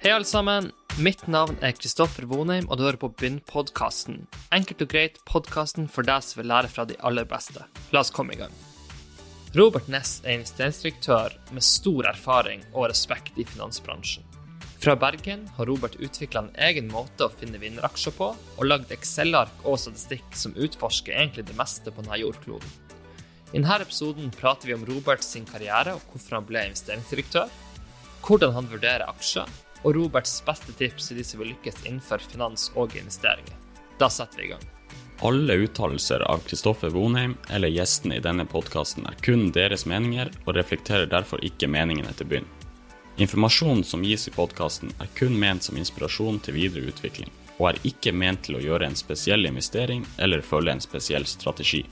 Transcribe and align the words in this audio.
Hei, 0.00 0.14
alle 0.14 0.24
sammen. 0.24 0.70
Mitt 0.96 1.26
navn 1.28 1.58
er 1.60 1.74
Kristoffer 1.76 2.24
Vonheim, 2.24 2.64
og 2.72 2.78
du 2.78 2.86
hører 2.86 2.96
på 3.02 3.10
Begynn-podkasten. 3.20 4.22
Enkelt 4.56 4.80
og 4.86 4.88
greit 4.94 5.18
podkasten 5.28 5.90
for 5.92 6.08
deg 6.08 6.24
som 6.24 6.40
vil 6.40 6.48
lære 6.48 6.70
fra 6.72 6.86
de 6.88 6.96
aller 7.04 7.28
beste. 7.28 7.66
La 7.92 8.00
oss 8.00 8.08
komme 8.16 8.32
i 8.32 8.38
gang. 8.40 8.54
Robert 9.60 9.92
Ness 9.92 10.22
er 10.24 10.38
investeringsdirektør 10.38 11.36
med 11.52 11.68
stor 11.68 12.08
erfaring 12.14 12.64
og 12.72 12.88
respekt 12.94 13.36
i 13.36 13.44
finansbransjen. 13.52 14.24
Fra 14.80 14.96
Bergen 14.96 15.44
har 15.58 15.68
Robert 15.68 16.00
utvikla 16.00 16.46
en 16.46 16.52
egen 16.70 16.88
måte 16.88 17.28
å 17.28 17.36
finne 17.36 17.60
vinneraksjer 17.60 18.16
på, 18.16 18.32
og 18.32 18.72
lagd 18.72 18.96
Excel-ark 18.96 19.68
og 19.68 19.82
statistikk 19.84 20.32
som 20.32 20.56
utforsker 20.56 21.12
egentlig 21.12 21.50
det 21.52 21.60
meste 21.60 21.92
på 21.92 22.00
denne 22.00 22.24
jordkloden. 22.24 22.78
I 23.52 23.58
denne 23.58 23.82
episoden 23.84 24.32
prater 24.32 24.72
vi 24.72 24.80
om 24.80 24.88
Roberts 24.88 25.36
karriere 25.52 26.00
og 26.00 26.06
hvorfor 26.08 26.40
han 26.40 26.48
ble 26.48 26.70
investeringsdirektør, 26.70 27.52
hvordan 28.24 28.56
han 28.56 28.72
vurderer 28.72 29.10
aksjer, 29.12 29.60
og 29.82 29.96
Roberts 29.96 30.40
beste 30.46 30.74
tips 30.76 31.08
til 31.08 31.20
de 31.20 31.24
som 31.26 31.40
vil 31.40 31.52
lykkes 31.54 31.84
innenfor 31.86 32.22
finans 32.30 32.68
og 32.76 32.96
investeringer. 32.98 33.56
Da 34.00 34.08
setter 34.12 34.42
vi 34.42 34.48
i 34.48 34.52
gang. 34.54 34.66
Alle 35.22 35.58
uttalelser 35.66 36.22
av 36.32 36.40
Kristoffer 36.48 36.88
Vonheim 36.94 37.34
eller 37.52 37.68
gjestene 37.68 38.16
i 38.16 38.24
denne 38.24 38.46
podkasten 38.48 39.04
er 39.08 39.18
kun 39.20 39.50
deres 39.52 39.84
meninger, 39.84 40.30
og 40.46 40.56
reflekterer 40.56 41.10
derfor 41.10 41.44
ikke 41.44 41.68
meningene 41.68 42.14
til 42.16 42.30
bunn. 42.30 42.48
Informasjonen 43.20 43.84
som 43.84 44.04
gis 44.06 44.24
i 44.30 44.32
podkasten 44.32 44.94
er 44.96 45.10
kun 45.18 45.36
ment 45.36 45.66
som 45.66 45.76
inspirasjon 45.76 46.40
til 46.40 46.56
videre 46.56 46.88
utvikling, 46.88 47.28
og 47.58 47.68
er 47.68 47.80
ikke 47.90 48.14
ment 48.16 48.46
til 48.46 48.56
å 48.56 48.64
gjøre 48.64 48.88
en 48.88 48.96
spesiell 48.96 49.44
investering 49.44 50.06
eller 50.16 50.40
følge 50.40 50.72
en 50.72 50.80
spesiell 50.80 51.28
strategi. 51.28 51.82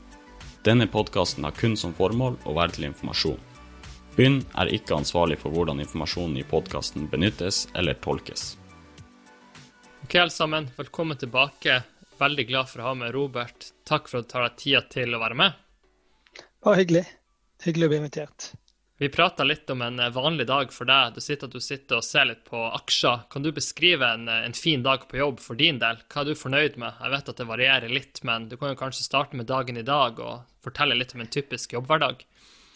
Denne 0.65 0.89
podkasten 0.89 1.45
har 1.45 1.53
kun 1.57 1.77
som 1.77 1.93
formål 1.93 2.41
å 2.49 2.57
være 2.57 2.79
til 2.79 2.89
informasjon. 2.89 3.39
Bynn 4.17 4.41
er 4.59 4.71
ikke 4.75 4.97
ansvarlig 4.97 5.39
for 5.43 5.55
hvordan 5.55 5.83
informasjonen 5.85 6.41
i 6.41 6.47
podkasten 6.47 7.07
benyttes 7.11 7.67
eller 7.75 7.99
tolkes. 8.03 8.57
Ok, 10.05 10.15
alle 10.15 10.35
sammen. 10.35 10.71
Velkommen 10.77 11.19
tilbake. 11.21 11.83
Veldig 12.19 12.47
glad 12.49 12.71
for 12.71 12.83
å 12.83 12.89
ha 12.91 12.95
med 12.99 13.13
Robert. 13.15 13.73
Takk 13.87 14.09
for 14.09 14.21
at 14.21 14.29
du 14.29 14.33
tar 14.33 14.49
deg 14.49 14.57
tida 14.63 14.81
til 14.91 15.15
å 15.15 15.21
være 15.23 15.37
med. 15.39 15.61
Bare 16.65 16.81
hyggelig. 16.81 17.05
Hyggelig 17.65 17.87
å 17.87 17.93
bli 17.93 18.01
invitert. 18.03 18.51
Vi 18.99 19.09
prata 19.09 19.45
litt 19.45 19.71
om 19.71 19.83
en 19.83 20.01
vanlig 20.13 20.49
dag 20.49 20.73
for 20.75 20.89
deg. 20.91 21.15
Du 21.15 21.23
sitter 21.23 21.47
du 21.47 21.61
sitter 21.63 22.01
og 22.01 22.07
ser 22.07 22.25
litt 22.27 22.41
på 22.49 22.59
aksjer. 22.67 23.29
Kan 23.31 23.45
du 23.47 23.53
beskrive 23.55 24.09
en, 24.11 24.27
en, 24.27 24.57
fin 24.59 24.83
dag 24.83 25.05
på 25.07 25.21
jobb 25.21 25.39
for 25.39 25.61
din 25.61 25.79
del? 25.79 26.01
Hva 26.11 26.25
er 26.25 26.33
du 26.33 26.41
fornøyd 26.41 26.81
med? 26.83 26.99
Jeg 26.99 27.13
vet 27.15 27.31
at 27.31 27.39
det 27.39 27.47
varierer 27.47 27.95
litt, 27.95 28.19
men 28.27 28.49
du 28.51 28.57
kan 28.59 28.73
jo 28.73 28.81
kanskje 28.81 29.07
starte 29.07 29.39
med 29.39 29.47
dagen 29.47 29.79
i 29.79 29.87
dag 29.87 30.19
og 30.19 30.49
fortelle 30.67 30.99
litt 30.99 31.15
om 31.15 31.23
en 31.23 31.31
typisk 31.31 31.77
jobbhverdag? 31.77 32.27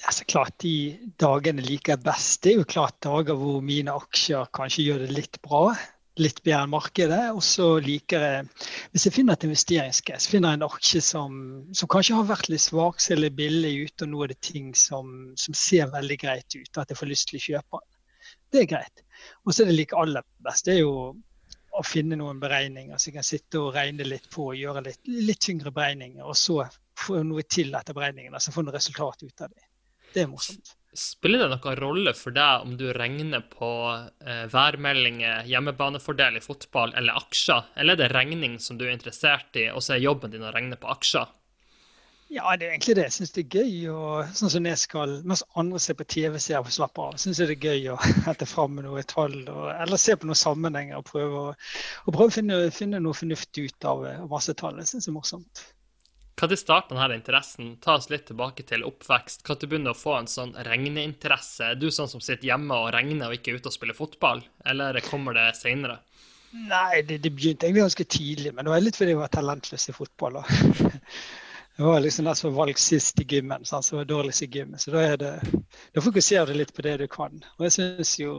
Ja, 0.02 0.10
så 0.10 0.26
klart 0.26 0.58
De 0.62 0.98
dagene 1.22 1.62
liker 1.62 1.94
jeg 1.94 2.04
best. 2.04 2.42
Det 2.42 2.52
er 2.52 2.62
jo 2.62 2.68
klart 2.68 2.98
dager 3.04 3.38
hvor 3.38 3.60
mine 3.64 3.94
aksjer 3.94 4.50
kanskje 4.54 4.88
gjør 4.88 5.04
det 5.06 5.18
litt 5.18 5.42
bra 5.44 5.66
litt 6.20 6.42
bedre 6.44 6.66
enn 6.66 6.72
markedet. 6.72 7.22
Og 7.32 7.42
så 7.44 7.68
liker 7.82 8.24
jeg, 8.26 8.68
hvis 8.92 9.06
jeg 9.08 9.16
finner 9.16 9.38
et 9.38 9.46
investeringsgress, 9.48 10.28
finner 10.30 10.52
jeg 10.52 10.60
en 10.60 10.68
aksje 10.68 11.02
som, 11.06 11.40
som, 11.72 11.90
kanskje 11.92 12.18
har 12.18 12.28
vært 12.28 12.50
litt 12.52 12.64
svak, 12.64 13.00
ser 13.00 13.20
litt 13.20 13.36
billig 13.38 13.72
ut, 13.86 14.04
og 14.04 14.12
nå 14.12 14.22
er 14.24 14.34
det 14.34 14.40
ting 14.44 14.72
som, 14.78 15.32
som, 15.40 15.56
ser 15.56 15.92
veldig 15.92 16.18
greit 16.20 16.58
ut, 16.58 16.72
at 16.76 16.92
jeg 16.92 17.00
får 17.00 17.12
lyst 17.12 17.30
til 17.30 17.40
å 17.40 17.44
kjøpe 17.48 17.82
den. 17.82 17.98
Det 18.52 18.62
er 18.62 18.70
greit. 18.74 19.04
Og 19.46 19.54
så 19.54 19.62
er 19.62 19.70
det 19.70 19.78
like 19.78 19.98
aller 19.98 20.26
best. 20.44 20.68
Det 20.68 20.76
er 20.76 20.82
jo 20.82 20.96
å 21.72 21.82
finne 21.88 22.18
noen 22.20 22.40
beregninger 22.40 22.98
så 23.00 23.08
jeg 23.08 23.16
kan 23.16 23.24
sitte 23.24 23.60
og 23.62 23.72
regne 23.72 24.04
litt 24.04 24.26
på 24.32 24.50
og 24.50 24.58
gjøre 24.58 24.82
litt, 24.84 25.00
litt 25.08 25.40
tyngre 25.40 25.72
beregninger, 25.72 26.24
og 26.26 26.36
så 26.36 26.60
få 27.00 27.22
noe 27.24 27.46
til 27.48 27.72
etter 27.74 27.96
beregningene, 27.96 28.36
altså 28.36 28.52
få 28.52 28.66
noe 28.66 28.76
resultat 28.76 29.24
ut 29.24 29.46
av 29.46 29.48
det. 29.48 29.64
Det 30.14 30.24
er 30.24 30.30
morsomt. 30.30 30.74
Spiller 30.92 31.46
det 31.46 31.54
noen 31.54 31.78
rolle 31.78 32.12
for 32.12 32.36
deg 32.36 32.66
om 32.66 32.74
du 32.76 32.90
regner 32.92 33.40
på 33.48 33.68
eh, 33.96 34.42
værmeldinger, 34.52 35.46
hjemmebanefordel 35.48 36.36
i 36.36 36.42
fotball 36.44 36.92
eller 37.00 37.16
aksjer, 37.16 37.70
eller 37.80 37.96
er 37.96 38.02
det 38.02 38.10
regning 38.12 38.58
som 38.60 38.76
du 38.76 38.84
er 38.84 38.92
interessert 38.92 39.56
i, 39.56 39.70
og 39.72 39.80
så 39.80 39.96
er 39.96 40.04
jobben 40.04 40.34
din 40.34 40.44
å 40.44 40.52
regne 40.52 40.76
på 40.76 40.90
aksjer? 40.92 41.30
Ja, 42.32 42.54
det 42.56 42.64
er 42.64 42.70
egentlig 42.72 42.94
det. 42.96 43.02
Jeg 43.10 43.12
syns 43.12 43.34
det 43.36 43.42
er 43.42 43.56
gøy. 43.60 43.72
å 43.92 44.04
sånn 44.32 44.52
som 44.54 44.66
jeg 44.68 44.80
skal, 44.80 45.18
Mens 45.28 45.42
andre 45.60 45.80
ser 45.84 45.98
på 45.98 46.06
TV-serier 46.08 46.64
og 46.64 46.72
slapper 46.72 47.10
av, 47.10 47.18
syns 47.20 47.40
jeg 47.42 47.50
det 47.50 47.56
er 47.58 47.66
gøy 47.74 47.90
å 47.92 47.96
hente 48.28 48.48
fram 48.48 48.72
med 48.78 48.86
noe 48.88 49.02
tall. 49.08 49.34
Og, 49.52 49.66
eller 49.74 50.00
se 50.00 50.16
på 50.16 50.28
noen 50.28 50.40
sammenhenger 50.40 51.00
og 51.00 51.04
prøve, 51.10 51.42
og 51.52 52.16
prøve 52.16 52.30
å 52.30 52.36
finne, 52.38 52.62
finne, 52.72 53.02
noe 53.04 53.18
fornuftig 53.18 53.66
ut 53.68 53.88
av 53.90 54.06
masse 54.32 54.56
tall. 54.56 54.80
Det 54.80 54.88
syns 54.88 55.08
jeg 55.08 55.12
er 55.12 55.18
morsomt. 55.18 55.64
Når 56.40 56.56
starta 56.58 56.96
denne 56.96 57.16
interessen? 57.18 57.76
Ta 57.82 57.96
oss 57.98 58.08
litt 58.10 58.24
tilbake 58.26 58.64
til 58.66 58.82
oppvekst. 58.86 59.44
Når 59.46 59.58
du 59.60 59.66
begynner 59.68 59.94
å 59.94 59.98
få 59.98 60.16
en 60.18 60.30
sånn 60.30 60.54
regneinteresse? 60.66 61.72
Er 61.72 61.78
du 61.78 61.90
sånn 61.92 62.10
som 62.10 62.22
sitter 62.24 62.48
hjemme 62.48 62.78
og 62.82 62.90
regner 62.96 63.28
og 63.30 63.36
ikke 63.36 63.52
er 63.52 63.60
ute 63.60 63.70
og 63.70 63.76
spiller 63.76 63.98
fotball, 63.98 64.42
eller 64.66 64.98
kommer 65.06 65.36
det 65.38 65.52
seinere? 65.60 66.00
Nei, 66.52 67.02
det, 67.02 67.18
det, 67.22 67.30
begynte 67.32 67.66
egentlig 67.66 67.86
ganske 67.86 68.04
tidlig, 68.04 68.50
men 68.52 68.66
det 68.66 68.72
var 68.74 68.82
litt 68.82 68.96
fordi 68.98 69.14
jeg 69.14 69.20
var 69.22 69.30
talentløs 69.32 69.86
i 69.88 69.94
fotball. 69.96 70.40
Jeg 70.42 71.84
var 71.88 72.02
liksom 72.04 72.26
den 72.28 72.36
som 72.36 72.50
var 72.50 72.66
valgt 72.66 72.82
sist 72.82 73.22
i 73.22 73.28
gymmen, 73.28 73.64
sånn, 73.68 73.84
som 73.86 74.00
var 74.00 74.10
dårligst 74.10 74.44
i 74.44 74.50
gymmen. 74.58 74.82
Så 74.82 74.92
da, 74.92 75.04
er 75.14 75.22
det, 75.22 75.30
da 75.94 76.04
fokuserer 76.04 76.52
du 76.52 76.58
litt 76.58 76.74
på 76.76 76.84
det 76.84 76.98
du 77.00 77.06
kan. 77.12 77.40
Og 77.56 77.68
jeg 77.68 77.76
syns 77.78 78.18
jo 78.20 78.34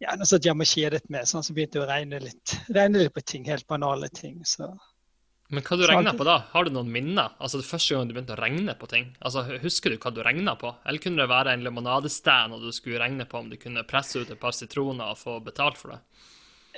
ja, 0.00 0.14
Når 0.14 0.24
jeg 0.24 0.28
satt 0.30 0.46
hjemme 0.48 0.64
og 0.64 0.70
kjedet 0.70 1.02
meg, 1.12 1.26
sånn, 1.28 1.44
så 1.44 1.52
begynte 1.56 1.76
jeg 1.76 1.84
å 1.84 1.88
regne 1.90 2.20
litt, 2.24 2.54
regne 2.72 3.02
litt 3.02 3.12
på 3.12 3.20
ting, 3.20 3.48
helt 3.48 3.66
banale 3.68 4.08
ting. 4.16 4.38
Så 4.48 4.68
men 5.50 5.64
hva 5.66 5.76
du 5.76 5.84
regna 5.88 6.12
på 6.14 6.24
da? 6.26 6.36
Har 6.52 6.66
du 6.66 6.70
noen 6.74 6.90
minner? 6.94 7.32
Altså 7.42 7.58
det 7.58 7.66
første 7.66 7.96
gang 7.96 8.08
du 8.08 8.14
begynte 8.14 8.36
å 8.36 8.40
regne 8.40 8.74
på 8.78 8.88
ting? 8.90 9.08
Altså 9.18 9.42
Husker 9.62 9.90
du 9.90 9.98
hva 9.98 10.12
du 10.14 10.20
regna 10.22 10.54
på? 10.58 10.70
Eller 10.86 11.02
kunne 11.02 11.18
det 11.22 11.30
være 11.30 11.54
en 11.56 11.64
limonadestand 11.66 12.54
og 12.54 12.62
du 12.62 12.70
skulle 12.74 13.00
regne 13.02 13.26
på 13.26 13.40
om 13.40 13.48
du 13.50 13.58
kunne 13.58 13.86
presse 13.88 14.22
ut 14.22 14.30
et 14.30 14.40
par 14.40 14.54
sitroner 14.54 15.10
og 15.10 15.18
få 15.18 15.40
betalt 15.42 15.80
for 15.80 15.96
det? 15.96 16.00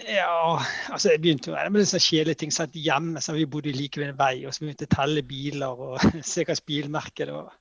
Ja, 0.09 0.57
altså 0.89 1.13
jeg 1.13 1.21
begynte 1.21 1.53
med 1.53 1.83
litt 1.83 1.91
sånn 1.91 2.01
kjedelige 2.01 2.41
ting. 2.41 2.53
Satt 2.55 2.77
hjemme, 2.81 3.21
så 3.21 3.35
vi 3.37 3.45
bodde 3.45 3.75
like 3.77 4.01
ved 4.01 4.15
en 4.15 4.21
vei, 4.21 4.47
og 4.49 4.55
så 4.55 4.65
begynte 4.65 4.87
jeg 4.87 4.93
å 4.93 4.97
telle 4.97 5.25
biler 5.29 5.83
og 5.87 6.07
se 6.33 6.47
hvilket 6.47 6.65
bilmerke 6.69 7.29
det 7.29 7.37
var. 7.37 7.53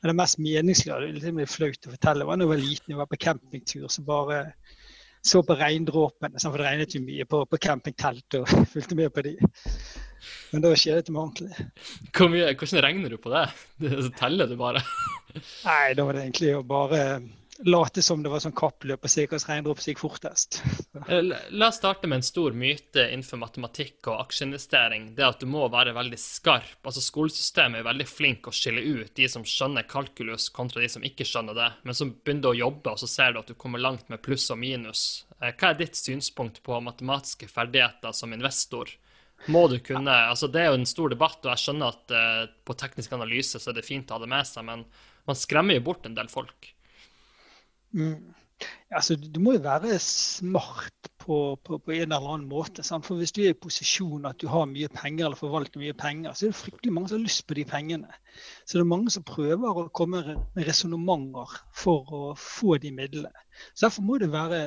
Men 0.00 0.14
det 0.14 0.16
mest 0.22 0.40
meningsløse, 0.40 1.10
litt 1.12 1.52
flaut 1.52 1.88
å 1.88 1.92
fortelle, 1.92 2.24
var 2.24 2.40
da 2.40 2.46
jeg 2.46 2.52
var 2.54 2.62
liten 2.62 2.94
og 2.96 3.02
var 3.02 3.10
på 3.10 3.20
campingtur. 3.20 3.88
så 3.92 4.04
bare 4.06 4.44
så 5.20 5.42
på 5.44 5.52
regndråpene, 5.52 6.40
for 6.40 6.56
det 6.56 6.64
regnet 6.64 6.94
jo 6.96 7.02
mye 7.04 7.26
på, 7.28 7.42
på 7.44 7.60
campingtelt, 7.60 8.38
og 8.40 8.48
fulgte 8.72 8.96
med 8.96 9.12
på 9.12 9.26
de. 9.26 9.34
Men 10.52 10.64
da 10.64 10.72
skjer 10.76 11.00
det 11.00 11.08
til 11.08 11.18
ordentlig. 11.18 11.68
Hvor 12.16 12.32
mye, 12.32 12.52
hvordan 12.54 12.84
regner 12.86 13.12
du 13.12 13.18
på 13.20 13.32
det? 13.32 13.44
det 13.82 14.14
teller 14.20 14.50
du 14.50 14.56
bare? 14.60 14.82
Nei, 15.66 15.92
da 15.96 16.06
var 16.06 16.16
det 16.16 16.26
egentlig 16.26 16.56
å 16.58 16.64
bare 16.66 17.04
late 17.62 18.02
som 18.02 18.22
det 18.22 18.30
var 18.32 18.40
sånn 18.40 18.56
kappløp 18.56 19.04
og 19.04 19.10
se 19.10 19.24
hvilken 19.24 19.42
regndråpe 19.44 19.82
som 19.82 19.92
gikk 19.92 20.02
fortest. 20.02 20.60
Eh, 21.08 21.32
la 21.50 21.68
oss 21.68 21.78
starte 21.80 22.08
med 22.08 22.20
en 22.20 22.26
stor 22.26 22.54
myte 22.56 23.04
innenfor 23.10 23.40
matematikk 23.40 24.08
og 24.08 24.20
aksjeinvestering. 24.24 25.10
Det 25.16 25.26
at 25.26 25.42
du 25.42 25.48
må 25.50 25.66
være 25.72 25.94
veldig 25.96 26.18
skarp. 26.20 26.78
Altså 26.82 27.02
Skolesystemet 27.04 27.80
er 27.80 27.88
veldig 27.90 28.08
flink 28.08 28.48
å 28.48 28.54
skille 28.54 28.84
ut 28.84 29.12
de 29.16 29.28
som 29.30 29.44
skjønner 29.46 29.88
kalkulus, 29.90 30.48
kontra 30.54 30.82
de 30.82 30.90
som 30.92 31.04
ikke 31.06 31.26
skjønner 31.28 31.58
det. 31.58 31.68
Men 31.84 31.98
så 31.98 32.08
begynner 32.10 32.46
du 32.46 32.50
å 32.52 32.60
jobbe, 32.62 32.94
og 32.94 33.02
så 33.02 33.10
ser 33.10 33.34
du 33.34 33.42
at 33.42 33.52
du 33.52 33.58
kommer 33.58 33.82
langt 33.82 34.08
med 34.12 34.22
pluss 34.24 34.48
og 34.54 34.60
minus. 34.62 35.04
Eh, 35.40 35.52
hva 35.52 35.72
er 35.72 35.80
ditt 35.82 35.98
synspunkt 35.98 36.62
på 36.66 36.80
matematiske 36.84 37.50
ferdigheter 37.50 38.16
som 38.16 38.32
investor? 38.36 38.92
Må 39.48 39.66
du 39.72 39.78
kunne 39.80 40.12
altså 40.28 40.50
Det 40.52 40.60
er 40.60 40.68
jo 40.68 40.80
en 40.80 40.88
stor 40.88 41.12
debatt, 41.12 41.38
og 41.44 41.52
jeg 41.54 41.62
skjønner 41.62 41.94
at 41.94 42.12
uh, 42.12 42.42
på 42.66 42.76
teknisk 42.76 43.14
analyse 43.16 43.60
så 43.60 43.72
er 43.72 43.78
det 43.78 43.86
fint 43.86 44.10
å 44.10 44.18
ha 44.18 44.24
det 44.24 44.28
med 44.32 44.48
seg, 44.48 44.66
men 44.68 44.84
man 45.28 45.38
skremmer 45.38 45.78
jo 45.78 45.86
bort 45.86 46.06
en 46.08 46.16
del 46.18 46.28
folk. 46.32 46.72
Mm. 47.96 48.34
Altså, 48.92 49.14
du 49.16 49.38
må 49.40 49.54
jo 49.54 49.62
være 49.64 49.96
smart 50.02 51.10
på, 51.22 51.36
på, 51.64 51.78
på 51.78 51.92
en 51.94 52.10
eller 52.10 52.26
annen 52.34 52.48
måte. 52.50 52.82
Sant? 52.84 53.06
For 53.06 53.20
Hvis 53.20 53.32
du 53.36 53.42
er 53.44 53.54
i 53.54 53.58
posisjon 53.66 54.26
at 54.28 54.40
du 54.42 54.48
har 54.50 54.66
mye 54.68 54.90
penger 54.92 55.28
eller 55.28 55.38
forvalter 55.38 55.82
mye 55.82 55.96
penger, 55.96 56.34
så 56.34 56.46
er 56.46 56.52
det 56.52 56.58
fryktelig 56.58 56.94
mange 56.96 57.10
som 57.10 57.20
har 57.20 57.26
lyst 57.28 57.46
på 57.48 57.56
de 57.58 57.64
pengene. 57.70 58.18
Så 58.64 58.76
det 58.76 58.84
er 58.84 58.90
mange 58.92 59.12
som 59.14 59.26
prøver 59.26 59.82
å 59.84 59.88
komme 59.96 60.22
med 60.26 60.66
resonnementer 60.66 61.56
for 61.84 62.14
å 62.16 62.22
få 62.40 62.80
de 62.82 62.92
midlene. 62.96 63.46
Så 63.72 63.86
Derfor 63.86 64.08
må 64.08 64.18
det 64.20 64.32
være 64.34 64.62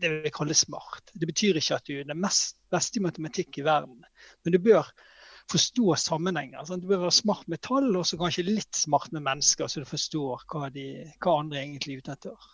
det 0.00 0.12
vi 0.24 0.34
kaller 0.34 0.58
smart. 0.58 1.12
Det 1.14 1.28
betyr 1.30 1.58
ikke 1.58 1.78
at 1.78 1.88
du 1.88 1.96
er 1.98 2.08
den 2.08 2.20
mest 2.22 2.58
beste 2.72 3.00
i 3.00 3.04
matematikk 3.04 3.58
i 3.58 3.66
verden, 3.66 4.04
men 4.44 4.56
du 4.56 4.60
bør 4.62 4.88
forstå 5.52 5.96
sammenhenger. 6.00 6.64
Sant? 6.64 6.84
Du 6.84 6.90
bør 6.90 7.06
være 7.06 7.20
smart 7.20 7.48
med 7.52 7.62
tall, 7.64 7.90
og 7.96 8.06
så 8.08 8.20
kanskje 8.20 8.46
litt 8.48 8.76
smart 8.76 9.12
med 9.12 9.26
mennesker, 9.26 9.68
så 9.68 9.84
du 9.84 9.88
forstår 9.88 10.44
hva, 10.50 10.68
de, 10.72 10.90
hva 11.20 11.40
andre 11.42 11.64
egentlig 11.64 11.98
er 11.98 12.04
ute 12.04 12.18
etter. 12.18 12.52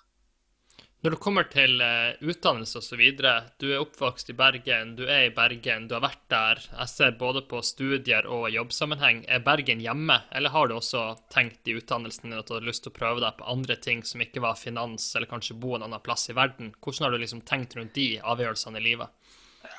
Når 1.01 1.15
det 1.15 1.19
kommer 1.25 1.47
til 1.49 1.79
uh, 1.81 2.13
utdannelse 2.21 2.77
osv., 2.77 3.01
du 3.17 3.71
er 3.71 3.79
oppvokst 3.81 4.35
i 4.35 4.35
Bergen, 4.37 4.91
du 4.99 5.07
er 5.07 5.31
i 5.31 5.33
Bergen, 5.33 5.87
du 5.89 5.95
har 5.97 6.03
vært 6.05 6.27
der. 6.29 6.61
Jeg 6.61 6.93
ser 6.93 7.15
både 7.17 7.41
på 7.49 7.63
studier 7.65 8.29
og 8.29 8.51
jobbsammenheng. 8.53 9.23
Er 9.25 9.41
Bergen 9.47 9.81
hjemme, 9.81 10.19
eller 10.29 10.53
har 10.53 10.69
du 10.69 10.75
også 10.77 11.07
tenkt 11.33 11.71
i 11.73 11.79
utdannelsen 11.79 12.29
din 12.29 12.37
at 12.37 12.51
du 12.51 12.59
hadde 12.59 12.69
lyst 12.69 12.85
til 12.85 12.93
å 12.93 12.99
prøve 12.99 13.25
deg 13.25 13.39
på 13.39 13.49
andre 13.49 13.79
ting 13.81 14.05
som 14.05 14.21
ikke 14.21 14.45
var 14.45 14.61
finans, 14.61 15.09
eller 15.17 15.31
kanskje 15.31 15.57
bo 15.63 15.73
en 15.79 15.89
annen 15.89 16.05
plass 16.05 16.29
i 16.29 16.37
verden? 16.37 16.75
Hvordan 16.85 17.09
har 17.09 17.17
du 17.17 17.25
liksom 17.25 17.41
tenkt 17.49 17.79
rundt 17.81 17.97
de 17.97 18.11
avgjørelsene 18.21 18.83
i 18.83 18.89
livet? 18.91 19.17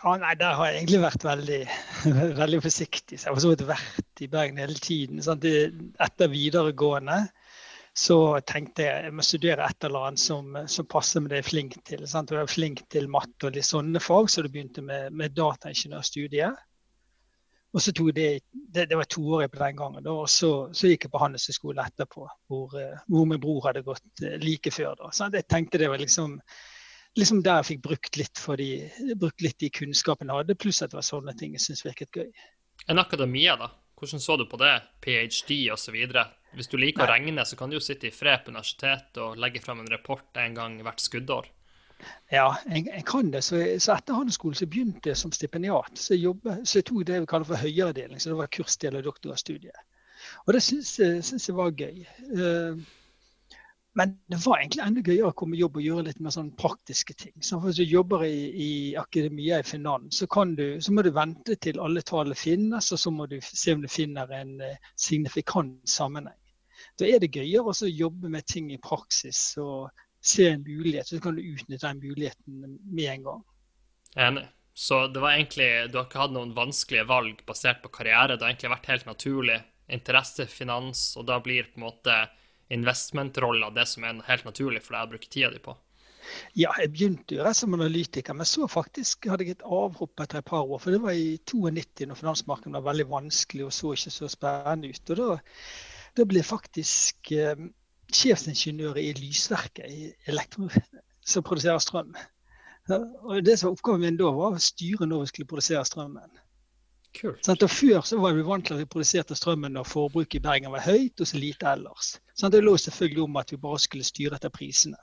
Ja, 0.01 0.15
nei, 0.17 0.33
Der 0.35 0.55
har 0.57 0.69
jeg 0.69 0.79
egentlig 0.79 1.01
vært 1.03 1.25
veldig, 1.25 1.59
veldig 2.41 2.61
forsiktig. 2.63 3.19
Så 3.19 3.27
jeg 3.27 3.29
har 3.29 3.37
for 3.37 3.43
så 3.43 3.51
vidt 3.51 3.67
vært 3.69 4.23
i 4.25 4.29
Bergen 4.31 4.57
hele 4.61 4.79
tiden. 4.81 5.21
Sant? 5.21 5.45
Etter 5.45 6.31
videregående 6.31 7.19
så 7.91 8.17
tenkte 8.47 8.85
jeg 8.85 9.05
jeg 9.05 9.13
må 9.13 9.23
studere 9.25 9.67
et 9.67 9.85
eller 9.85 10.07
annet 10.07 10.23
som, 10.23 10.55
som 10.71 10.87
passer 10.89 11.21
med 11.21 11.33
det 11.33 11.41
jeg 11.41 11.45
er 11.45 11.49
flink 11.49 11.77
til. 11.85 12.03
Sant? 12.09 12.31
Jeg 12.31 12.41
er 12.41 12.49
flink 12.49 12.81
til 12.89 13.09
matte 13.11 13.49
og 13.49 13.57
litt 13.57 13.67
sånne 13.67 14.01
fag, 14.01 14.31
så 14.31 14.41
det 14.45 14.53
begynte 14.53 14.83
med, 14.85 15.11
med 15.13 15.35
dataingeniørstudiet. 15.37 16.67
Og 17.71 17.83
så 17.83 17.93
tok 17.95 18.11
det, 18.15 18.27
det, 18.51 18.89
det 18.89 18.97
var 18.99 19.07
toårig 19.07 19.51
på 19.51 19.61
den 19.61 19.77
gangen, 19.79 20.07
og 20.11 20.25
så, 20.29 20.51
så, 20.75 20.89
gikk 20.89 21.05
jeg 21.05 21.11
på 21.13 21.21
Handelshøyskolen 21.21 21.85
etterpå, 21.85 22.25
hvor, 22.51 22.73
eh, 22.75 22.97
hvor, 23.07 23.27
min 23.29 23.39
bror 23.39 23.69
hadde 23.69 23.85
gått 23.85 24.23
eh, 24.25 24.35
like 24.43 24.73
før. 24.75 24.97
da. 24.99 25.11
Så 25.15 25.29
jeg 25.31 25.47
tenkte 25.47 25.79
det 25.79 25.87
var 25.91 26.01
liksom, 26.01 26.35
liksom 27.19 27.43
der 27.45 27.61
jeg 27.61 27.69
fikk 27.73 27.83
brukt 27.85 28.17
litt, 28.19 28.41
de, 28.61 28.69
brukt 29.19 29.43
litt 29.43 29.59
de 29.59 29.69
kunnskapene 29.73 30.31
jeg 30.31 30.43
hadde, 30.43 30.57
pluss 30.59 30.81
at 30.81 30.93
det 30.93 30.99
var 30.99 31.07
sånne 31.07 31.35
ting 31.39 31.55
jeg 31.57 31.63
syntes 31.65 31.85
virket 31.87 32.15
gøy. 32.15 32.29
En 32.89 33.01
akademia, 33.01 33.57
da? 33.59 33.71
Hvordan 34.01 34.21
så 34.23 34.35
du 34.39 34.47
på 34.49 34.57
det? 34.57 34.73
PhD 35.03 35.67
osv.? 35.73 35.97
Hvis 36.57 36.69
du 36.71 36.77
liker 36.81 37.03
Nei. 37.03 37.07
å 37.07 37.11
regne, 37.11 37.45
så 37.45 37.57
kan 37.59 37.69
du 37.69 37.77
jo 37.77 37.83
sitte 37.83 38.09
i 38.09 38.13
fred 38.15 38.41
på 38.43 38.51
universitetet 38.51 39.19
og 39.21 39.37
legge 39.39 39.61
fram 39.63 39.83
en 39.83 39.91
rapport 39.91 40.41
en 40.41 40.55
gang 40.57 40.79
hvert 40.81 41.03
skuddår. 41.03 41.51
Ja, 42.33 42.47
jeg, 42.65 42.87
jeg 42.87 43.03
kan 43.05 43.29
det. 43.33 43.43
Så, 43.45 43.59
så 43.83 43.93
etter 43.93 44.17
handelsskolen 44.17 44.57
så 44.57 44.67
begynte 44.69 45.11
jeg 45.11 45.19
som 45.19 45.33
stipendiat. 45.35 45.93
Så 45.99 46.15
jeg, 46.15 46.25
jobbet, 46.31 46.63
så 46.65 46.79
jeg 46.79 46.87
tok 46.89 47.05
det 47.07 47.19
vi 47.21 47.29
kaller 47.29 47.49
for 47.51 47.61
høyeredeling, 47.61 48.17
så 48.17 48.31
det 48.31 48.39
var 48.39 48.51
kursdel 48.57 48.97
av 48.97 49.05
doktorstudiet. 49.05 49.85
Og 50.47 50.55
det 50.55 50.63
syns 50.65 50.95
jeg, 50.97 51.55
var 51.57 51.77
gøy. 51.77 52.01
Uh, 52.33 52.81
men 53.93 54.13
det 54.31 54.39
var 54.45 54.61
egentlig 54.61 54.83
enda 54.85 55.01
gøyere 55.03 55.29
å 55.33 55.35
komme 55.35 55.57
i 55.57 55.59
jobb 55.59 55.79
og 55.79 55.83
gjøre 55.83 56.05
litt 56.07 56.19
mer 56.23 56.31
sånn 56.31 56.53
praktiske 56.59 57.15
ting. 57.19 57.33
Så 57.43 57.59
hvis 57.59 57.81
du 57.81 57.83
jobber 57.83 58.23
i, 58.23 58.37
i 58.55 58.69
akademia 58.99 59.59
i 59.59 59.67
finans, 59.67 60.21
så, 60.21 60.27
du, 60.55 60.79
så, 60.79 60.93
må 60.95 61.03
du 61.03 61.11
vente 61.15 61.57
til 61.59 61.79
alle 61.83 62.03
tallene 62.07 62.37
finnes, 62.39 62.91
og 62.95 63.01
så 63.01 63.11
må 63.11 63.27
du 63.27 63.37
se 63.43 63.75
om 63.75 63.83
du 63.83 63.89
finner 63.91 64.31
en 64.37 64.55
uh, 64.63 64.93
signifikant 64.95 65.75
sammenheng. 65.89 66.39
Da 66.99 67.09
er 67.09 67.19
det 67.19 67.33
gøyere 67.35 67.75
å 67.75 67.91
jobbe 67.91 68.31
med 68.31 68.47
ting 68.47 68.71
i 68.71 68.79
praksis 68.81 69.57
og 69.59 69.91
se 70.23 70.47
en 70.53 70.63
mulighet, 70.63 71.11
så 71.11 71.19
kan 71.19 71.35
du 71.35 71.43
utnytte 71.43 71.83
den 71.83 71.99
muligheten 71.99 72.79
med 72.79 73.07
en 73.11 73.27
gang. 73.27 73.45
Enig. 74.15 74.47
Så 74.73 75.07
det 75.11 75.19
var 75.19 75.35
egentlig, 75.35 75.67
du 75.91 75.97
har 75.99 76.05
ikke 76.07 76.21
hatt 76.21 76.31
noen 76.33 76.53
vanskelige 76.55 77.03
valg 77.09 77.41
basert 77.45 77.81
på 77.83 77.91
karriere. 77.91 78.37
Det 78.37 78.45
har 78.45 78.53
egentlig 78.53 78.71
vært 78.71 78.87
helt 78.93 79.09
naturlig. 79.09 79.57
Interesse, 79.91 80.45
finans, 80.47 81.09
og 81.19 81.27
da 81.27 81.41
blir 81.43 81.67
på 81.67 81.81
en 81.81 81.89
måte 81.89 82.15
investmentrolla 82.71 83.71
det 83.75 83.87
som 83.89 84.05
er 84.07 84.21
helt 84.27 84.47
naturlig 84.47 84.83
for 84.85 84.95
deg 84.95 85.07
å 85.07 85.11
bruke 85.13 85.31
tida 85.31 85.51
di 85.53 85.61
på. 85.63 85.75
Ja, 86.55 86.71
jeg 86.79 86.91
begynte 86.93 87.37
jo 87.37 87.51
som 87.57 87.75
analytiker, 87.75 88.35
men 88.37 88.47
så 88.47 88.67
faktisk 88.69 89.27
hadde 89.31 89.47
jeg 89.47 89.57
et 89.57 89.65
avhopp 89.65 90.21
etter 90.23 90.39
et 90.39 90.47
par 90.47 90.63
år. 90.63 90.79
For 90.81 90.93
det 90.93 91.01
var 91.03 91.17
i 91.17 91.37
92 91.49 92.07
når 92.07 92.19
finansmarkedet 92.19 92.73
var 92.77 92.87
veldig 92.87 93.07
vanskelig 93.11 93.67
og 93.67 93.73
så 93.75 93.93
ikke 93.97 94.13
så 94.15 94.29
spennende 94.31 94.91
ut. 94.91 95.13
Og 95.13 95.21
da, 95.21 95.29
da 96.19 96.27
ble 96.29 96.43
faktisk 96.45 97.33
eh, 97.35 97.65
sjefsingeniør 98.13 98.99
i 99.01 99.09
lysverket 99.17 99.89
i 99.89 100.11
elektro, 100.31 100.69
som 101.33 101.47
produserer 101.47 101.81
strøm. 101.83 102.13
Og 102.91 103.43
det 103.45 103.57
som 103.59 103.69
var 103.69 103.75
Oppgaven 103.77 104.05
min 104.05 104.17
da 104.19 104.31
var 104.35 104.55
å 104.57 104.63
styre 104.63 105.07
når 105.07 105.25
vi 105.25 105.33
skulle 105.33 105.51
produsere 105.51 105.83
strømmen. 105.87 106.39
Kult. 107.17 107.43
Sånn, 107.43 107.59
før 107.67 108.05
så 108.07 108.17
var 108.23 108.35
vi 108.37 108.43
vant 108.47 108.63
til 108.65 108.77
at 108.77 108.81
vi 108.85 108.89
produserte 108.89 109.35
strømmen 109.35 109.75
når 109.75 109.87
forbruket 109.89 110.39
i 110.39 110.43
Bergen 110.43 110.71
var 110.71 110.85
høyt 110.85 111.19
og 111.19 111.27
så 111.27 111.39
lite 111.39 111.67
ellers. 111.67 112.13
Sånn, 112.41 112.53
det 112.53 112.63
lå 112.65 112.73
selvfølgelig 112.81 113.25
om 113.27 113.35
at 113.37 113.51
vi 113.53 113.59
bare 113.61 113.79
skulle 113.81 114.07
styre 114.07 114.39
etter 114.39 114.49
prisene. 114.53 114.97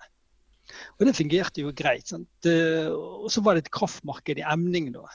Og 0.99 1.07
det 1.07 1.15
fungerte 1.17 1.63
jo 1.63 1.73
greit. 1.77 2.11
Og 2.13 3.29
så 3.33 3.43
var 3.45 3.55
det 3.55 3.67
et 3.67 3.75
kraftmarked 3.75 4.41
i 4.43 4.47
emning 4.47 4.91
da. 4.97 5.07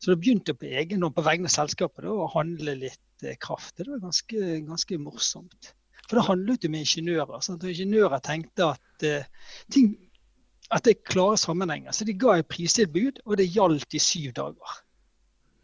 Så 0.00 0.12
det 0.12 0.20
begynte 0.22 0.54
på 0.56 0.68
egen 0.68 1.04
hånd 1.04 1.14
på 1.16 1.24
vegne 1.24 1.48
av 1.48 1.54
selskapet 1.54 2.04
da, 2.04 2.12
å 2.12 2.30
handle 2.32 2.74
litt 2.80 3.24
eh, 3.24 3.36
kraft. 3.40 3.76
Det 3.78 3.86
var 3.88 4.02
ganske, 4.02 4.40
ganske 4.66 4.98
morsomt. 5.00 5.70
For 6.06 6.18
det 6.18 6.26
handlet 6.26 6.66
jo 6.66 6.72
med 6.72 6.84
ingeniører. 6.84 7.38
Sant? 7.44 7.64
Og 7.64 7.72
ingeniører 7.72 8.20
tenkte 8.24 8.72
at, 8.74 9.06
uh, 9.06 9.54
ting, 9.72 9.94
at 10.70 10.84
det 10.86 10.96
er 10.96 11.08
klare 11.12 11.38
sammenhenger. 11.40 11.96
Så 11.96 12.06
de 12.06 12.16
ga 12.18 12.36
et 12.36 12.50
pristilbud, 12.50 13.22
og 13.24 13.40
det 13.40 13.48
gjaldt 13.54 13.96
i 13.96 14.02
syv 14.02 14.36
dager. 14.36 14.76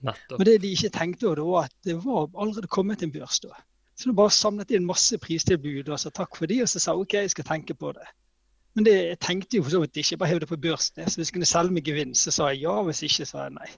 Nettopp. 0.02 0.38
Men 0.40 0.48
det 0.48 0.56
de 0.64 0.72
ikke 0.74 0.94
tenkte, 0.96 1.34
var 1.38 1.68
at 1.68 1.76
det 1.86 1.98
var 2.02 2.26
allerede 2.32 2.72
kommet 2.72 3.04
en 3.04 3.12
børs 3.14 3.38
da. 3.44 3.52
Så 4.02 4.10
du 4.10 4.16
bare 4.18 4.34
samlet 4.34 4.72
inn 4.74 4.82
masse 4.82 5.14
pristilbud 5.22 5.86
og 5.86 6.00
sa 6.02 6.10
takk 6.10 6.34
for 6.34 6.50
de, 6.50 6.56
og 6.64 6.70
så 6.70 6.80
sa 6.82 6.96
OK, 6.98 7.14
jeg 7.20 7.30
skal 7.30 7.46
tenke 7.46 7.76
på 7.78 7.92
det. 7.94 8.08
Men 8.74 8.88
det 8.88 8.94
jeg 8.96 9.20
tenkte 9.22 9.60
jo 9.60 9.62
for 9.62 9.76
så 9.76 9.82
vidt 9.84 10.00
ikke. 10.02 10.16
Bare 10.18 10.32
hev 10.32 10.40
det 10.42 10.48
på 10.50 10.58
børsen. 10.58 11.04
Så 11.06 11.20
hvis 11.20 11.30
jeg 11.30 11.36
kunne 11.36 11.46
selge 11.46 11.76
med 11.76 11.86
gevinst, 11.86 12.26
så 12.26 12.34
sa 12.34 12.48
jeg 12.50 12.64
ja. 12.64 12.74
Hvis 12.88 13.04
ikke, 13.06 13.28
sa 13.28 13.44
jeg 13.44 13.54
nei. 13.60 13.68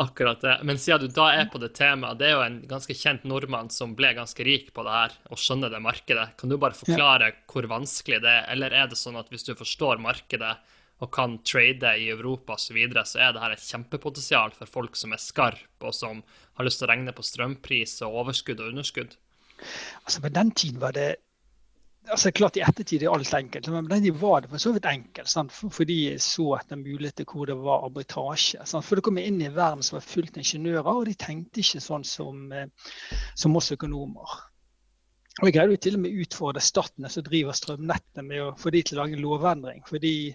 Akkurat 0.00 0.40
det. 0.40 0.54
Men 0.64 0.80
siden 0.80 1.04
du 1.04 1.12
da 1.12 1.26
er 1.36 1.50
på 1.52 1.60
det 1.60 1.74
temaet, 1.76 2.16
det 2.22 2.30
er 2.30 2.38
jo 2.38 2.46
en 2.46 2.56
ganske 2.70 2.96
kjent 2.96 3.26
nordmann 3.28 3.68
som 3.70 3.92
ble 3.98 4.14
ganske 4.16 4.46
rik 4.46 4.72
på 4.72 4.82
det 4.86 4.94
her 4.94 5.18
og 5.28 5.38
skjønner 5.38 5.70
det 5.70 5.82
markedet. 5.84 6.24
Kan 6.40 6.50
du 6.50 6.56
bare 6.58 6.78
forklare 6.78 7.28
ja. 7.30 7.36
hvor 7.52 7.68
vanskelig 7.70 8.22
det 8.24 8.32
er, 8.32 8.48
eller 8.56 8.74
er 8.74 8.88
det 8.90 8.98
sånn 8.98 9.20
at 9.20 9.28
hvis 9.30 9.46
du 9.46 9.52
forstår 9.58 10.02
markedet 10.02 10.56
og 11.02 11.10
kan 11.14 11.36
trade 11.46 11.92
i 12.00 12.08
Europa 12.10 12.56
osv., 12.56 12.72
så, 12.72 12.74
videre, 12.74 13.04
så 13.06 13.20
er 13.22 13.34
det 13.34 13.42
her 13.44 13.54
et 13.54 13.68
kjempepotensial 13.68 14.54
for 14.56 14.70
folk 14.70 14.98
som 14.98 15.14
er 15.14 15.22
skarpe 15.22 15.86
og 15.86 15.94
som 15.94 16.24
har 16.58 16.66
lyst 16.66 16.80
til 16.80 16.88
å 16.88 16.90
regne 16.90 17.14
på 17.14 17.26
strømpris 17.26 17.98
og 18.06 18.18
overskudd 18.24 18.62
og 18.62 18.74
underskudd? 18.74 19.14
Altså 20.04 20.20
På 20.20 20.28
den 20.28 20.50
tiden 20.50 20.80
var 20.80 20.92
det 20.96 21.14
altså 22.12 22.30
klart 22.36 22.56
I 22.56 22.64
ettertid 22.66 23.02
er 23.02 23.12
alt 23.14 23.32
enkelt, 23.34 23.68
men 23.72 23.88
den 23.88 24.20
var 24.20 24.42
det 24.44 24.50
for 24.52 24.60
så 24.60 24.74
vidt 24.74 24.86
enkelt. 24.86 25.28
Sant? 25.30 25.52
Fordi 25.52 26.10
jeg 26.10 26.20
så 26.20 26.50
etter 26.58 26.76
muligheter 26.76 27.24
hvor 27.24 27.48
det 27.48 27.56
var 27.56 27.86
arbitrasje. 27.86 28.64
Sant? 28.68 28.84
For 28.84 29.00
det 29.00 29.04
kom 29.06 29.18
inn 29.18 29.40
i 29.40 29.48
en 29.48 29.56
verden 29.56 29.82
som 29.82 29.96
var 29.98 30.04
fullt 30.04 30.36
ingeniører, 30.40 30.90
og 30.90 31.06
de 31.08 31.14
tenkte 31.16 31.62
ikke 31.64 31.80
sånn 31.80 32.04
som, 32.04 32.50
eh, 32.52 32.66
som 33.34 33.56
oss 33.56 33.72
økonomer. 33.72 34.36
Og 35.40 35.48
Jeg 35.48 35.54
greide 35.56 35.74
jo 35.74 35.82
til 35.82 35.96
og 35.96 36.04
med 36.04 36.12
å 36.12 36.22
utfordre 36.22 36.62
Statene 36.62 37.10
som 37.10 37.24
driver 37.26 37.56
strømnettet, 37.56 38.22
med 38.22 38.42
å 38.42 38.54
få 38.58 38.70
de 38.70 38.82
til 38.82 38.98
å 38.98 39.02
lage 39.02 39.16
en 39.16 39.24
lovendring. 39.24 39.82
fordi 39.88 40.34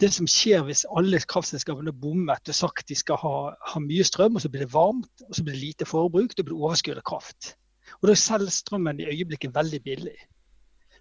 det 0.00 0.08
som 0.12 0.26
skjer 0.26 0.62
hvis 0.64 0.86
alle 0.96 1.20
kraftselskapene 1.20 1.92
bommet 1.92 2.48
og 2.48 2.56
sagt 2.56 2.88
de 2.88 2.96
skal 2.96 3.18
ha, 3.20 3.52
ha, 3.52 3.80
mye 3.80 4.04
strøm, 4.04 4.36
og 4.36 4.42
så 4.44 4.48
blir 4.48 4.64
det 4.64 4.72
varmt 4.72 5.26
og 5.28 5.34
så 5.36 5.44
blir 5.44 5.54
det 5.54 5.60
lite 5.66 5.84
forbruk, 5.84 6.32
da 6.34 6.42
blir 6.42 6.56
det 6.56 6.64
overskudd 6.64 6.96
av 6.96 7.04
kraft. 7.04 7.56
Og 8.02 8.08
Da 8.08 8.14
selv 8.18 8.50
strømmen 8.50 9.00
i 9.00 9.06
øyeblikket 9.06 9.54
veldig 9.54 9.82
billig. 9.82 10.16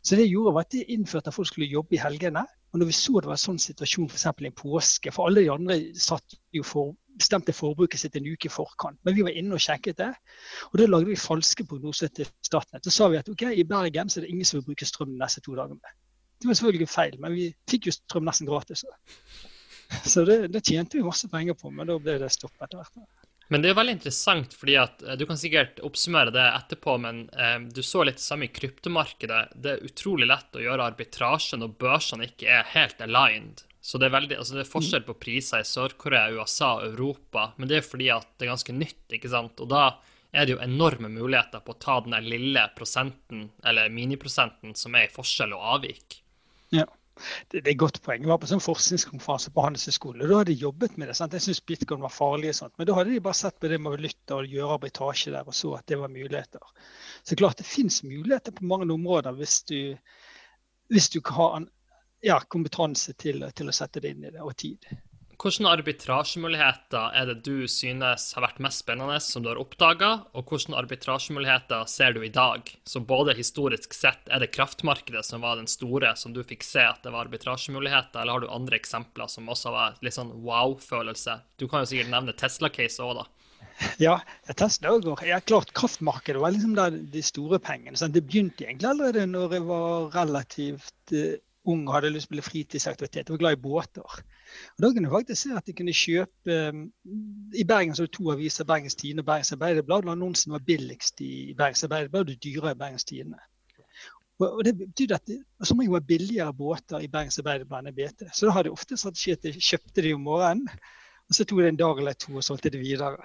Så 0.04 0.16
det 0.16 0.30
gjorde 0.30 0.54
var 0.54 0.66
at 0.66 0.72
de 0.72 0.84
innførte 0.84 1.30
at 1.30 1.34
folk 1.34 1.48
skulle 1.48 1.70
jobbe 1.70 1.96
i 1.96 2.02
helgene. 2.02 2.46
Og 2.74 2.80
når 2.80 2.86
vi 2.86 2.92
så 2.96 3.20
det 3.20 3.30
var 3.30 3.38
en 3.38 3.42
sånn 3.42 3.60
situasjon 3.60 4.10
f.eks. 4.10 4.26
i 4.48 4.52
påske, 4.56 5.12
for 5.12 5.28
alle 5.28 5.44
de 5.44 5.52
andre 5.52 5.78
satt 5.98 6.38
jo 6.56 6.64
for, 6.64 6.94
bestemte 7.20 7.54
forbruket 7.54 8.00
sitt 8.00 8.16
en 8.16 8.30
uke 8.32 8.48
i 8.48 8.52
forkant, 8.54 8.98
men 9.04 9.16
vi 9.18 9.26
var 9.28 9.36
inne 9.36 9.58
og 9.58 9.62
sjekket 9.62 9.98
det. 10.00 10.10
Og 10.72 10.80
da 10.80 10.88
lagde 10.88 11.10
vi 11.12 11.18
falske 11.20 11.66
prognoser 11.68 12.14
til 12.16 12.30
Statnett. 12.46 12.88
Så 12.88 12.94
sa 12.96 13.10
vi 13.12 13.20
at 13.20 13.30
ok, 13.30 13.50
i 13.52 13.68
Bergen 13.68 14.10
så 14.10 14.22
er 14.22 14.26
det 14.26 14.32
ingen 14.32 14.48
som 14.48 14.60
vil 14.60 14.70
bruke 14.72 14.88
strøm 14.88 15.12
de 15.12 15.20
neste 15.20 15.44
to 15.44 15.58
dagene. 15.58 15.96
Det 16.42 16.50
var 16.50 16.58
selvfølgelig 16.58 16.90
feil, 16.90 17.18
men 17.22 17.36
vi 17.38 17.50
fikk 17.70 17.90
jo 17.90 17.96
strøm 17.98 18.26
nesten 18.30 18.50
gratis. 18.50 18.86
Så 20.08 20.24
det, 20.26 20.40
det 20.54 20.64
tjente 20.64 20.98
vi 20.98 21.04
masse 21.06 21.28
penger 21.30 21.60
på, 21.60 21.70
men 21.76 21.92
da 21.92 22.00
ble 22.00 22.16
det 22.24 22.32
stoppet 22.34 22.70
etter 22.70 22.80
hvert. 22.80 23.21
Men 23.52 23.60
det 23.60 23.72
er 23.72 23.76
veldig 23.76 23.98
interessant, 23.98 24.54
fordi 24.56 24.78
at 24.80 25.02
eh, 25.04 25.18
du 25.20 25.26
kan 25.28 25.40
sikkert 25.40 25.82
oppsummere 25.84 26.32
det 26.32 26.44
etterpå, 26.56 26.94
men 27.04 27.26
eh, 27.36 27.58
du 27.68 27.82
så 27.84 28.06
litt 28.08 28.22
det 28.22 28.24
samme 28.24 28.48
i 28.48 28.54
kryptomarkedet. 28.56 29.42
Det 29.60 29.74
er 29.74 29.90
utrolig 29.90 30.30
lett 30.30 30.56
å 30.56 30.64
gjøre 30.64 30.86
arbitrasje 30.94 31.60
når 31.60 31.74
børsene 31.82 32.30
ikke 32.30 32.48
er 32.48 32.70
helt 32.72 33.04
aligned. 33.04 33.66
Så 33.84 34.00
det 34.00 34.08
er, 34.08 34.14
veldig, 34.16 34.38
altså 34.40 34.56
det 34.56 34.64
er 34.64 34.72
forskjell 34.72 35.04
på 35.04 35.18
priser 35.20 35.66
i 35.66 35.68
Sør-Korea, 35.68 36.30
USA 36.38 36.78
og 36.78 36.94
Europa, 36.94 37.50
men 37.58 37.68
det 37.68 37.82
er 37.82 37.84
fordi 37.90 38.08
at 38.14 38.30
det 38.38 38.48
er 38.48 38.54
ganske 38.54 38.78
nytt, 38.78 39.04
ikke 39.18 39.34
sant. 39.34 39.60
Og 39.60 39.72
da 39.74 39.84
er 40.32 40.48
det 40.48 40.56
jo 40.56 40.64
enorme 40.64 41.12
muligheter 41.12 41.66
på 41.66 41.76
å 41.76 41.82
ta 41.82 42.00
den 42.06 42.16
lille 42.24 42.64
prosenten, 42.78 43.50
eller 43.68 43.92
miniprosenten, 43.92 44.78
som 44.80 44.96
er 44.96 45.10
i 45.10 45.12
forskjell 45.12 45.58
og 45.58 45.68
avvik. 45.76 46.22
Ja 46.72 46.88
det, 47.52 47.62
er 47.62 47.72
et 47.74 47.80
godt 47.80 48.00
poeng. 48.06 48.24
Jeg 48.24 48.32
var 48.32 48.40
på 48.42 48.50
sånn 48.50 48.64
forskningskonferanse 48.64 49.52
på 49.54 49.66
Handelshøyskolen. 49.66 50.24
Da 50.24 50.40
hadde 50.40 50.52
de 50.52 50.64
jobbet 50.64 50.98
med 50.98 51.12
det. 51.12 51.18
Sant? 51.20 51.36
Jeg 51.36 51.46
syntes 51.46 51.64
bitcoin 51.68 52.04
var 52.06 52.14
farlig, 52.14 52.54
og 52.54 52.60
sånt, 52.62 52.76
men 52.80 52.90
da 52.90 52.96
hadde 52.98 53.14
de 53.14 53.22
bare 53.24 53.40
sett 53.42 53.60
på 53.62 53.72
det 53.72 53.80
med 53.82 53.98
å 53.98 54.02
lytte 54.02 54.38
og 54.38 54.56
gjøre 54.56 54.78
arbitrasje 54.78 55.34
der, 55.36 55.48
og 55.48 55.58
så 55.58 55.76
at 55.78 55.88
det 55.92 56.00
var 56.02 56.14
muligheter. 56.14 56.88
Så 57.22 57.38
klart 57.40 57.62
det 57.62 57.68
finnes 57.70 58.02
muligheter 58.08 58.56
på 58.56 58.68
mange 58.70 58.90
områder 58.94 59.38
hvis 59.38 59.62
du, 59.70 59.80
hvis 60.92 61.12
du 61.14 61.22
har 61.30 61.62
ja, 62.26 62.40
kompetanse 62.54 63.14
til, 63.20 63.46
til, 63.56 63.70
å 63.70 63.76
sette 63.76 64.02
det 64.04 64.16
inn 64.16 64.28
i 64.28 64.34
det, 64.34 64.42
og 64.42 64.56
tid. 64.58 64.86
Hvilke 65.42 65.72
arbitrasjemuligheter 65.74 67.16
er 67.18 67.26
det 67.32 67.40
du 67.48 67.66
synes 67.66 68.28
har 68.36 68.44
vært 68.44 68.60
mest 68.62 68.84
spennende, 68.84 69.16
som 69.26 69.42
du 69.42 69.48
har 69.50 69.58
oppdaga, 69.58 70.12
og 70.38 70.52
hvilke 70.52 70.76
arbitrasjemuligheter 70.78 71.88
ser 71.90 72.14
du 72.14 72.20
i 72.22 72.30
dag? 72.30 72.68
Så 72.86 73.02
både 73.02 73.34
historisk 73.34 73.96
sett, 73.98 74.22
er 74.30 74.44
det 74.44 74.52
kraftmarkedet 74.54 75.24
som 75.26 75.42
var 75.42 75.58
den 75.58 75.70
store, 75.72 76.14
som 76.14 76.36
du 76.36 76.44
fikk 76.46 76.62
se 76.68 76.84
at 76.86 77.02
det 77.02 77.10
var 77.16 77.26
arbitrasjemuligheter, 77.26 78.22
eller 78.22 78.38
har 78.38 78.46
du 78.46 78.52
andre 78.54 78.78
eksempler 78.78 79.32
som 79.34 79.50
også 79.50 79.74
var 79.74 79.98
litt 80.06 80.20
sånn 80.20 80.30
wow-følelse? 80.46 81.40
Du 81.58 81.66
kan 81.66 81.82
jo 81.82 81.90
sikkert 81.90 82.14
nevne 82.14 82.38
Tesla-case 82.38 83.02
òg, 83.02 83.24
da. 83.24 83.26
Ja, 83.98 84.20
Tesla 84.54 84.94
går. 85.02 85.24
Ja, 85.26 85.40
klart 85.42 85.74
Kraftmarkedet 85.74 86.42
var 86.42 86.54
liksom 86.54 86.78
de 87.10 87.24
store 87.26 87.58
pengene. 87.58 87.98
Sant? 87.98 88.14
det 88.14 88.28
begynte 88.28 88.68
egentlig 88.68 88.92
allerede 88.92 89.26
når 89.30 89.58
jeg 89.58 89.66
var 89.72 90.12
relativt 90.14 91.16
uh, 91.18 91.34
ung 91.72 91.88
og 91.88 91.96
hadde 91.96 92.14
lyst 92.14 92.30
til 92.30 92.36
å 92.36 92.38
bli 92.38 92.46
fritidsaktivitet. 92.46 93.26
Jeg 93.26 93.34
var 93.34 93.42
glad 93.48 93.58
i 93.58 93.64
båter. 93.66 94.22
Og 94.78 94.84
Da 94.84 94.90
kunne 94.92 95.08
du 95.08 95.14
faktisk 95.14 95.42
se 95.42 95.54
at 95.58 95.68
de 95.68 95.76
kunne 95.78 95.94
kjøpe 95.96 96.58
um, 96.70 96.84
I 97.54 97.64
Bergen 97.68 97.96
så 97.96 98.04
er 98.04 98.10
det 98.10 98.16
to 98.18 98.32
aviser, 98.34 98.68
Bergens 98.68 98.96
Tidende 98.96 99.26
og 99.26 99.30
Bergens 99.32 99.54
Arbeiderblad. 99.56 100.10
Annonsen 100.12 100.56
var 100.56 100.66
billigst 100.68 101.22
i 101.22 101.54
Bergens 101.58 101.84
Arbeiderblad 101.88 102.30
og 102.34 102.44
dyrere 102.44 102.76
i 102.76 102.80
Bergens 102.80 103.08
Tidende. 103.08 103.40
Og 104.42 104.64
det 104.66 104.74
betydde 104.78 105.16
at 105.16 105.28
det 105.30 105.38
så 105.64 105.76
jo 105.78 105.92
var 105.92 106.00
billigere 106.08 106.54
båter 106.54 107.04
i 107.04 107.08
Bergens 107.12 107.40
Arbeiderblad 107.40 107.88
enn 107.88 107.96
BT. 107.96 108.26
Så 108.34 108.48
da 108.48 108.56
hadde 108.56 108.72
jeg 108.72 108.78
ofte 108.80 108.98
strategi 108.98 109.36
at 109.36 109.46
jeg 109.46 109.62
kjøpte 109.62 110.02
de 110.02 110.14
om 110.18 110.24
morgenen, 110.26 110.70
og 111.30 111.38
så 111.38 111.46
tok 111.46 111.62
det 111.62 111.72
en 111.72 111.80
dag 111.80 112.02
eller 112.02 112.18
to 112.18 112.34
og 112.36 112.44
solgte 112.44 112.72
det 112.74 112.82
videre. 112.82 113.22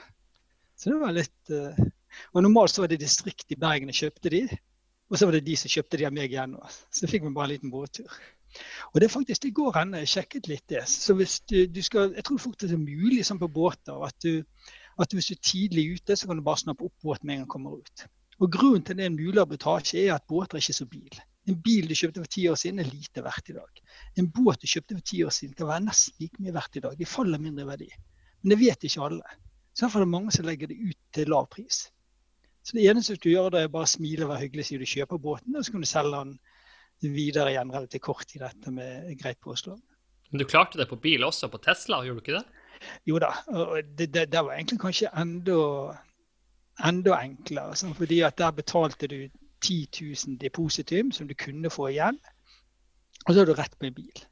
Så 0.76 0.92
det 0.92 1.00
var 1.00 1.16
litt 1.16 1.54
uh... 1.54 1.86
Og 2.32 2.40
normalt 2.44 2.72
så 2.72 2.80
var 2.80 2.88
det 2.88 3.00
distrikt 3.02 3.50
i 3.52 3.58
Bergen 3.60 3.90
jeg 3.92 4.06
kjøpte 4.06 4.32
de, 4.32 4.42
og 5.10 5.18
så 5.18 5.26
var 5.28 5.36
det 5.36 5.46
de 5.46 5.56
som 5.58 5.70
kjøpte 5.72 5.98
de 6.00 6.06
av 6.08 6.14
meg 6.16 6.32
igjen. 6.32 6.54
Så 6.90 7.08
fikk 7.10 7.26
vi 7.26 7.32
bare 7.34 7.50
en 7.50 7.54
liten 7.54 7.72
båttur. 7.72 8.08
Og 8.92 9.00
det 9.00 9.08
er 9.08 9.12
faktisk, 9.12 9.42
det 9.42 9.54
går 9.54 9.78
an. 9.80 9.94
Jeg 10.00 10.12
sjekket 10.12 10.50
litt 10.50 10.66
det. 10.72 10.84
Så 10.88 11.14
hvis 11.18 11.40
du, 11.40 11.66
du 11.66 11.82
skal, 11.82 12.12
Jeg 12.14 12.24
tror 12.24 12.42
faktisk 12.42 12.70
det 12.70 12.78
er 12.78 12.82
mulig 12.82 13.24
sånn 13.26 13.40
på 13.42 13.48
båter 13.52 14.04
at, 14.06 14.16
du, 14.22 14.44
at 14.98 15.12
hvis 15.12 15.30
du 15.30 15.34
er 15.36 15.42
tidlig 15.42 15.86
ute, 15.96 16.16
så 16.16 16.28
kan 16.28 16.38
du 16.38 16.44
bare 16.46 16.62
snappe 16.64 16.86
opp 16.86 16.94
båten 17.02 17.26
med 17.26 17.36
en 17.36 17.42
gang 17.42 17.46
den 17.46 17.54
kommer 17.54 17.80
ut. 17.80 18.06
Og 18.40 18.52
Grunnen 18.52 18.84
til 18.84 18.98
det 18.98 19.06
er 19.06 19.10
en 19.12 19.16
mulig 19.16 19.40
arbitrasje 19.40 20.02
er 20.04 20.14
at 20.16 20.26
båter 20.28 20.58
er 20.58 20.64
ikke 20.64 20.76
så 20.76 20.86
bil. 20.90 21.20
En 21.46 21.56
bil 21.62 21.86
du 21.88 21.94
kjøpte 21.94 22.20
for 22.20 22.32
ti 22.34 22.46
år 22.50 22.58
siden, 22.58 22.82
er 22.82 22.90
lite 22.90 23.22
verdt 23.24 23.52
i 23.52 23.56
dag. 23.56 23.82
En 24.18 24.28
båt 24.34 24.60
du 24.60 24.66
kjøpte 24.68 24.96
for 24.98 25.06
ti 25.06 25.22
år 25.24 25.34
siden, 25.34 25.54
kan 25.56 25.70
være 25.70 25.84
nesten 25.86 26.16
like 26.20 26.42
mye 26.42 26.54
verdt 26.56 26.76
i 26.76 26.82
dag. 26.84 26.96
De 26.98 27.06
faller 27.08 27.42
mindre 27.42 27.64
i 27.64 27.68
verdi. 27.70 27.90
Men 28.42 28.52
det 28.52 28.58
vet 28.60 28.88
ikke 28.88 29.04
alle. 29.06 29.36
Så 29.72 29.86
derfor 29.86 30.00
er 30.00 30.06
det 30.06 30.14
mange 30.16 30.32
som 30.34 30.48
legger 30.48 30.72
det 30.72 30.76
ut 30.80 30.98
til 31.14 31.30
lav 31.30 31.46
pris. 31.52 31.86
Så 32.66 32.74
det 32.74 32.88
eneste 32.90 33.14
du 33.14 33.28
gjør, 33.30 33.52
da 33.54 33.62
er 33.62 33.70
bare 33.70 33.86
smile 33.86 34.26
og 34.26 34.32
være 34.32 34.46
hyggelig, 34.46 34.64
siden 34.66 34.82
du 34.82 34.90
kjøper 34.90 35.22
båten, 35.22 35.56
og 35.56 35.64
så 35.64 35.72
kan 35.72 35.84
du 35.84 35.86
selge 35.86 36.22
den 36.24 36.38
videre 37.02 37.52
igjen 37.52 37.72
relativt 37.72 38.04
kort 38.06 38.34
i 38.36 38.40
dette 38.40 38.72
med 38.72 39.12
greit 39.20 39.40
påslag. 39.44 39.80
Men 40.30 40.42
du 40.42 40.46
klarte 40.48 40.78
det 40.78 40.88
på 40.90 40.98
bil 41.00 41.24
også, 41.24 41.50
på 41.52 41.60
Tesla, 41.62 42.02
gjorde 42.04 42.20
du 42.20 42.24
ikke 42.24 42.38
det? 42.38 42.62
Jo 43.08 43.18
da. 43.22 43.32
og 43.46 43.78
Det, 43.98 44.10
det, 44.14 44.28
det 44.32 44.44
var 44.44 44.56
egentlig 44.56 44.80
kanskje 44.82 45.10
enda, 45.16 45.58
enda 46.84 47.18
enklere. 47.22 47.76
Sånn, 47.78 47.94
fordi 47.96 48.22
at 48.26 48.38
der 48.40 48.54
betalte 48.56 49.08
du 49.10 49.20
10 49.64 49.76
000 50.00 50.38
depositum 50.40 51.12
som 51.12 51.28
du 51.28 51.34
kunne 51.38 51.70
få 51.72 51.90
igjen. 51.92 52.18
Og 53.26 53.34
så 53.34 53.42
er 53.42 53.48
du 53.48 53.54
rett 53.56 53.78
på 53.78 53.88
en 53.88 53.96
bil. 53.96 54.26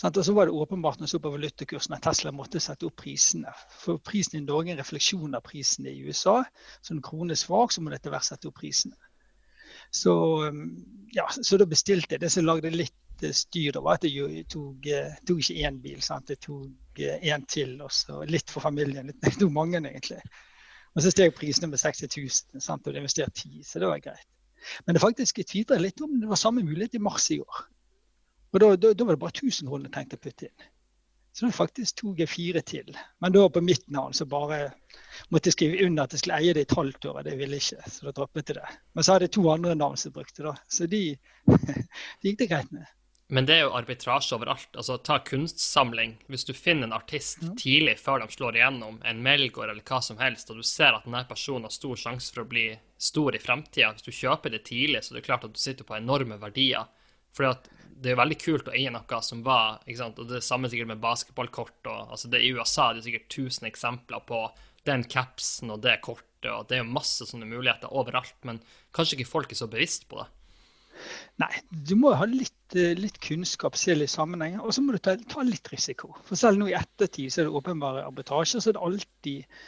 Sånn, 0.00 0.14
Og 0.16 0.24
så 0.26 0.34
var 0.34 0.48
det 0.48 0.56
åpenbart 0.56 1.00
når 1.00 1.12
så 1.12 1.20
på 1.22 1.30
valutakursen 1.30 1.94
at 1.94 2.02
Tesla 2.06 2.32
måtte 2.34 2.62
sette 2.62 2.88
opp 2.88 2.96
prisene. 3.02 3.52
For 3.82 4.00
prisen 4.02 4.40
i 4.40 4.44
Norge 4.46 4.72
er 4.72 4.76
en 4.76 4.82
refleksjon 4.82 5.36
av 5.38 5.44
prisene 5.46 5.92
i 5.92 6.02
USA. 6.06 6.40
Så 6.82 6.96
når 6.96 7.06
kronen 7.06 7.34
er 7.34 7.42
svak, 7.42 7.74
så 7.74 7.82
må 7.82 7.92
dette 7.92 8.10
være 8.10 8.30
sette 8.30 8.50
opp 8.50 8.58
prisene. 8.62 8.96
Så, 9.92 10.14
um, 10.48 10.66
ja, 11.12 11.26
så 11.28 11.58
da 11.60 11.68
bestilte 11.68 12.16
jeg 12.16 12.22
det 12.22 12.30
som 12.32 12.46
lagde 12.48 12.72
litt 12.72 12.96
styr, 13.30 13.32
styr. 13.72 13.80
var 13.82 13.94
at 13.94 14.04
jeg 14.04 14.46
tok, 14.50 14.86
eh, 14.86 15.14
tok 15.26 15.38
ikke 15.38 15.66
én 15.68 15.80
bil, 15.82 16.00
sant? 16.02 16.30
jeg 16.30 16.40
tok 16.40 16.98
én 16.98 17.42
eh, 17.42 17.46
til. 17.48 17.80
Og 17.82 17.92
så 17.92 18.22
litt 18.26 18.50
for 18.50 18.60
familien. 18.60 19.12
Jeg 19.22 19.38
tok 19.38 19.52
mange, 19.52 19.78
egentlig. 19.78 20.20
Og 20.94 21.02
så 21.02 21.10
steg 21.10 21.34
prisene 21.34 21.70
med 21.70 21.78
60 21.80 22.08
000, 22.16 22.60
sant? 22.60 22.86
og 22.86 22.92
det 22.92 23.00
investerte 23.00 23.48
10 23.48 23.62
så 23.64 23.80
det 23.80 23.88
var 23.88 24.02
greit. 24.02 24.28
Men 24.86 24.94
det 24.94 25.02
faktisk 25.02 25.40
tvitra 25.42 25.78
litt 25.78 26.00
om 26.00 26.20
det 26.20 26.28
var 26.28 26.38
samme 26.38 26.62
mulighet 26.62 26.94
i 26.94 27.02
mars 27.02 27.30
i 27.30 27.40
år. 27.40 27.62
Og 28.52 28.60
da, 28.60 28.76
da, 28.76 28.92
da 28.92 29.04
var 29.04 29.16
det 29.16 29.22
bare 29.22 29.34
1000 29.34 29.68
kroner 29.68 29.88
jeg 29.88 29.94
tenkte 29.96 30.18
å 30.18 30.22
putte 30.22 30.48
inn. 30.50 30.68
Så 31.32 31.46
da 31.46 31.52
faktisk 31.56 32.02
tok 32.02 32.18
jeg 32.20 32.28
fire 32.28 32.60
til. 32.60 32.96
Men 33.24 33.32
da 33.32 33.46
på 33.48 33.62
mitt 33.64 33.86
navn 33.92 34.12
så 34.12 34.26
bare 34.28 34.66
måtte 35.32 35.48
jeg 35.48 35.56
skrive 35.56 35.86
under 35.86 36.04
at 36.04 36.12
jeg 36.12 36.22
skulle 36.22 36.40
eie 36.42 36.52
det 36.52 36.66
i 36.66 36.68
et 36.68 36.74
halvt 36.76 37.06
år. 37.08 37.20
og 37.20 37.24
Det 37.24 37.36
ville 37.38 37.56
jeg 37.56 37.64
ikke, 37.64 37.92
så 37.94 38.08
da 38.08 38.16
droppet 38.16 38.52
jeg 38.52 38.58
det. 38.60 38.74
Men 38.92 39.06
så 39.06 39.14
hadde 39.14 39.28
jeg 39.28 39.36
to 39.38 39.46
andre 39.52 39.76
navn 39.78 39.96
som 39.96 40.10
jeg 40.10 40.18
brukte, 40.18 40.44
da. 40.44 40.56
Så 40.68 40.88
de, 40.92 41.04
de 42.20 42.28
gikk 42.28 42.42
det 42.42 42.50
greit 42.52 42.74
med. 42.76 42.90
Men 43.32 43.46
det 43.48 43.54
er 43.54 43.62
jo 43.64 43.72
arbitrasje 43.78 44.36
overalt. 44.36 44.68
Altså, 44.76 44.98
Ta 45.00 45.16
kunstsamling. 45.24 46.18
Hvis 46.28 46.44
du 46.44 46.52
finner 46.52 46.84
en 46.84 46.92
artist 46.92 47.40
ja. 47.40 47.54
tidlig 47.56 47.94
før 48.02 48.20
de 48.20 48.34
slår 48.34 48.58
igjennom, 48.58 48.98
en 49.08 49.22
Melgaard 49.24 49.72
eller 49.72 49.86
hva 49.88 50.02
som 50.04 50.18
helst, 50.20 50.52
og 50.52 50.60
du 50.60 50.66
ser 50.68 50.92
at 50.92 51.06
denne 51.08 51.22
personen 51.30 51.64
har 51.64 51.72
stor 51.72 51.96
sjanse 51.96 52.28
for 52.34 52.44
å 52.44 52.50
bli 52.50 52.66
stor 53.00 53.32
i 53.32 53.40
fremtida, 53.40 53.94
hvis 53.94 54.04
du 54.04 54.12
kjøper 54.12 54.52
det 54.52 54.66
tidlig, 54.68 55.00
så 55.00 55.14
er 55.14 55.22
det 55.22 55.24
klart 55.30 55.46
at 55.48 55.56
du 55.56 55.62
sitter 55.62 55.88
på 55.88 55.96
enorme 55.96 56.36
verdier. 56.42 56.90
Fordi 57.32 57.54
at 57.54 57.70
det 58.00 58.10
er 58.10 58.16
jo 58.16 58.20
veldig 58.22 58.38
kult 58.40 58.68
å 58.68 58.74
eie 58.76 58.90
noe 58.92 59.22
som 59.24 59.42
var 59.46 59.80
sant? 59.98 60.18
og 60.18 60.28
Det 60.28 60.38
er 60.40 60.44
samme 60.46 60.70
sikkert 60.72 60.92
med 60.92 61.02
basketballkort. 61.02 61.80
Og, 61.84 62.12
altså 62.16 62.30
det, 62.32 62.42
I 62.42 62.52
USA 62.56 62.92
det 62.92 63.02
er 63.02 63.08
sikkert 63.08 63.38
1000 63.38 63.68
eksempler 63.70 64.22
på 64.28 64.44
den 64.88 65.04
capsen 65.06 65.72
og 65.74 65.82
det 65.84 66.00
kortet. 66.04 66.50
og 66.50 66.68
Det 66.68 66.78
er 66.78 66.82
jo 66.82 66.92
masse 66.94 67.26
sånne 67.28 67.48
muligheter 67.48 67.92
overalt, 67.94 68.38
men 68.48 68.62
kanskje 68.96 69.20
ikke 69.20 69.32
folk 69.32 69.52
er 69.52 69.60
så 69.60 69.70
bevisst 69.70 70.08
på 70.10 70.22
det. 70.22 70.28
Nei, 71.40 71.50
du 71.70 71.94
må 71.98 72.12
ha 72.14 72.26
litt, 72.28 72.76
eh, 72.76 72.92
litt 72.98 73.18
kunnskap, 73.24 73.76
se 73.78 73.94
litt 73.96 74.12
sammenhengen, 74.12 74.60
og 74.60 74.74
så 74.74 74.84
må 74.84 74.94
du 74.94 75.00
ta, 75.02 75.16
ta, 75.16 75.44
litt 75.46 75.70
risiko. 75.72 76.12
For 76.26 76.38
selv 76.38 76.60
nå 76.60 76.68
i 76.70 76.76
ettertid 76.78 77.32
så 77.32 77.42
er 77.42 77.48
det 77.48 77.56
åpenbare 77.58 78.04
arbitrasjer, 78.06 78.62
så 78.62 78.70
er 78.70 78.76
det 78.76 78.84
alltid 78.88 79.62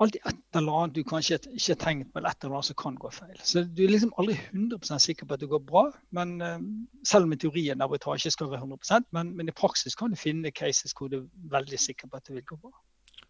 alltid 0.00 0.26
et 0.26 0.58
eller 0.58 0.76
annet 0.80 0.96
du 0.96 1.02
kanskje 1.06 1.38
ikke 1.50 1.74
har 1.74 1.80
tenkt 1.80 2.10
på, 2.10 2.20
eller 2.20 2.32
et 2.32 2.44
eller 2.44 2.56
annet 2.58 2.68
som 2.70 2.78
kan 2.80 2.98
gå 3.00 3.10
feil. 3.14 3.38
Så 3.44 3.64
du 3.64 3.82
er 3.84 3.92
liksom 3.92 4.12
aldri 4.20 4.36
100% 4.38 5.04
sikker 5.06 5.28
på 5.28 5.36
at 5.36 5.42
det 5.42 5.50
går 5.50 5.62
bra. 5.66 5.86
men 6.16 6.36
uh, 6.40 6.58
Selv 7.06 7.28
om 7.28 7.34
i 7.34 7.40
teorien 7.40 7.84
arbitrasje 7.84 8.32
skal 8.32 8.50
være 8.52 8.64
100 8.64 9.02
men, 9.16 9.34
men, 9.36 9.48
i 9.48 9.56
praksis 9.56 9.98
kan 9.98 10.12
du 10.12 10.20
finne 10.20 10.52
cases 10.52 10.96
hvor 10.96 11.12
du 11.12 11.20
er 11.22 11.26
veldig 11.52 11.80
sikker 11.80 12.08
på 12.08 12.16
at 12.16 12.28
det 12.28 12.38
vil 12.38 12.48
gå 12.52 12.60
bra. 12.62 12.72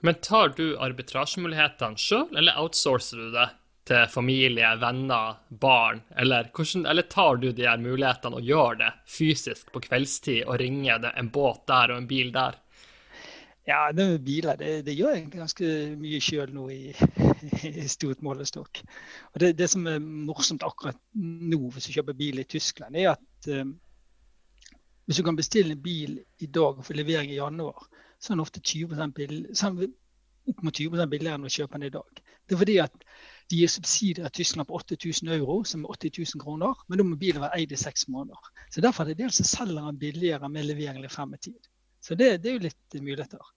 Men 0.00 0.20
tar 0.22 0.54
du 0.56 0.78
arbitrasjemulighetene 0.80 2.00
sjøl, 2.00 2.30
eller 2.36 2.56
outsourcer 2.62 3.20
du 3.20 3.34
det 3.34 3.50
til 3.90 4.06
familie, 4.12 4.70
venner, 4.80 5.40
barn? 5.48 6.00
Eller, 6.16 6.48
hvordan, 6.54 6.86
eller 6.86 7.08
tar 7.10 7.40
du 7.42 7.50
de 7.50 7.66
her 7.66 7.80
mulighetene 7.82 8.38
og 8.38 8.46
gjør 8.46 8.80
det 8.80 8.90
fysisk 9.10 9.72
på 9.74 9.82
kveldstid 9.88 10.44
og 10.46 10.60
ringer 10.62 11.10
en 11.10 11.32
båt 11.34 11.66
der 11.68 11.92
og 11.92 12.04
en 12.04 12.10
bil 12.10 12.30
der? 12.32 12.60
Ja, 13.70 13.92
det 13.94 14.06
med 14.08 14.24
biler 14.26 14.56
det, 14.58 14.70
det 14.86 14.96
gjør 14.98 15.12
jeg 15.14 15.28
ganske 15.30 15.68
mye 16.00 16.18
sjøl 16.24 16.50
nå 16.56 16.64
i, 16.74 16.90
i, 17.68 17.84
stort 17.92 18.22
målestokk. 18.26 18.80
Og 19.30 19.42
det, 19.42 19.52
det, 19.60 19.68
som 19.70 19.86
er 19.86 20.00
morsomt 20.02 20.64
akkurat 20.66 20.98
nå 21.14 21.60
hvis 21.70 21.86
du 21.86 21.94
kjøper 21.94 22.18
bil 22.18 22.42
i 22.42 22.48
Tyskland, 22.50 22.98
er 22.98 23.12
at 23.12 23.50
um, 23.54 23.76
hvis 25.06 25.20
du 25.20 25.26
kan 25.26 25.38
bestille 25.38 25.76
en 25.76 25.84
bil 25.84 26.18
i 26.42 26.48
dag 26.50 26.80
og 26.80 26.86
få 26.86 26.98
levering 26.98 27.30
i 27.30 27.38
januar, 27.38 27.86
så 28.18 28.32
er 28.32 28.36
den 28.36 28.42
ofte 28.42 28.60
20 28.60 29.14
bill, 29.14 29.38
opp 30.50 30.64
mot 30.66 30.74
20 30.74 31.06
billigere 31.12 31.38
enn 31.38 31.46
å 31.46 31.52
kjøpe 31.52 31.78
den 31.78 31.86
i 31.92 31.94
dag. 31.94 32.24
Det 32.48 32.56
er 32.56 32.62
fordi 32.64 32.76
at 32.82 33.06
de 33.50 33.60
gir 33.60 33.70
subsidier 33.70 34.26
i 34.26 34.34
Tyskland 34.34 34.66
på 34.66 34.80
8000 34.80 35.30
euro, 35.36 35.60
som 35.66 35.86
er 35.86 35.94
80 35.94 36.24
000 36.34 36.42
kroner, 36.42 36.82
men 36.88 36.98
da 36.98 37.06
må 37.06 37.20
bilen 37.20 37.44
være 37.44 37.62
eid 37.62 37.70
i 37.74 37.78
seks 37.78 38.08
måneder. 38.10 38.50
Så 38.70 38.82
Derfor 38.82 39.04
er 39.06 39.12
det 39.12 39.22
dels 39.22 39.38
selger 39.46 39.86
den 39.86 40.02
billigere 40.02 40.50
med 40.50 40.66
levering 40.66 40.98
eller 40.98 41.12
frem 41.12 41.38
i 41.38 41.42
tid. 41.50 41.70
Så 42.02 42.18
det, 42.18 42.40
det 42.42 42.50
er 42.50 42.58
jo 42.58 42.66
litt 42.66 42.98
muligheter. 42.98 43.50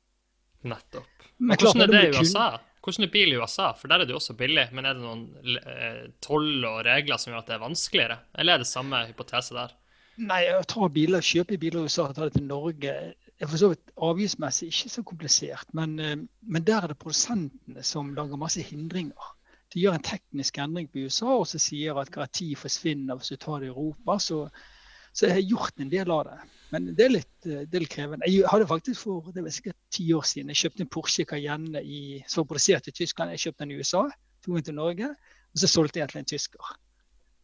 Nettopp. 0.70 1.28
Men 1.40 1.60
hvordan 1.60 1.86
er 1.86 1.92
det 1.92 2.04
i 2.08 2.22
USA? 2.22 2.48
Hvordan 2.84 3.08
er 3.08 3.12
bil 3.14 3.32
i 3.32 3.40
USA? 3.40 3.70
For 3.80 3.92
der 3.92 4.04
er 4.04 4.08
det 4.08 4.16
jo 4.16 4.20
også 4.20 4.36
billig. 4.40 4.66
Men 4.76 4.88
er 4.88 4.98
det 4.98 5.04
noen 5.04 5.56
eh, 5.64 6.04
toll 6.24 6.66
og 6.68 6.82
regler 6.88 7.20
som 7.20 7.32
gjør 7.32 7.44
at 7.44 7.52
det 7.52 7.56
er 7.58 7.64
vanskeligere? 7.64 8.20
Eller 8.40 8.56
er 8.56 8.64
det 8.64 8.70
samme 8.70 9.06
hypotese 9.08 9.56
der? 9.56 9.76
Nei, 10.24 10.44
å 10.54 10.62
ta 10.70 10.88
biler, 10.94 11.26
kjøpe 11.26 11.58
biler 11.58 11.82
i 11.82 11.90
USA 11.90 12.06
og 12.06 12.18
ta 12.18 12.28
det 12.28 12.36
til 12.36 12.46
Norge 12.46 12.92
er 13.44 13.50
for 13.50 13.60
så 13.60 13.70
vidt 13.72 13.94
avgiftsmessig 14.08 14.70
ikke 14.72 14.92
så 14.94 15.04
komplisert. 15.08 15.70
Men, 15.74 15.96
eh, 16.00 16.18
men, 16.42 16.64
der 16.64 16.84
er 16.84 16.94
det 16.94 17.00
produsentene 17.02 17.84
som 17.84 18.14
lager 18.16 18.40
masse 18.40 18.62
hindringer. 18.62 19.32
De 19.74 19.82
gjør 19.82 19.98
en 19.98 20.06
teknisk 20.06 20.58
endring 20.62 20.88
på 20.92 21.08
USA 21.08 21.34
og 21.34 21.48
så 21.50 21.60
sier 21.60 21.98
at 21.98 22.12
garanti 22.14 22.54
forsvinner 22.56 23.18
hvis 23.18 23.34
du 23.34 23.38
tar 23.42 23.64
det 23.64 23.72
i 23.72 23.74
Europa. 23.74 24.20
Så, 24.20 24.44
så 25.12 25.28
jeg 25.28 25.40
har 25.40 25.50
gjort 25.50 25.82
en 25.82 25.90
del 25.90 26.12
av 26.14 26.28
det. 26.30 26.38
Men 26.74 26.90
det 26.98 27.06
er 27.06 27.14
litt, 27.14 27.34
eh, 27.46 27.66
det 27.70 27.78
er 27.78 27.86
litt 27.86 27.94
krevende. 27.94 28.30
Jeg 28.30 28.50
hadde 28.50 28.70
faktisk 28.70 29.06
for 29.06 29.34
det 29.36 29.46
var 29.46 29.54
sikkert 29.54 29.78
ti 29.94 30.08
år 30.18 30.26
siden 30.26 30.50
jeg 30.54 30.64
kjøpte 30.64 30.86
en 30.86 30.94
Porsche 30.96 31.26
Cayenne 31.30 31.84
i, 31.86 32.04
som 32.28 32.44
var 32.44 32.54
produsert 32.54 32.90
i 32.90 32.96
Tyskland. 32.96 33.36
Jeg 33.36 33.48
kjøpte 33.48 33.66
den 33.66 33.76
i 33.76 33.82
USA, 33.82 34.08
tok 34.44 34.56
den 34.58 34.70
til 34.70 34.80
Norge, 34.80 35.12
og 35.14 35.62
så 35.62 35.70
solgte 35.70 36.02
jeg 36.02 36.10
til 36.12 36.24
en 36.24 36.32
tysker. 36.34 36.72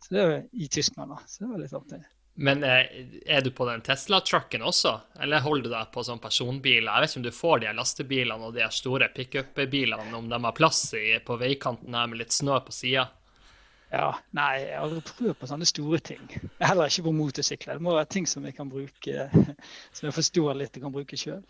Så 0.06 0.16
det 0.16 0.24
var 0.26 0.40
i 0.52 0.72
Tyskland, 0.72 1.14
da. 1.14 1.20
Så 1.28 1.44
det 1.44 1.52
var 1.52 1.62
litt 1.62 1.76
artig. 1.78 2.02
Men 2.40 2.64
eh, 2.64 2.86
er 3.28 3.44
du 3.44 3.52
på 3.52 3.68
den 3.68 3.82
Tesla-trucken 3.84 4.64
også, 4.64 4.94
eller 5.20 5.44
holder 5.44 5.68
du 5.68 5.74
deg 5.74 5.90
på 5.94 6.04
sånn 6.08 6.22
personbiler? 6.24 6.88
Jeg 6.88 7.04
vet 7.04 7.12
ikke 7.12 7.20
om 7.20 7.26
du 7.28 7.36
får 7.36 7.64
de 7.66 7.74
lastebilene 7.76 8.48
og 8.48 8.56
de 8.56 8.70
store 8.74 9.10
pickup-bilene, 9.14 10.14
om 10.16 10.30
de 10.32 10.40
har 10.46 10.56
plass 10.56 10.86
i, 10.98 11.20
på 11.26 11.36
veikanten 11.42 11.98
her 12.00 12.08
med 12.08 12.24
litt 12.24 12.34
snø 12.34 12.62
på 12.64 12.74
sida? 12.74 13.10
Ja, 13.90 14.12
Nei, 14.38 14.68
jeg 14.68 14.78
har 14.78 15.08
prøvd 15.16 15.38
på 15.40 15.48
sånne 15.50 15.66
store 15.66 15.98
ting. 16.12 16.22
Er 16.60 16.72
heller 16.72 16.92
ikke 16.92 17.08
på 17.08 17.16
motorsykler. 17.18 17.80
Det 17.80 17.86
må 17.86 17.96
være 17.96 18.12
ting 18.14 18.28
som 18.30 18.46
jeg 18.46 18.54
kan 18.58 18.70
bruke, 18.70 19.26
som 19.96 20.06
jeg 20.10 20.16
forstår 20.16 20.60
litt 20.60 20.78
og 20.78 20.86
kan 20.86 20.94
bruke 20.94 21.18
sjøl. 21.18 21.42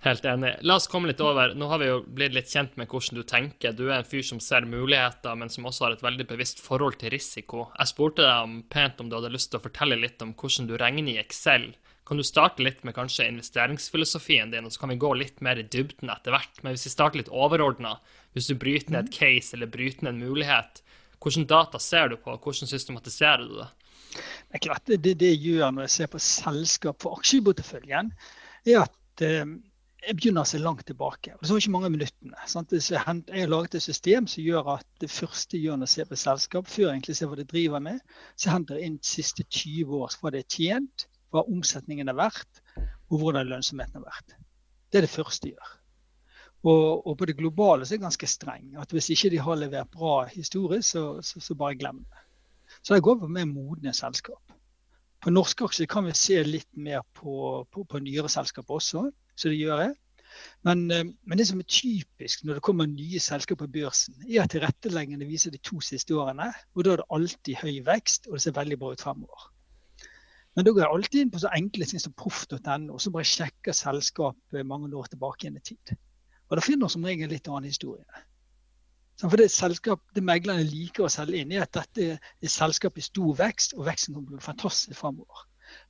Helt 0.00 0.24
enig. 0.24 0.54
La 0.64 0.78
oss 0.80 0.88
komme 0.88 1.10
litt 1.10 1.20
over. 1.20 1.52
Nå 1.56 1.66
har 1.68 1.80
vi 1.82 1.90
jo 1.90 1.98
blitt 2.04 2.32
litt 2.32 2.48
kjent 2.48 2.76
med 2.80 2.88
hvordan 2.88 3.18
du 3.18 3.24
tenker. 3.28 3.74
Du 3.76 3.86
er 3.90 3.98
en 3.98 4.08
fyr 4.08 4.24
som 4.24 4.40
ser 4.40 4.64
muligheter, 4.68 5.36
men 5.36 5.52
som 5.52 5.68
også 5.68 5.86
har 5.86 5.96
et 5.96 6.04
veldig 6.04 6.24
bevisst 6.30 6.62
forhold 6.64 6.96
til 7.02 7.12
risiko. 7.12 7.66
Jeg 7.76 7.92
spurte 7.92 8.24
deg 8.24 8.46
om, 8.46 8.54
pent 8.72 9.00
om 9.00 9.10
du 9.10 9.18
hadde 9.18 9.32
lyst 9.34 9.52
til 9.52 9.60
å 9.60 9.66
fortelle 9.66 10.00
litt 10.00 10.24
om 10.24 10.32
hvordan 10.32 10.70
du 10.70 10.78
regner 10.80 11.12
i 11.12 11.20
Excel. 11.20 11.68
Kan 12.08 12.16
du 12.16 12.24
starte 12.24 12.64
litt 12.64 12.80
med 12.82 12.96
kanskje 12.96 13.28
investeringsfilosofien 13.28 14.54
din, 14.54 14.64
og 14.64 14.72
så 14.72 14.82
kan 14.82 14.94
vi 14.94 15.00
gå 15.04 15.12
litt 15.20 15.44
mer 15.44 15.60
i 15.60 15.68
dybden 15.68 16.08
etter 16.12 16.32
hvert. 16.32 16.62
Men 16.64 16.74
hvis 16.74 16.88
vi 16.88 16.94
starter 16.96 17.20
litt 17.20 17.32
overordna, 17.32 17.98
hvis 18.32 18.48
du 18.48 18.56
bryter 18.56 18.96
ned 18.96 19.10
et 19.10 19.18
case 19.20 19.52
eller 19.56 19.68
bryter 19.68 20.08
ned 20.08 20.16
en 20.16 20.24
mulighet, 20.24 20.80
hvordan 21.20 21.46
data 21.46 21.78
ser 21.82 22.12
du 22.12 22.18
på, 22.20 22.34
hvordan 22.36 22.70
systematiserer 22.70 23.46
du 23.46 23.58
det? 23.60 23.70
Det 24.10 24.58
er 24.58 24.64
klart, 24.64 24.86
det, 24.86 25.16
det 25.20 25.34
jeg 25.34 25.42
gjør 25.44 25.74
når 25.74 25.86
jeg 25.86 25.96
ser 25.96 26.08
på 26.10 26.20
selskap 26.24 27.02
for 27.02 27.20
aksjeporteføljen, 27.20 28.10
er 28.66 28.80
at 28.82 29.24
eh, 29.24 29.52
jeg 30.00 30.16
begynner 30.16 30.46
å 30.46 30.48
se 30.48 30.58
langt 30.60 30.86
tilbake. 30.88 31.34
og 31.36 31.44
Det 31.44 31.58
ikke 31.60 31.74
mange 31.74 31.90
minuttene. 31.92 32.36
Sant? 32.48 32.72
Jeg 32.72 33.02
har 33.04 33.52
laget 33.52 33.76
et 33.76 33.84
system 33.84 34.26
som 34.30 34.42
gjør 34.42 34.72
at 34.78 34.86
det 35.02 35.10
første 35.12 35.58
jeg 35.58 35.68
gjør 35.68 35.80
når 35.80 35.90
jeg 35.90 35.94
ser 35.94 36.10
på 36.10 36.20
selskap, 36.22 36.70
før 36.70 36.86
jeg 36.86 36.94
egentlig 36.94 37.16
ser 37.18 37.30
hva 37.30 37.40
det 37.40 37.48
driver 37.52 37.84
med, 37.84 38.00
så 38.36 38.54
henter 38.54 38.80
jeg 38.80 38.90
inn 38.90 39.00
de 39.00 39.10
siste 39.10 39.44
20 39.44 39.98
år 40.00 40.16
hva 40.20 40.32
det 40.32 40.44
er 40.44 40.54
tjent, 40.56 41.06
hva 41.30 41.44
omsetningen 41.52 42.10
er 42.10 42.18
verdt, 42.18 42.64
og 43.10 43.20
hvordan 43.20 43.50
lønnsomheten 43.50 44.00
har 44.00 44.08
vært. 44.08 44.38
Det 44.90 45.00
er 45.00 45.06
det 45.06 45.12
første 45.12 45.50
jeg 45.50 45.58
gjør. 45.58 45.76
Og, 46.60 47.06
og, 47.06 47.14
på 47.16 47.24
det 47.24 47.38
globale 47.38 47.86
så 47.86 47.94
er 47.94 48.00
det 48.00 48.04
ganske 48.04 48.28
streng. 48.28 48.74
at 48.76 48.90
Hvis 48.92 49.10
ikke 49.14 49.30
de 49.32 49.38
har 49.40 49.56
levert 49.56 49.90
bra 49.90 50.24
historisk, 50.28 50.90
så, 50.90 51.04
så, 51.24 51.40
så 51.40 51.54
bare 51.56 51.78
glem 51.80 52.02
det. 52.04 52.26
Så 52.82 52.94
det 52.94 53.02
går 53.02 53.18
på 53.22 53.28
mer 53.28 53.48
modne 53.48 53.92
selskap. 53.96 54.52
På 55.20 55.32
norske 55.32 55.64
aksjer 55.64 55.88
kan 55.88 56.04
vi 56.04 56.12
se 56.16 56.42
litt 56.44 56.68
mer 56.76 57.00
på, 57.16 57.64
på, 57.72 57.84
på 57.84 58.00
nyere 58.00 58.28
selskaper 58.28 58.76
også 58.76 59.08
så 59.40 59.50
det 59.50 59.60
gjør 59.60 59.84
jeg. 59.86 59.94
Men, 60.66 60.82
eh, 60.94 61.06
men, 61.26 61.38
det 61.38 61.46
som 61.48 61.60
er 61.60 61.68
typisk 61.68 62.44
når 62.44 62.58
det 62.58 62.64
kommer 62.66 62.88
nye 62.90 63.20
selskaper 63.22 63.66
på 63.66 63.72
børsen, 63.80 64.18
er 64.28 64.44
at 64.44 64.52
tilretteleggende 64.54 65.28
viser 65.28 65.54
de 65.54 65.62
to 65.64 65.80
siste 65.84 66.14
årene. 66.14 66.50
Og 66.74 66.84
da 66.84 66.92
er 66.92 67.02
det 67.02 67.08
alltid 67.16 67.62
høy 67.62 67.80
vekst, 67.86 68.28
og 68.28 68.36
det 68.36 68.44
ser 68.44 68.58
veldig 68.58 68.78
bra 68.80 68.92
ut 68.92 69.02
fremover. 69.02 69.48
Men 70.56 70.66
da 70.66 70.74
går 70.74 70.82
jeg 70.82 70.94
alltid 70.94 71.24
inn 71.24 71.32
på 71.32 71.40
så 71.42 71.50
enkle 71.54 71.86
ting 71.86 72.02
som 72.02 72.14
proff.no, 72.18 72.94
og 72.94 73.02
så 73.02 73.12
bare 73.14 73.28
sjekker 73.32 73.76
selskapet 73.76 74.66
mange 74.66 74.90
år 74.98 75.10
tilbake 75.10 75.46
igjen 75.46 75.60
i 75.60 75.66
tid. 75.72 75.92
Og 76.50 76.58
da 76.58 76.64
finner 76.64 76.90
som 76.90 77.06
regel 77.06 77.30
litt 77.30 77.48
annen 77.48 77.70
historie. 77.70 78.24
For 79.20 79.36
det, 79.36 79.50
selskap, 79.52 80.00
det 80.16 80.24
meglerne 80.24 80.64
liker 80.64 81.04
å 81.04 81.12
selge 81.12 81.42
inn, 81.42 81.52
er 81.52 81.66
at 81.66 81.76
dette 81.76 82.06
er 82.14 82.30
et 82.40 82.52
selskap 82.52 82.96
i 82.96 83.04
stor 83.04 83.34
vekst, 83.36 83.76
og 83.76 83.84
veksten 83.86 84.16
kommer 84.16 84.30
til 84.30 84.38
å 84.38 84.40
bli 84.40 84.46
fantastisk 84.46 84.96
fremover. 84.96 85.44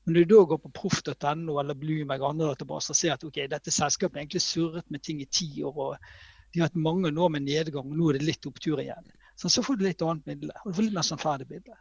Men 0.04 0.16
når 0.16 0.26
du 0.26 0.34
da 0.34 0.40
går 0.50 0.60
på 0.64 0.72
proff.no 0.76 1.54
eller 1.62 1.78
Bloomberg 1.78 2.24
og 2.24 2.32
andre 2.32 2.50
databaser 2.50 2.92
og 2.92 2.98
ser 2.98 3.14
at 3.14 3.24
okay, 3.24 3.46
dette 3.48 3.72
selskapet 3.72 4.18
er 4.18 4.24
egentlig 4.24 4.42
surret 4.44 4.90
med 4.92 5.04
ting 5.06 5.22
i 5.22 5.28
ti 5.30 5.48
år, 5.64 5.78
og 5.86 6.50
de 6.50 6.60
har 6.60 6.68
hatt 6.68 6.82
mange 6.88 7.12
år 7.14 7.32
med 7.32 7.46
nedgang, 7.46 7.86
og 7.86 7.96
nå 7.96 8.10
er 8.10 8.18
det 8.18 8.26
litt 8.26 8.50
opptur 8.50 8.82
igjen. 8.82 9.14
Så, 9.38 9.48
så 9.48 9.64
får 9.64 9.78
du 9.78 9.86
litt 9.86 10.02
annet 10.04 10.26
bilde. 10.26 10.56
Og 10.64 10.72
du 10.72 10.76
får 10.76 10.88
litt 10.88 10.98
mer 10.98 11.06
sannferdig 11.06 11.46
bilde. 11.48 11.78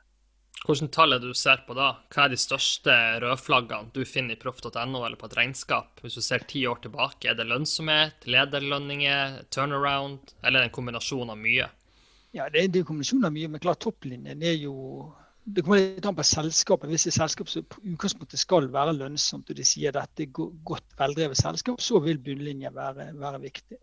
Hvilke 0.68 0.89
tall 0.92 1.16
er 1.16 1.22
det 1.24 1.32
du 1.32 1.38
ser 1.38 1.62
på 1.66 1.74
da? 1.78 1.94
Hva 2.12 2.25
er 2.25 2.34
de 2.34 2.38
største 2.39 2.94
rødflaggene 3.24 3.94
du 3.96 4.01
finner 4.06 4.36
i 4.36 4.39
proff.no 4.39 5.06
eller 5.06 5.16
på 5.20 5.30
et 5.30 5.38
regnskap? 5.39 6.01
Hvis 6.04 6.20
du 6.20 6.22
ser 6.25 6.44
ti 6.50 6.66
år 6.68 6.82
tilbake, 6.84 7.32
er 7.32 7.38
det 7.39 7.48
lønnsomhet, 7.48 8.28
lederlønninger, 8.28 9.39
turnaround, 9.56 10.36
eller 10.44 10.60
er 10.60 10.68
det 10.68 10.70
en 10.70 10.75
kombinasjon 10.75 11.32
av 11.32 11.39
mye? 11.39 11.70
Ja, 12.36 12.50
det 12.51 12.62
er 12.62 12.68
en 12.68 12.86
kombinasjon 12.92 13.25
av 13.25 13.34
mye, 13.34 13.50
men 13.50 13.63
klart 13.63 13.82
topplinjen 13.86 14.44
er 14.46 14.60
jo 14.60 14.75
det 15.50 15.63
kommer 15.66 15.80
litt 15.80 16.06
an 16.06 16.18
på 16.18 16.24
selskapet. 16.28 16.89
Hvis 16.92 17.08
et 17.10 17.16
selskap 17.16 17.50
som 17.50 17.63
utgangspunktet 17.66 18.42
skal 18.42 18.68
være 18.70 18.94
lønnsomt, 18.98 19.50
og 19.50 19.58
de 19.58 19.66
sier 19.66 19.96
dette 19.96 20.25
er 20.25 20.30
godt 20.68 20.98
veldrevet 21.00 21.39
selskap, 21.39 21.82
så 21.82 22.01
vil 22.04 22.20
bunnlinjen 22.22 22.75
være, 22.75 23.10
være 23.18 23.42
viktig. 23.48 23.80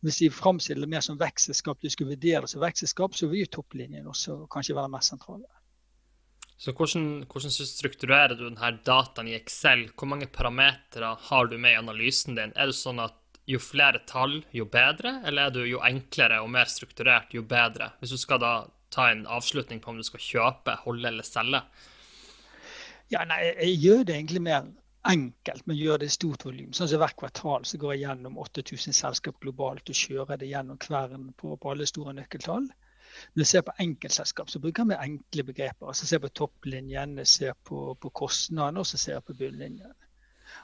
Hvis 0.00 0.22
de 0.22 0.30
framstiller 0.32 0.86
det 0.86 0.94
mer 0.94 1.04
som 1.04 1.18
vekstselskap, 1.20 1.82
du 1.82 1.92
skal 1.92 2.08
vurdere 2.08 2.46
det 2.46 2.52
som 2.54 2.62
vekstselskap, 2.62 3.18
så 3.18 3.28
vil 3.28 3.44
jo 3.44 3.50
topplinjen 3.58 4.08
også 4.08 4.46
kanskje 4.52 4.78
være 4.78 4.92
mest 4.94 5.12
sentrale. 5.12 5.44
Så 6.60 6.74
hvordan, 6.76 7.24
hvordan 7.24 7.52
strukturerer 7.54 8.34
du 8.36 8.44
denne 8.44 8.74
dataen 8.84 9.30
i 9.30 9.36
Excel? 9.38 9.86
Hvor 9.96 10.10
mange 10.12 10.28
parametere 10.28 11.14
har 11.30 11.48
du 11.48 11.56
med 11.56 11.72
i 11.72 11.78
analysen 11.80 12.36
din? 12.36 12.52
Er 12.52 12.68
det 12.68 12.76
sånn 12.76 13.00
at 13.00 13.16
jo 13.48 13.58
flere 13.62 14.02
tall, 14.06 14.42
jo 14.52 14.66
bedre, 14.68 15.16
eller 15.24 15.48
er 15.48 15.54
du 15.54 15.62
jo 15.64 15.80
enklere 15.86 16.42
og 16.44 16.50
mer 16.52 16.68
strukturert, 16.68 17.32
jo 17.32 17.46
bedre? 17.48 17.94
Hvis 18.00 18.12
du 18.12 18.20
skal 18.20 18.42
da 18.42 18.52
ta 18.92 19.08
en 19.08 19.24
avslutning 19.24 19.80
på 19.80 19.94
om 19.94 20.02
du 20.02 20.04
skal 20.04 20.20
kjøpe, 20.26 20.76
holde 20.84 21.08
eller 21.08 21.26
selge? 21.26 21.62
Ja, 23.10 23.24
nei, 23.24 23.40
Jeg 23.56 23.80
gjør 23.80 24.04
det 24.04 24.18
egentlig 24.18 24.44
mer 24.44 24.68
enkelt, 25.08 25.66
men 25.66 25.80
gjør 25.80 25.98
det 25.98 26.10
i 26.10 26.14
stort 26.14 26.44
volum. 26.44 26.74
Sånn 26.76 26.92
som 26.92 27.00
Hvert 27.00 27.16
kvartal 27.16 27.64
så 27.64 27.80
går 27.80 27.94
jeg 27.94 28.04
gjennom 28.04 28.36
8000 28.38 29.00
selskap 29.00 29.40
globalt 29.40 29.88
og 29.88 29.96
kjører 29.96 30.36
det 30.36 30.50
gjennom 30.52 30.78
kvernen 30.78 31.32
på, 31.40 31.56
på, 31.56 31.72
alle 31.72 31.88
store 31.88 32.14
nøkkeltall. 32.20 32.68
Når 33.34 33.44
jeg 33.44 33.50
ser 33.52 33.64
på 33.66 33.74
enkeltselskap, 33.84 34.50
så 34.50 34.60
bruker 34.62 34.90
jeg 34.90 35.10
enkle 35.10 35.44
begreper. 35.44 35.86
altså 35.86 36.06
ser 36.06 36.22
på 36.22 36.28
topplinjen, 36.28 37.18
ser 37.26 37.52
på, 37.64 37.94
på 38.00 38.10
kostnadene 38.10 38.80
og 38.80 38.86
så 38.86 38.98
ser 38.98 39.20
på 39.20 39.34
bunnlinjen. 39.34 39.92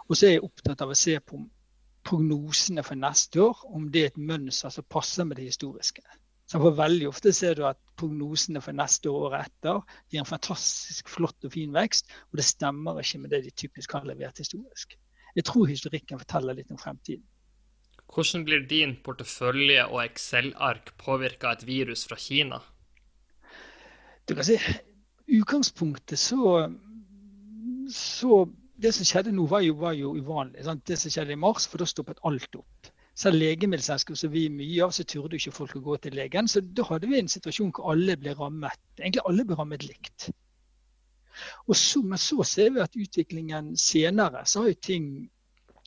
Og 0.09 0.17
så 0.17 0.27
er 0.27 0.37
jeg 0.37 0.47
opptatt 0.47 0.83
av 0.83 0.93
å 0.93 0.99
se 0.99 1.19
på 1.21 1.41
prognosene 2.07 2.85
for 2.87 2.99
neste 2.99 3.43
år, 3.43 3.65
om 3.75 3.89
det 3.91 4.03
er 4.03 4.13
et 4.13 4.23
mønster 4.31 4.71
som 4.71 4.87
passer 4.91 5.27
med 5.27 5.41
det 5.41 5.49
historiske. 5.51 6.03
Så 6.47 6.61
for 6.63 6.77
Veldig 6.79 7.09
ofte 7.09 7.33
ser 7.35 7.57
du 7.59 7.65
at 7.67 7.79
prognosene 7.99 8.61
for 8.63 8.77
neste 8.77 9.11
år 9.11 9.33
og 9.33 9.39
etter 9.41 9.81
gir 10.13 10.23
en 10.23 10.29
fantastisk 10.29 11.11
flott 11.11 11.49
og 11.49 11.55
fin 11.57 11.73
vekst, 11.75 12.13
og 12.31 12.39
det 12.39 12.47
stemmer 12.47 13.01
ikke 13.03 13.23
med 13.25 13.35
det 13.35 13.43
de 13.49 13.51
typisk 13.51 13.97
har 13.99 14.07
levert 14.07 14.39
historisk. 14.39 14.95
Jeg 15.37 15.45
tror 15.45 15.67
historikken 15.67 16.21
forteller 16.23 16.55
litt 16.57 16.71
om 16.71 16.79
fremtiden. 16.79 17.27
Hvordan 18.13 18.45
blir 18.47 18.67
din 18.69 18.97
portefølje 19.05 19.85
og 19.91 20.01
Excel-ark 20.05 20.95
påvirka 21.01 21.51
av 21.51 21.59
et 21.59 21.67
virus 21.69 22.07
fra 22.09 22.17
Kina? 22.21 22.61
Du 24.27 24.35
kan 24.35 24.47
si, 24.47 24.57
utgangspunktet 25.27 26.19
så, 26.19 26.69
så 27.93 28.47
Det 28.77 28.93
som 28.93 29.07
skjedde 29.09 29.33
nå, 29.33 29.47
var 29.49 29.63
jo, 29.65 29.75
var 29.81 29.95
jo 29.97 30.11
uvanlig. 30.19 30.65
Sant? 30.67 30.83
Det 30.85 30.99
som 31.01 31.13
skjedde 31.13 31.33
i 31.33 31.41
mars, 31.41 31.65
for 31.65 31.81
da 31.81 31.87
stoppet 31.89 32.19
alt 32.29 32.59
opp. 32.59 32.91
Selv 33.17 33.41
legemiddelselskap 33.41 34.19
som 34.21 34.33
vi 34.35 34.43
mye 34.53 34.83
av, 34.85 34.91
så 34.93 35.07
turde 35.09 35.39
ikke 35.39 35.55
folk 35.57 35.79
å 35.79 35.81
gå 35.87 35.95
til 36.05 36.19
legen. 36.19 36.51
Så 36.53 36.61
da 36.61 36.85
hadde 36.85 37.09
vi 37.09 37.17
en 37.17 37.31
situasjon 37.33 37.71
hvor 37.73 37.95
alle 37.95 38.19
ble 38.21 38.35
rammet. 38.37 38.77
Egentlig 38.99 39.25
alle 39.25 39.47
ble 39.49 39.57
rammet 39.57 39.87
likt. 39.89 40.29
Så, 41.73 42.03
men 42.05 42.21
så 42.21 42.45
ser 42.45 42.75
vi 42.75 42.85
at 42.85 43.01
utviklingen 43.01 43.73
senere, 43.81 44.45
så 44.45 44.63
har 44.63 44.75
jo 44.75 44.79
ting 44.91 45.09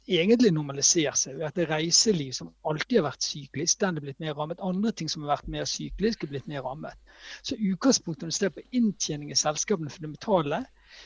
egentlig 0.10 0.52
normalisert 0.56 1.20
seg. 1.20 1.42
At 1.46 1.58
det 1.58 1.68
reiseliv 1.70 2.34
som 2.36 2.52
alltid 2.68 3.00
har 3.00 3.08
vært 3.10 3.28
syklisk, 3.28 3.80
den 3.84 4.00
er 4.00 4.06
blitt 4.06 4.22
mer 4.24 4.36
rammet. 4.38 4.64
Andre 4.66 4.94
ting 4.96 5.12
som 5.12 5.26
har 5.26 5.36
vært 5.36 5.52
mer 5.52 5.68
syklisk, 5.70 6.24
er 6.24 6.34
blitt 6.34 6.50
mer 6.50 6.66
rammet. 6.66 6.98
Så 7.46 7.58
utgangspunktet 7.58 8.26
når 8.26 8.34
du 8.34 8.38
ser 8.40 8.54
på 8.56 8.66
inntjening 8.80 9.34
i 9.34 9.40
selskapene 9.40 9.94
fundamentale, 9.94 10.64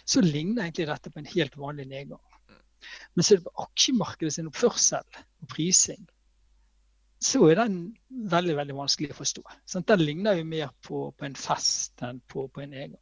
så 0.08 0.24
ligner 0.24 0.66
egentlig 0.66 0.90
dette 0.90 1.12
på 1.12 1.22
en 1.22 1.32
helt 1.34 1.58
vanlig 1.60 1.88
nedgang. 1.92 2.22
Men 3.16 3.26
ser 3.26 3.40
du 3.40 3.48
på 3.48 3.64
aksjemarkedet 3.64 4.36
sin 4.36 4.50
oppførsel 4.50 5.24
og 5.44 5.50
prising, 5.52 6.04
så 7.24 7.46
er 7.48 7.62
den 7.62 7.78
veldig 8.32 8.58
veldig 8.58 8.76
vanskelig 8.76 9.14
å 9.14 9.20
forstå. 9.22 9.44
Sånn, 9.70 9.86
den 9.88 10.04
ligner 10.04 10.36
jo 10.36 10.48
mer 10.48 10.74
på, 10.84 11.06
på 11.16 11.28
en 11.28 11.38
fest 11.40 12.04
enn 12.04 12.20
på, 12.28 12.50
på 12.52 12.64
en 12.66 12.74
nedgang. 12.76 13.00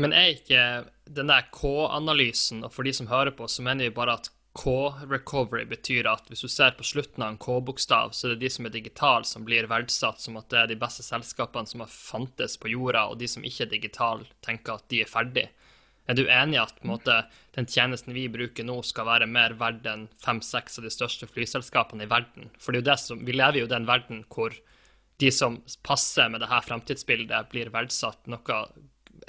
Men 0.00 0.14
er 0.14 0.36
ikke 0.36 0.64
den 1.10 1.28
der 1.32 1.48
K-analysen, 1.52 2.62
og 2.64 2.72
for 2.72 2.86
de 2.86 2.94
som 2.94 3.10
hører 3.10 3.34
på, 3.36 3.48
så 3.50 3.64
mener 3.66 3.88
vi 3.88 3.96
bare 3.96 4.14
at 4.20 4.30
K-recovery 4.58 5.64
betyr 5.70 6.08
at 6.10 6.26
hvis 6.26 6.42
du 6.42 6.50
ser 6.50 6.74
på 6.74 6.84
slutten 6.86 7.22
av 7.22 7.32
en 7.32 7.38
K-bokstav, 7.38 8.10
så 8.16 8.26
er 8.26 8.34
det 8.34 8.42
de 8.42 8.50
som 8.50 8.66
er 8.66 8.74
digitale, 8.74 9.28
som 9.28 9.44
blir 9.46 9.68
verdsatt 9.70 10.22
som 10.22 10.38
at 10.40 10.48
det 10.50 10.58
er 10.58 10.72
de 10.72 10.78
beste 10.80 11.06
selskapene 11.06 11.70
som 11.70 11.84
har 11.84 11.92
fantes 11.92 12.58
på 12.58 12.72
jorda, 12.72 13.06
og 13.12 13.20
de 13.20 13.28
som 13.30 13.46
ikke 13.46 13.68
er 13.68 13.74
digitale, 13.76 14.26
tenker 14.42 14.80
at 14.80 14.88
de 14.90 15.04
er 15.04 15.10
ferdige. 15.10 15.52
Er 16.10 16.16
du 16.18 16.24
enig 16.26 16.56
i 16.56 16.62
at 16.64 16.82
måte, 16.82 17.20
den 17.54 17.68
tjenesten 17.70 18.16
vi 18.16 18.26
bruker 18.32 18.66
nå, 18.66 18.80
skal 18.82 19.06
være 19.06 19.30
mer 19.30 19.54
verdt 19.60 19.86
enn 19.86 20.08
fem-seks 20.24 20.80
av 20.80 20.88
de 20.88 20.90
største 20.90 21.28
flyselskapene 21.30 22.08
i 22.08 22.10
verden? 22.10 22.50
For 22.58 22.74
som, 22.98 23.22
vi 23.22 23.36
lever 23.36 23.62
jo 23.62 23.68
i 23.68 23.74
den 23.76 23.86
verden 23.86 24.24
hvor 24.34 24.56
de 25.22 25.30
som 25.30 25.60
passer 25.86 26.32
med 26.32 26.42
dette 26.42 26.62
fremtidsbildet, 26.66 27.52
blir 27.52 27.70
verdsatt 27.70 28.26
noe 28.26 28.62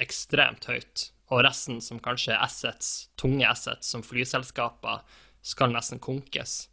ekstremt 0.02 0.66
høyt. 0.66 1.12
Og 1.32 1.40
resten, 1.46 1.80
som 1.80 2.00
kanskje 2.02 2.34
er 2.34 2.42
assets, 2.44 3.08
tunge 3.16 3.46
assets, 3.48 3.88
som 3.88 4.04
flyselskaper, 4.04 5.00
skal 5.42 5.72
nesten 5.72 6.00
konkes. 6.02 6.66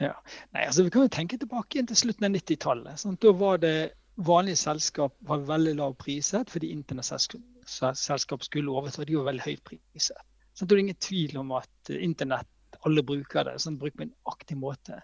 Ja, 0.00 0.14
Nei, 0.54 0.64
altså 0.66 0.84
Vi 0.86 0.92
kan 0.94 1.04
jo 1.04 1.12
tenke 1.12 1.38
tilbake 1.38 1.76
igjen 1.76 1.88
til 1.90 1.98
slutten 2.00 2.28
av 2.28 2.34
90-tallet. 2.36 3.04
Da 3.22 3.32
var 3.36 3.60
det 3.62 3.76
vanlige 4.16 4.56
selskap 4.62 5.12
var 5.28 5.44
veldig 5.44 5.74
lav 5.76 5.96
priset 6.00 6.48
fordi 6.48 6.70
internettselskap 6.72 7.42
selskap 7.66 8.44
skulle 8.44 8.70
overta, 8.70 9.04
de 9.04 9.16
var 9.18 9.30
veldig 9.30 9.44
høyt 9.44 9.64
priset. 9.66 10.18
Så 10.54 10.64
det 10.64 10.76
er 10.76 10.84
ingen 10.84 11.00
tvil 11.02 11.36
om 11.40 11.52
at 11.58 11.90
eh, 11.90 12.02
internett, 12.04 12.48
alle 12.86 13.02
bruker 13.02 13.44
det, 13.48 13.56
sånn, 13.62 13.78
bruker 13.80 13.98
på 13.98 14.06
en 14.06 14.14
aktiv 14.30 14.58
måte. 14.60 15.00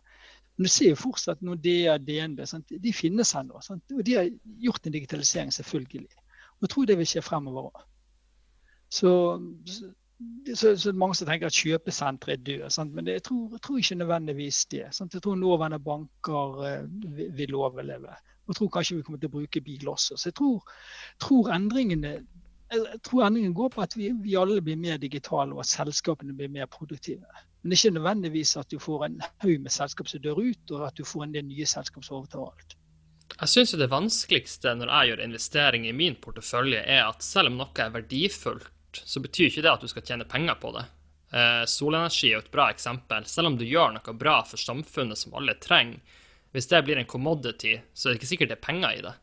Men 0.56 0.68
du 0.68 0.70
ser 0.70 0.92
jo 0.92 1.00
fortsatt 1.00 1.42
Nordea, 1.44 1.96
DNB, 1.98 2.44
sant? 2.46 2.70
de 2.70 2.92
finnes 2.94 3.34
ennå. 3.34 3.58
Og 3.58 4.02
de 4.06 4.16
har 4.16 4.28
gjort 4.62 4.86
en 4.86 4.94
digitalisering, 4.94 5.52
selvfølgelig. 5.54 6.20
Og 6.60 6.66
jeg 6.66 6.72
tror 6.74 6.88
det 6.88 6.98
vil 7.00 7.08
skje 7.08 7.24
fremover 7.24 7.70
òg. 7.70 7.82
Så, 8.92 9.12
så, 10.54 10.76
så, 10.76 10.92
mange 10.92 11.16
som 11.16 11.28
tenker 11.28 11.48
at 11.48 11.56
kjøpesentre 11.56 12.34
er 12.34 12.42
døde. 12.44 12.68
Sant? 12.70 12.92
Men 12.92 13.06
det, 13.08 13.16
jeg, 13.20 13.24
tror, 13.28 13.46
jeg, 13.56 13.62
tror, 13.64 13.78
ikke 13.80 13.98
nødvendigvis 14.02 14.64
det. 14.74 14.84
Sant? 14.92 15.14
Jeg 15.14 15.24
tror 15.24 15.38
nåværende 15.40 15.80
banker 15.80 16.60
eh, 16.68 17.32
vil 17.38 17.54
overleve. 17.56 18.12
Og 18.42 18.52
jeg 18.52 18.58
tror 18.58 18.72
kanskje 18.74 18.98
vi 18.98 19.06
kommer 19.06 19.22
til 19.22 19.32
å 19.32 19.36
bruke 19.38 19.62
bil 19.64 19.88
også. 19.88 20.18
Så 20.18 20.28
jeg 20.28 20.36
tror, 20.42 20.74
tror 21.22 21.52
endringene 21.56 22.18
jeg 22.72 23.00
tror 23.04 23.26
endringen 23.26 23.54
går 23.54 23.68
på 23.68 23.82
at 23.84 23.94
vi, 23.96 24.10
vi, 24.24 24.36
alle 24.40 24.62
blir 24.64 24.78
mer 24.80 25.00
digitale, 25.00 25.52
og 25.52 25.60
at 25.60 25.68
selskapene 25.68 26.32
blir 26.36 26.48
mer 26.48 26.68
produktive. 26.72 27.42
Men 27.62 27.76
ikke 27.76 27.92
nødvendigvis 27.92 28.56
at 28.56 28.70
du 28.72 28.78
får 28.80 29.04
en 29.06 29.18
haug 29.44 29.58
med 29.60 29.72
selskap 29.72 30.08
som 30.08 30.22
dør 30.24 30.40
ut, 30.40 30.70
og 30.70 30.86
at 30.86 30.96
du 30.96 31.04
får 31.04 31.26
en 31.26 31.34
del 31.34 31.44
nye 31.50 31.66
selskap 31.68 32.04
som 32.06 32.22
overtar 32.22 32.46
alt. 32.46 32.76
Jeg 33.32 33.48
syns 33.48 33.74
det 33.76 33.90
vanskeligste 33.92 34.72
når 34.76 34.92
jeg 34.92 35.10
gjør 35.10 35.24
investering 35.26 35.86
i 35.88 35.96
min 35.96 36.16
portefølje, 36.22 36.80
er 36.80 37.04
at 37.06 37.24
selv 37.24 37.52
om 37.52 37.60
noe 37.60 37.84
er 37.84 37.92
verdifullt, 37.94 38.71
så 39.04 39.22
betyr 39.24 39.48
ikke 39.48 39.64
det 39.64 39.72
at 39.72 39.84
du 39.84 39.90
skal 39.90 40.04
tjene 40.06 40.28
penger 40.28 40.58
på 40.60 40.72
det. 40.76 40.84
Eh, 41.32 41.62
solenergi 41.70 42.32
er 42.32 42.42
et 42.42 42.50
bra 42.52 42.68
eksempel. 42.72 43.24
Selv 43.28 43.52
om 43.52 43.56
du 43.56 43.64
gjør 43.64 43.94
noe 43.94 44.14
bra 44.18 44.40
for 44.44 44.60
samfunnet 44.60 45.18
som 45.18 45.36
alle 45.38 45.56
trenger, 45.62 46.00
hvis 46.52 46.68
det 46.68 46.82
blir 46.84 46.98
en 47.00 47.08
commodity, 47.08 47.78
så 47.94 48.08
er 48.08 48.12
det 48.12 48.20
ikke 48.20 48.32
sikkert 48.34 48.50
det 48.52 48.58
er 48.58 48.66
penger 48.66 48.96
i 48.98 49.04
det. 49.06 49.14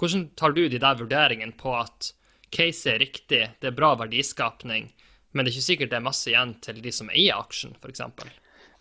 Hvordan 0.00 0.28
tar 0.38 0.54
du 0.56 0.62
de 0.64 0.80
der 0.80 0.96
vurderingene 0.96 1.56
på 1.58 1.74
at 1.76 2.12
case 2.54 2.94
er 2.94 3.02
riktig, 3.02 3.42
det 3.60 3.68
er 3.68 3.76
bra 3.76 3.92
verdiskapning, 4.00 4.88
men 5.32 5.44
det 5.44 5.50
er 5.50 5.58
ikke 5.58 5.66
sikkert 5.66 5.92
det 5.92 5.98
er 5.98 6.06
masse 6.06 6.30
igjen 6.30 6.54
til 6.64 6.80
de 6.80 6.92
som 6.94 7.10
eier 7.12 7.36
aksjen, 7.36 7.74
f.eks.? 7.76 8.00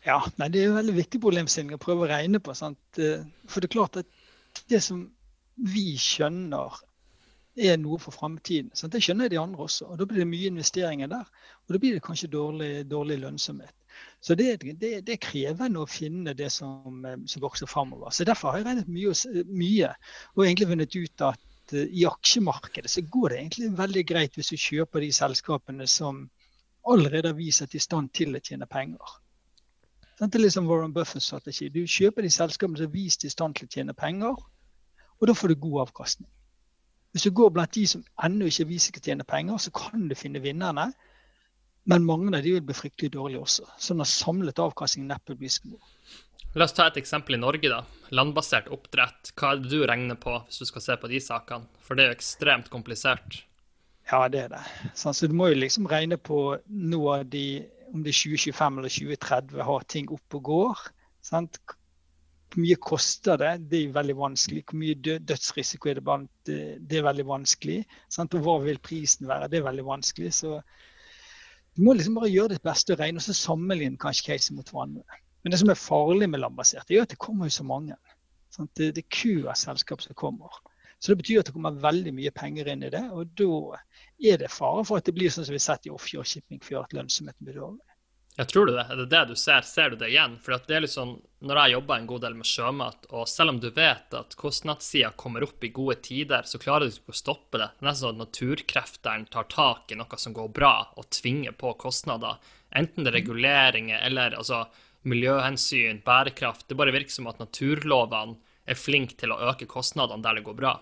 Ja, 0.08 0.22
nei, 0.40 0.48
det 0.54 0.62
er 0.62 0.70
jo 0.70 0.78
veldig 0.78 0.96
viktig 1.02 1.20
problemstilling 1.20 1.76
å 1.76 1.82
prøve 1.82 2.06
å 2.06 2.12
regne 2.14 2.40
på. 2.40 2.56
Sant? 2.56 2.80
Eh, 3.02 3.26
for 3.50 3.60
det 3.60 3.68
er 3.68 3.76
klart 3.76 4.00
at 4.00 4.64
det 4.72 4.80
som 4.86 5.04
vi 5.58 5.98
skjønner 6.00 6.80
er 7.58 7.78
noe 7.82 7.98
for 8.02 8.14
framtiden. 8.14 8.70
Det 8.74 9.02
skjønner 9.02 9.32
de 9.34 9.40
andre 9.42 9.66
også. 9.66 9.88
og 9.90 10.00
Da 10.00 10.06
blir 10.06 10.22
det 10.22 10.30
mye 10.30 10.52
investeringer 10.52 11.10
der. 11.10 11.26
Og 11.66 11.74
da 11.74 11.82
blir 11.82 11.98
det 11.98 12.04
kanskje 12.06 12.30
dårlig, 12.30 12.86
dårlig 12.90 13.20
lønnsomhet. 13.24 13.74
Så 14.22 14.36
det, 14.36 14.62
det, 14.62 14.78
det, 15.06 15.14
er 15.14 15.22
krevende 15.22 15.82
å 15.82 15.90
finne 15.90 16.34
det 16.38 16.52
som, 16.54 17.06
eh, 17.06 17.18
som 17.26 17.42
vokser 17.42 17.70
framover. 17.70 18.12
Så 18.14 18.26
derfor 18.28 18.54
har 18.54 18.62
jeg 18.62 18.68
regnet 18.68 18.90
mye, 18.92 19.14
mye 19.50 19.92
og 20.36 20.44
egentlig 20.46 20.70
funnet 20.70 20.98
ut 20.98 21.26
at 21.26 21.74
uh, 21.74 21.86
i 21.86 22.06
aksjemarkedet 22.06 22.92
så 22.92 23.02
går 23.02 23.30
det 23.30 23.40
egentlig 23.40 23.72
veldig 23.78 24.04
greit 24.10 24.38
hvis 24.38 24.54
du 24.54 24.58
kjøper 24.62 25.06
de 25.06 25.12
selskapene 25.14 25.88
som 25.90 26.28
allerede 26.88 27.32
har 27.32 27.38
vist 27.38 27.64
seg 27.64 27.74
i 27.76 27.84
stand 27.84 28.14
til 28.14 28.38
å 28.38 28.44
tjene 28.44 28.70
penger. 28.70 29.18
Det 30.18 30.34
er 30.34 30.42
liksom 30.42 30.70
Warren 30.70 30.94
Buffers 30.94 31.28
strategi. 31.30 31.70
Du 31.70 31.84
kjøper 31.86 32.26
de 32.26 32.32
selskapene 32.34 32.80
som 32.80 32.88
har 32.88 32.94
vist 32.94 33.26
i 33.26 33.30
stand 33.30 33.58
til 33.58 33.68
å 33.68 33.74
tjene 33.74 33.94
penger, 33.98 34.38
og 35.18 35.30
da 35.30 35.36
får 35.38 35.54
du 35.54 35.62
god 35.62 35.84
avkastning. 35.88 36.30
Hvis 37.16 37.26
du 37.28 37.32
går 37.34 37.54
blant 37.56 37.74
de 37.74 37.86
som 37.90 38.04
ennå 38.24 38.50
ikke 38.50 38.68
viser 38.70 38.92
seg 38.92 39.02
å 39.02 39.06
tjene 39.08 39.28
penger, 39.28 39.62
så 39.64 39.74
kan 39.76 40.08
du 40.10 40.16
finne 40.18 40.42
vinnerne. 40.44 40.92
Men 41.88 42.04
mange 42.04 42.34
av 42.36 42.44
de 42.44 42.58
vil 42.58 42.66
bli 42.68 42.76
fryktelig 42.76 43.14
dårlige 43.16 43.46
også. 43.46 43.68
Sånn 43.80 44.04
at 44.04 44.12
samlet 44.12 44.60
avkastning 44.60 45.08
neppe 45.08 45.38
blir 45.40 45.52
så 45.52 45.70
god. 45.72 45.94
La 46.58 46.66
oss 46.66 46.76
ta 46.76 46.88
et 46.90 46.98
eksempel 47.00 47.38
i 47.38 47.40
Norge, 47.40 47.70
da. 47.72 47.84
Landbasert 48.18 48.68
oppdrett. 48.74 49.32
Hva 49.38 49.54
er 49.54 49.62
det 49.62 49.72
du 49.72 49.86
regner 49.88 50.20
på 50.20 50.34
hvis 50.48 50.60
du 50.64 50.68
skal 50.68 50.84
se 50.84 50.98
på 51.00 51.10
de 51.12 51.22
sakene? 51.24 51.70
For 51.86 51.96
det 51.96 52.04
er 52.04 52.12
jo 52.12 52.18
ekstremt 52.18 52.72
komplisert. 52.74 53.42
Ja, 54.12 54.24
det 54.32 54.46
er 54.46 54.54
det. 54.56 54.62
Sånn, 54.96 55.16
så 55.16 55.28
du 55.28 55.36
må 55.36 55.50
jo 55.52 55.60
liksom 55.60 55.88
regne 55.92 56.18
på 56.20 56.42
noe 56.68 57.20
av 57.20 57.28
de, 57.32 57.62
om 57.92 58.04
det 58.04 58.14
er 58.14 58.20
2025 58.20 58.80
eller 58.82 58.96
2030 58.96 59.68
har 59.70 59.88
ting 59.92 60.12
opp 60.16 60.40
og 60.40 60.46
går. 60.52 60.86
Sant? 61.24 61.60
Hvor 62.58 62.64
mye 62.66 62.76
koster 62.82 63.38
det? 63.38 63.50
Det 63.70 63.80
er 63.84 63.90
veldig 63.94 64.16
vanskelig. 64.18 64.64
Hvor 64.66 64.80
mye 64.82 65.18
dødsrisiko 65.30 65.92
er 65.92 66.00
det 66.00 66.04
blant? 66.08 66.32
Det 66.50 66.98
er 66.98 67.04
veldig 67.06 67.26
vanskelig. 67.30 67.84
Sant? 68.10 68.34
Og 68.34 68.48
hva 68.48 68.56
vil 68.64 68.80
prisen 68.82 69.28
være? 69.30 69.50
Det 69.52 69.60
er 69.60 69.68
veldig 69.68 69.86
vanskelig. 69.86 70.32
Så 70.34 70.56
du 71.78 71.84
må 71.86 71.94
liksom 71.94 72.18
bare 72.18 72.32
gjøre 72.34 72.56
ditt 72.56 72.66
beste 72.66 72.96
og 72.96 73.04
regne, 73.04 73.22
og 73.22 73.28
så 73.28 73.36
sammenligne 73.38 74.02
kanskje 74.02 74.32
caset 74.32 74.56
mot 74.58 74.72
hverandre. 74.74 75.20
Men 75.46 75.54
det 75.54 75.60
som 75.62 75.70
er 75.70 75.78
farlig 75.78 76.32
med 76.34 76.42
landbasert, 76.42 76.90
er 76.90 77.04
at 77.06 77.14
det 77.14 77.20
kommer 77.22 77.46
jo 77.46 77.54
så 77.60 77.68
mange. 77.70 78.00
Sant? 78.50 78.72
Det, 78.74 78.90
det 78.98 79.04
er 79.06 79.14
kø 79.20 79.36
av 79.46 79.60
selskap 79.62 80.02
som 80.02 80.18
kommer. 80.18 80.58
Så 80.98 81.14
det 81.14 81.20
betyr 81.22 81.44
at 81.44 81.52
det 81.52 81.54
kommer 81.54 81.78
veldig 81.78 82.16
mye 82.18 82.34
penger 82.34 82.72
inn 82.74 82.88
i 82.88 82.90
det. 82.90 83.04
Og 83.14 83.38
da 83.38 83.52
er 84.32 84.42
det 84.42 84.50
fare 84.50 84.82
for 84.82 84.98
at 84.98 85.06
det 85.06 85.14
blir 85.14 85.30
sånn 85.30 85.46
som 85.46 85.54
vi 85.54 85.62
har 85.62 85.68
sett 85.68 85.86
i 85.86 85.94
offshore 85.94 86.26
shipping 86.26 86.66
før, 86.66 86.88
at 86.88 86.98
lønnsomheten 86.98 87.46
blir 87.46 87.62
dårlig. 87.62 87.97
Jeg 88.38 88.52
tror 88.52 88.68
du 88.70 88.76
det? 88.76 88.84
Er 88.86 89.00
det 89.00 89.08
det 89.10 89.24
du 89.32 89.36
ser? 89.36 89.64
Ser 89.66 89.90
du 89.90 89.96
det 89.98 90.12
igjen? 90.12 90.36
For 90.46 90.54
det 90.68 90.76
er 90.78 90.84
liksom, 90.86 91.16
Når 91.42 91.58
jeg 91.58 91.74
jobber 91.74 91.96
en 91.98 92.10
god 92.10 92.22
del 92.22 92.36
med 92.38 92.46
sjømat, 92.50 93.08
og 93.10 93.26
selv 93.30 93.54
om 93.54 93.60
du 93.62 93.68
vet 93.74 94.14
at 94.14 94.36
kostnadssida 94.38 95.10
kommer 95.18 95.46
opp 95.46 95.64
i 95.66 95.72
gode 95.74 95.96
tider, 96.06 96.46
så 96.46 96.62
klarer 96.62 96.86
du 96.86 96.94
ikke 96.94 97.14
å 97.14 97.18
stoppe 97.18 97.58
det. 97.58 97.70
Det 97.78 97.86
er 97.86 97.90
nesten 97.90 98.06
sånn 98.06 98.18
at 98.18 98.24
naturkreftene 98.28 99.30
tar 99.34 99.50
tak 99.54 99.94
i 99.94 99.98
noe 99.98 100.22
som 100.22 100.34
går 100.38 100.50
bra, 100.54 100.74
og 100.98 101.10
tvinger 101.14 101.58
på 101.58 101.74
kostnader. 101.82 102.38
Enten 102.78 103.06
det 103.06 103.14
er 103.14 103.18
reguleringer 103.20 104.06
eller 104.06 104.38
altså, 104.38 104.64
miljøhensyn, 105.10 106.04
bærekraft. 106.06 106.68
Det 106.70 106.78
bare 106.78 106.94
virker 106.94 107.18
som 107.18 107.30
at 107.30 107.42
naturlovene 107.42 108.38
er 108.68 108.78
flinke 108.78 109.18
til 109.18 109.34
å 109.34 109.42
øke 109.50 109.70
kostnadene 109.70 110.26
der 110.26 110.38
det 110.38 110.46
går 110.46 110.58
bra. 110.58 110.76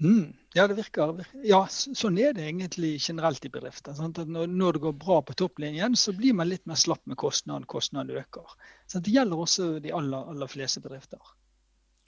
Mm, 0.00 0.32
ja, 0.54 0.66
det 0.68 0.76
virker. 0.76 1.22
Ja, 1.48 1.62
sånn 1.70 2.18
er 2.20 2.34
det 2.36 2.44
egentlig 2.44 2.96
generelt 3.00 3.44
i 3.44 3.50
bedrifter. 3.52 3.96
Når, 3.96 4.48
når, 4.50 4.76
det 4.76 4.82
går 4.84 4.96
bra 5.00 5.20
på 5.24 5.36
topplinjen, 5.40 5.96
så 5.96 6.12
blir 6.16 6.36
man 6.36 6.50
litt 6.50 6.66
mer 6.68 6.80
slapp 6.80 7.04
med 7.08 7.16
kostnaden. 7.20 7.64
Kostnaden 7.68 8.18
øker. 8.20 8.56
Så 8.86 9.00
det 9.00 9.14
gjelder 9.14 9.46
også 9.46 9.68
de 9.80 9.94
aller, 9.96 10.28
aller 10.34 10.52
fleste 10.52 10.84
bedrifter. 10.84 11.22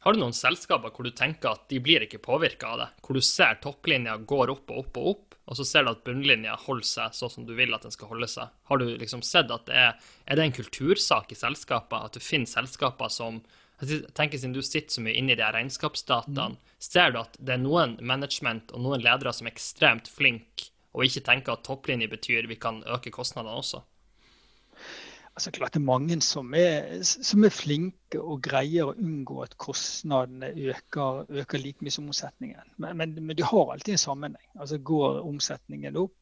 Har 0.04 0.12
du 0.12 0.20
noen 0.20 0.36
selskaper 0.36 0.92
hvor 0.92 1.06
du 1.06 1.14
tenker 1.16 1.54
at 1.54 1.62
de 1.72 1.78
blir 1.80 2.04
ikke 2.04 2.20
påvirka 2.20 2.74
av 2.74 2.80
det? 2.82 2.88
Hvor 3.06 3.16
du 3.16 3.24
ser 3.24 3.56
topplinja 3.64 4.18
går 4.20 4.52
opp 4.52 4.74
og 4.74 4.82
opp 4.82 4.98
og 5.00 5.06
opp, 5.14 5.36
og 5.48 5.56
så 5.56 5.64
ser 5.64 5.86
du 5.86 5.94
at 5.94 6.02
bunnlinja 6.04 6.58
holder 6.66 6.88
seg 6.88 7.16
sånn 7.16 7.32
som 7.32 7.46
du 7.48 7.54
vil 7.56 7.72
at 7.72 7.86
den 7.86 7.94
skal 7.94 8.10
holde 8.12 8.28
seg? 8.28 8.52
Har 8.68 8.80
du 8.80 8.84
liksom 9.00 9.24
sett 9.24 9.48
at 9.52 9.64
det 9.70 9.78
er, 9.80 9.96
er 10.28 10.36
det 10.36 10.44
en 10.44 10.56
kultursak 10.60 11.32
i 11.32 11.38
selskaper, 11.40 12.04
at 12.04 12.12
du 12.12 12.20
finner 12.20 12.52
selskaper 12.52 13.08
som 13.12 13.40
jeg 13.82 14.04
tenker 14.14 14.38
Siden 14.38 14.54
du 14.54 14.62
sitter 14.62 14.94
så 14.94 15.02
mye 15.04 15.16
inne 15.18 15.34
i 15.34 15.38
de 15.38 15.46
regnskapsdataene, 15.56 16.54
mm. 16.54 16.76
ser 16.82 17.14
du 17.14 17.20
at 17.22 17.34
det 17.40 17.56
er 17.56 17.64
noen 17.64 17.96
management 18.00 18.74
og 18.74 18.84
noen 18.84 19.02
ledere 19.02 19.32
som 19.34 19.48
er 19.48 19.54
ekstremt 19.54 20.10
flinke, 20.12 20.70
og 20.94 21.08
ikke 21.08 21.24
tenker 21.26 21.56
at 21.56 21.64
topplinje 21.66 22.08
betyr 22.12 22.46
vi 22.50 22.60
kan 22.60 22.82
øke 22.86 23.10
kostnadene 23.14 23.58
også? 23.58 23.82
Altså 25.34 25.50
klart 25.50 25.74
Det 25.74 25.80
er 25.80 25.86
mange 25.88 26.20
som 26.22 26.52
er, 26.54 27.00
som 27.02 27.44
er, 27.44 27.50
flinke 27.50 28.20
og 28.22 28.42
greier 28.46 28.92
å 28.92 28.94
unngå 28.94 29.40
at 29.42 29.56
kostnadene 29.58 30.52
øker, 30.70 31.24
øker 31.42 31.58
like 31.58 31.82
mye 31.82 31.94
som 31.94 32.06
omsetningen. 32.06 32.68
Men, 32.78 32.96
men, 33.00 33.16
men, 33.18 33.34
de 33.36 33.42
har 33.42 33.72
alltid 33.72 33.96
en 33.96 34.04
sammenheng. 34.04 34.50
Altså 34.54 34.78
Går 34.78 35.24
omsetningen 35.26 35.98
opp, 35.98 36.14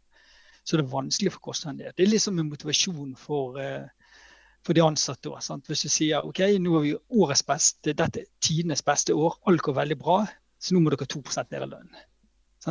så 0.64 0.78
er 0.78 0.82
det 0.82 0.94
vanskelig 0.94 1.34
for 1.34 1.50
kostnadene. 1.50 1.92
Det 1.92 2.06
er 2.06 2.14
liksom 2.14 2.40
en 2.40 2.48
motivasjon 2.48 3.12
for, 3.20 3.60
uh, 3.60 4.01
for 4.66 4.76
de 4.76 4.84
ansatte 4.84 5.30
òg. 5.30 5.42
Hvis 5.66 5.84
du 5.86 5.90
sier 5.90 6.26
OK, 6.26 6.44
nå 6.62 6.76
er 6.78 6.86
vi 6.86 6.94
årets 7.18 7.42
beste, 7.46 7.94
dette 7.98 8.22
er 8.22 8.30
tidenes 8.44 8.84
beste 8.86 9.14
år, 9.14 9.38
alt 9.50 9.64
går 9.66 9.78
veldig 9.80 9.98
bra, 9.98 10.22
så 10.62 10.74
nå 10.74 10.82
må 10.82 10.92
dere 10.94 11.08
2 11.10 11.22
ned 11.50 11.58
i 11.58 11.70
lønn. 11.72 12.00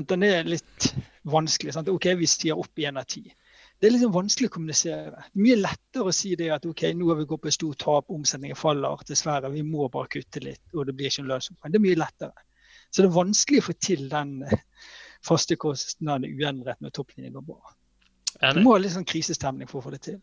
Den 0.08 0.24
er 0.24 0.48
litt 0.48 0.94
vanskelig. 1.28 1.74
Sant? 1.76 1.90
OK, 1.92 2.14
vi 2.16 2.30
stiger 2.30 2.60
opp 2.62 2.80
én 2.80 3.00
av 3.00 3.10
ti. 3.12 3.26
Det 3.82 3.90
er 3.90 3.96
liksom 3.96 4.14
vanskelig 4.14 4.48
å 4.48 4.54
kommunisere. 4.54 5.24
Mye 5.42 5.58
lettere 5.58 6.08
å 6.08 6.14
si 6.16 6.36
det 6.40 6.52
at 6.54 6.68
OK, 6.70 6.86
nå 6.96 7.10
har 7.10 7.18
vi 7.20 7.26
gått 7.28 7.42
på 7.44 7.50
et 7.50 7.58
stort 7.58 7.82
tap, 7.82 8.12
omsetningen 8.14 8.56
faller, 8.56 9.04
dessverre, 9.10 9.50
vi 9.52 9.66
må 9.66 9.90
bare 9.92 10.12
kutte 10.14 10.44
litt, 10.46 10.62
og 10.76 10.86
det 10.88 10.96
blir 10.96 11.10
ikke 11.10 11.26
en 11.26 11.32
lønnsomhet. 11.34 11.74
Det 11.74 11.80
er 11.82 11.86
mye 11.88 12.00
lettere. 12.00 12.46
Så 12.92 13.02
det 13.02 13.10
er 13.10 13.18
vanskelig 13.18 13.64
å 13.64 13.66
få 13.68 13.76
til 13.82 14.06
den 14.12 14.36
faste 15.28 15.58
kostnaden 15.60 16.30
uendret 16.30 16.80
når 16.80 16.94
topplinjen 16.96 17.36
går 17.36 17.48
bra. 17.50 17.76
Du 18.54 18.62
må 18.64 18.76
ha 18.76 18.80
litt 18.80 18.94
sånn 18.94 19.08
krisestemning 19.08 19.68
for 19.68 19.82
å 19.82 19.90
få 19.90 19.96
det 19.96 20.04
til. 20.08 20.22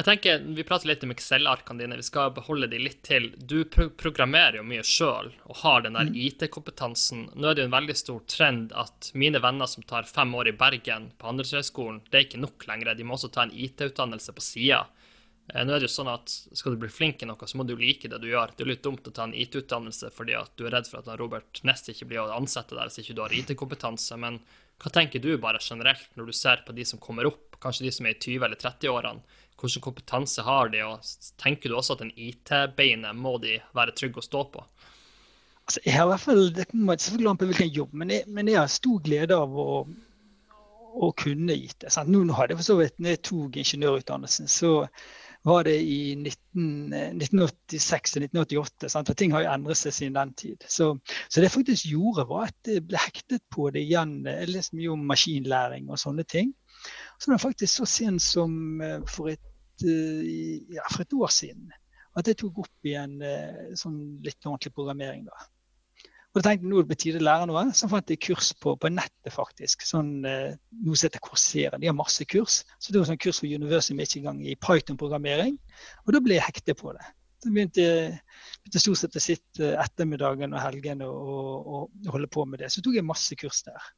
Jeg 0.00 0.06
tenker, 0.06 0.38
Vi 0.56 0.64
prater 0.64 0.88
litt 0.88 1.02
om 1.04 1.10
Excel-arkene 1.12 1.82
dine, 1.82 1.96
vi 2.00 2.04
skal 2.06 2.30
beholde 2.32 2.70
de 2.72 2.78
litt 2.80 3.02
til. 3.04 3.26
Du 3.36 3.66
pro 3.68 3.90
programmerer 4.00 4.56
jo 4.56 4.62
mye 4.64 4.84
sjøl 4.86 5.28
og 5.44 5.58
har 5.60 5.82
den 5.84 5.98
der 5.98 6.08
mm. 6.08 6.14
IT-kompetansen. 6.24 7.26
Nå 7.36 7.50
er 7.50 7.58
det 7.58 7.66
jo 7.66 7.68
en 7.68 7.74
veldig 7.74 7.96
stor 8.00 8.22
trend 8.24 8.72
at 8.72 9.10
mine 9.12 9.42
venner 9.44 9.68
som 9.68 9.84
tar 9.84 10.08
fem 10.08 10.32
år 10.40 10.48
i 10.48 10.54
Bergen 10.56 11.10
på 11.20 11.28
Handelshøyskolen, 11.28 12.00
det 12.08 12.16
er 12.16 12.24
ikke 12.24 12.40
nok 12.40 12.64
lenger. 12.70 12.94
De 12.96 13.04
må 13.04 13.18
også 13.18 13.28
ta 13.34 13.44
en 13.44 13.52
IT-utdannelse 13.52 14.32
på 14.38 14.46
sida. 14.46 14.80
Eh, 15.52 15.66
nå 15.68 15.76
er 15.76 15.82
det 15.84 15.90
jo 15.90 15.92
sånn 15.92 16.08
at 16.14 16.32
Skal 16.32 16.78
du 16.78 16.80
bli 16.80 16.88
flink 16.88 17.20
i 17.20 17.28
noe, 17.28 17.50
så 17.52 17.60
må 17.60 17.68
du 17.68 17.76
like 17.76 18.08
det 18.08 18.22
du 18.24 18.30
gjør. 18.30 18.56
Det 18.56 18.64
er 18.64 18.72
litt 18.72 18.86
dumt 18.86 19.04
å 19.04 19.12
ta 19.12 19.28
en 19.28 19.36
IT-utdannelse 19.36 20.14
fordi 20.16 20.38
at 20.40 20.56
du 20.56 20.64
er 20.64 20.78
redd 20.78 20.88
for 20.88 21.04
at 21.04 21.12
Robert 21.20 21.60
Nest 21.68 21.92
ikke 21.92 22.08
blir 22.08 22.24
å 22.24 22.32
ansette 22.40 22.72
deg 22.72 22.88
hvis 22.88 23.04
ikke 23.04 23.20
du 23.20 23.24
har 23.26 23.36
IT-kompetanse. 23.36 24.16
Men 24.16 24.40
hva 24.80 24.92
tenker 24.94 25.20
du 25.20 25.34
bare 25.40 25.60
generelt 25.60 26.08
når 26.16 26.30
du 26.30 26.36
ser 26.36 26.62
på 26.64 26.74
de 26.76 26.86
som 26.88 27.00
kommer 27.02 27.28
opp, 27.28 27.58
kanskje 27.60 27.84
de 27.86 27.92
som 27.92 28.06
er 28.08 28.16
i 28.16 28.20
20- 28.20 28.46
eller 28.46 28.60
30-årene? 28.60 29.38
Hvilken 29.60 29.84
kompetanse 29.84 30.40
har 30.46 30.70
de, 30.72 30.80
og 30.88 31.04
tenker 31.36 31.68
du 31.68 31.76
også 31.76 31.98
at 31.98 32.04
en 32.06 32.14
IT-beinet 32.16 33.16
må 33.16 33.34
de 33.42 33.58
være 33.76 33.92
trygge 33.92 34.22
å 34.22 34.24
stå 34.24 34.44
på? 34.54 34.62
Altså, 35.66 35.82
jeg 35.84 35.98
har 35.98 36.06
i 36.06 36.12
hvert 36.14 36.22
fall, 36.24 36.46
Det 36.56 36.68
kommer 36.70 36.96
selvfølgelig 36.96 37.30
an 37.30 37.40
på 37.42 37.48
hvilken 37.50 37.74
jobb, 37.76 37.92
men 37.92 38.14
jeg, 38.14 38.24
men 38.26 38.48
jeg, 38.48 38.56
har 38.58 38.72
stor 38.72 39.02
glede 39.04 39.36
av 39.36 39.52
å, 39.52 39.82
å 40.96 41.10
kunne 41.12 41.54
IT. 41.54 41.84
Sant? 41.92 42.08
Nå 42.08 42.24
hadde 42.38 42.56
jeg 42.56 42.62
for 42.62 42.70
så 42.70 42.78
vidt, 42.80 42.96
jeg 43.04 43.20
ingeniørutdannelsen, 43.66 44.48
så 44.48 44.72
var 45.46 45.64
det 45.64 45.76
i 45.80 46.14
1986 46.18 48.16
1988. 48.20 48.90
Sant? 48.92 49.08
For 49.08 49.16
ting 49.16 49.32
har 49.32 49.44
jo 49.46 49.52
endret 49.54 49.80
seg 49.80 49.94
siden 49.96 50.18
den 50.18 50.34
tid. 50.36 50.66
Så, 50.68 50.92
så, 51.28 51.38
det 51.38 51.48
jeg 51.48 51.56
faktisk 51.56 51.90
gjorde, 51.92 52.26
var 52.28 52.50
at 52.50 52.72
jeg 52.74 52.84
ble 52.88 53.00
hektet 53.00 53.44
på 53.52 53.70
det 53.74 53.86
igjen. 53.86 54.18
Jeg 54.28 54.50
leste 54.52 54.76
mye 54.76 54.92
om 54.92 55.06
maskinlæring 55.08 55.88
og 55.88 56.02
sånne 56.02 56.26
ting. 56.28 56.52
Så 57.16 57.28
det 57.28 57.36
var 57.36 57.46
faktisk 57.48 57.80
så 57.80 57.88
sent 57.88 58.24
som 58.24 58.52
eh, 58.84 59.00
for 59.08 59.32
et 59.32 59.44
Eh, 59.82 60.74
ja, 60.74 60.84
for 60.92 61.02
et 61.02 61.12
år 61.12 61.32
siden 61.32 61.70
at 62.18 62.28
jeg 62.28 62.40
tok 62.42 62.58
opp 62.64 62.88
igjen 62.88 63.20
eh, 63.24 63.70
sånn 63.78 64.00
litt 64.24 64.42
ordentlig 64.44 64.74
programmering. 64.76 65.24
da. 65.28 65.46
Og 66.30 66.38
da 66.38 66.44
tenkte 66.46 66.62
jeg 66.62 66.70
nå 66.70 66.78
er 66.78 66.86
på 66.86 66.96
tide 67.02 67.18
å 67.18 67.26
lære 67.26 67.46
noe. 67.50 67.62
Så 67.74 67.88
fant 67.90 68.10
jeg 68.12 68.20
kurs 68.22 68.52
på, 68.62 68.76
på 68.78 68.90
nettet, 68.92 69.32
faktisk. 69.34 69.82
Sånn, 69.86 70.12
eh, 70.28 70.52
noe 70.78 70.98
som 70.98 71.08
heter 71.08 71.22
Coursera. 71.24 71.80
De 71.82 71.88
har 71.90 71.96
masse 71.98 72.26
kurs. 72.30 72.60
Så 72.78 72.92
det 72.94 73.00
var 73.00 73.08
sånn 73.08 73.18
kurs 73.22 73.40
for 73.42 73.50
University 73.50 73.96
Michigan 73.98 74.38
i 74.46 74.54
Python-programmering. 74.62 75.56
Og 76.06 76.12
da 76.14 76.20
ble 76.22 76.38
jeg 76.38 76.46
hektet 76.46 76.78
på 76.78 76.94
det. 76.94 77.08
Så 77.42 77.50
begynte 77.50 77.82
jeg 77.82 78.82
stort 78.84 79.00
sett 79.00 79.16
å 79.16 79.24
sitte 79.24 79.72
ettermiddagen 79.80 80.54
og 80.54 80.62
helgene 80.62 81.08
og, 81.08 81.26
og, 81.32 81.66
og, 81.88 82.12
holde 82.14 82.30
på 82.30 82.46
med 82.46 82.62
det. 82.62 82.70
Så 82.70 82.84
tok 82.84 83.00
jeg 83.00 83.08
masse 83.08 83.38
kurs 83.40 83.64
der. 83.66 83.90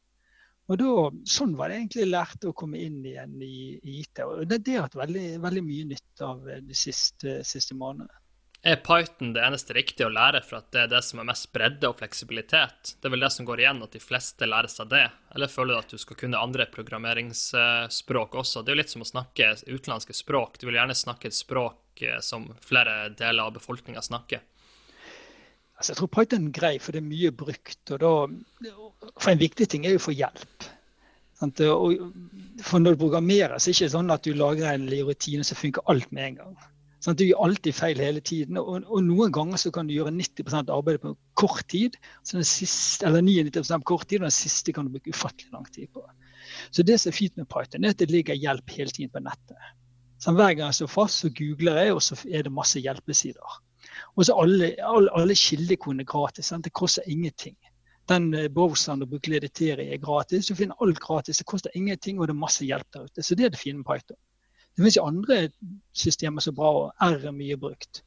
Og 0.71 0.79
da, 0.81 0.91
Sånn 1.29 1.53
var 1.59 1.69
det 1.69 1.83
egentlig 1.83 2.09
lært 2.09 2.49
å 2.49 2.55
komme 2.57 2.81
inn 2.81 3.03
igjen 3.05 3.37
i, 3.45 3.77
i 3.77 3.99
IT. 4.07 4.23
og 4.25 4.47
Det, 4.49 4.63
har 4.73 4.87
hatt 4.87 4.97
veldig, 4.97 5.27
veldig 5.43 5.67
mye 5.69 5.91
nytt 5.91 6.25
av 6.25 6.49
de 6.49 6.79
siste, 6.79 7.43
siste 7.45 7.77
månedene. 7.77 8.22
Er 8.63 8.77
Python 8.77 9.33
det 9.35 9.43
eneste 9.43 9.75
riktige 9.75 10.07
å 10.07 10.13
lære 10.15 10.39
for 10.47 10.61
at 10.61 10.69
det 10.71 10.85
er 10.85 10.91
det 10.93 11.01
som 11.03 11.19
er 11.19 11.27
mest 11.27 11.49
bredde 11.51 11.89
og 11.89 11.97
fleksibilitet? 11.99 12.93
Det 12.95 13.09
er 13.09 13.13
vel 13.17 13.25
det 13.25 13.33
som 13.35 13.47
går 13.49 13.59
igjen, 13.65 13.81
at 13.83 13.97
de 13.97 14.03
fleste 14.03 14.47
lærer 14.47 14.71
seg 14.71 14.93
det? 14.93 15.09
Eller 15.35 15.51
føler 15.51 15.75
du 15.75 15.81
at 15.81 15.91
du 15.91 15.99
skal 15.99 16.19
kunne 16.21 16.39
andre 16.39 16.69
programmeringsspråk 16.71 18.37
også? 18.39 18.63
Det 18.63 18.71
er 18.71 18.77
jo 18.77 18.83
litt 18.85 18.95
som 18.95 19.03
å 19.03 19.09
snakke 19.09 19.49
utenlandske 19.67 20.15
språk. 20.15 20.61
Du 20.63 20.69
vil 20.69 20.79
gjerne 20.79 20.95
snakke 20.95 21.33
et 21.33 21.35
språk 21.35 22.05
eh, 22.07 22.21
som 22.23 22.47
flere 22.63 23.11
deler 23.19 23.49
av 23.49 23.57
befolkninga 23.59 24.05
snakker. 24.07 24.47
Altså, 25.75 25.91
jeg 25.91 25.99
tror 25.99 26.15
Python 26.15 26.47
er 26.47 26.55
grei, 26.55 26.77
for 26.79 26.95
det 26.95 27.03
er 27.03 27.09
mye 27.11 27.35
brukt. 27.35 27.83
og 27.91 27.99
da, 27.99 28.15
For 29.17 29.33
en 29.33 29.43
viktig 29.43 29.67
ting 29.73 29.89
er 29.89 29.97
jo 29.97 30.05
å 30.05 30.07
få 30.07 30.15
hjelp. 30.15 30.69
for 31.43 32.79
når 32.79 32.95
du 32.95 33.03
programmerer, 33.03 33.59
så 33.59 33.67
er 33.67 33.73
det 33.73 33.81
ikke 33.81 33.95
sånn 33.99 34.15
at 34.15 34.23
du 34.23 34.39
lager 34.39 34.71
en 34.71 34.87
rutine 34.87 35.43
som 35.43 35.59
funker 35.59 35.83
alt 35.91 36.13
med 36.15 36.29
en 36.29 36.39
gang. 36.45 36.61
Sånn, 37.03 37.17
du 37.19 37.25
gjør 37.27 37.49
alltid 37.49 37.75
feil 37.75 37.99
hele 37.99 38.21
tiden. 38.23 38.59
Og, 38.61 38.85
og, 38.87 39.01
noen 39.03 39.33
ganger 39.35 39.59
så 39.59 39.73
kan 39.75 39.89
du 39.89 39.95
gjøre 39.97 40.13
90 40.15 40.55
av 40.61 40.75
arbeidet 40.77 41.03
på 41.03 41.15
kort 41.41 41.65
tid. 41.73 41.97
Siste, 42.23 43.09
eller 43.09 43.25
99 43.27 43.81
på 43.83 43.89
kort 43.97 44.07
tid, 44.07 44.23
og 44.23 44.29
den 44.29 44.37
siste 44.37 44.75
kan 44.75 44.87
du 44.87 44.95
bruke 44.95 45.11
ufattelig 45.11 45.51
lang 45.55 45.67
tid 45.75 45.91
på. 45.91 46.05
Så 46.71 46.85
det 46.87 47.01
som 47.01 47.11
er 47.11 47.17
fint 47.17 47.37
med 47.41 47.49
Python, 47.51 47.85
er 47.85 47.97
at 47.97 47.99
det 47.99 48.11
ligger 48.13 48.39
hjelp 48.39 48.71
hele 48.77 48.95
tiden 48.95 49.11
på 49.11 49.23
nettet. 49.25 49.69
Så 50.23 50.31
hver 50.37 50.55
gang 50.55 50.69
jeg 50.69 50.79
står 50.79 50.93
fast, 50.93 51.25
så 51.25 51.33
googler 51.35 51.81
jeg, 51.83 51.95
og 51.97 52.03
så 52.07 52.19
er 52.31 52.47
det 52.47 52.55
masse 52.55 52.79
hjelpesider. 52.79 53.59
Og 54.15 54.27
så 54.29 54.37
alle, 54.39 54.75
alle, 54.87 55.11
alle 55.19 55.35
kildekodene 55.35 56.07
gratis. 56.07 56.53
Sant? 56.53 56.69
Det 56.69 56.73
koster 56.77 57.03
ingenting. 57.11 57.57
Den 58.11 58.31
eh, 58.35 58.47
browseren 58.51 59.03
du 59.03 59.09
bruker 59.11 59.43
til 59.49 59.81
er 59.81 59.99
gratis. 59.99 60.47
Du 60.47 60.55
finner 60.55 60.79
alt 60.83 61.01
gratis. 61.03 61.43
Det 61.43 61.47
koster 61.47 61.75
ingenting, 61.75 62.21
og 62.21 62.29
det 62.29 62.37
er 62.37 62.45
masse 62.45 62.65
hjelp 62.65 62.87
der 62.95 63.09
ute. 63.11 63.23
Så 63.23 63.35
det 63.35 63.47
er 63.47 63.51
det 63.51 63.59
fine 63.59 63.83
med 63.83 63.91
Python. 63.91 64.19
Det 64.73 64.81
finnes 64.81 64.97
jo 64.97 65.05
andre 65.05 65.39
systemer 65.93 66.45
som 66.45 66.55
er 66.55 66.59
bra, 66.61 66.71
og 66.81 67.09
R 67.13 67.29
er 67.29 67.35
mye 67.37 67.59
brukt. 67.61 68.03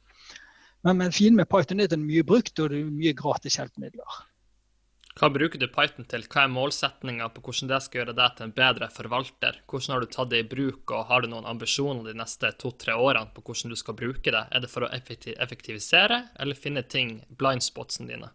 Men, 0.86 0.98
men 0.98 1.14
fint 1.14 1.36
med 1.38 1.48
Python 1.50 1.80
er 1.80 1.88
at 1.88 1.94
den 1.94 2.02
er 2.04 2.10
mye 2.12 2.26
brukt, 2.26 2.58
og 2.58 2.72
det 2.72 2.80
er 2.80 2.90
mye 2.90 3.14
gratis 3.16 3.58
hjelpemidler. 3.58 4.24
Hva 5.16 5.30
bruker 5.32 5.56
du 5.56 5.64
Python 5.72 6.04
til? 6.10 6.26
Hva 6.28 6.42
er 6.44 6.50
målsettinga 6.52 7.30
på 7.32 7.40
hvordan 7.46 7.70
det 7.70 7.78
skal 7.86 8.02
gjøre 8.02 8.14
deg 8.18 8.34
til 8.36 8.44
en 8.44 8.56
bedre 8.58 8.88
forvalter? 8.92 9.62
Hvordan 9.64 9.94
har 9.94 10.02
du 10.04 10.10
tatt 10.12 10.32
det 10.34 10.42
i 10.42 10.48
bruk, 10.50 10.92
og 10.92 11.06
har 11.08 11.24
du 11.24 11.30
noen 11.32 11.48
ambisjoner 11.48 12.04
de 12.04 12.18
neste 12.18 12.50
to-tre 12.60 12.98
årene 13.00 13.32
på 13.32 13.46
hvordan 13.46 13.72
du 13.72 13.78
skal 13.80 13.96
bruke 13.96 14.34
det? 14.34 14.42
Er 14.52 14.60
det 14.60 14.68
for 14.68 14.84
å 14.84 14.90
effektivisere, 14.92 16.20
eller 16.36 16.60
finne 16.60 16.84
ting, 16.84 17.22
blindspotsene 17.40 18.12
dine? 18.12 18.28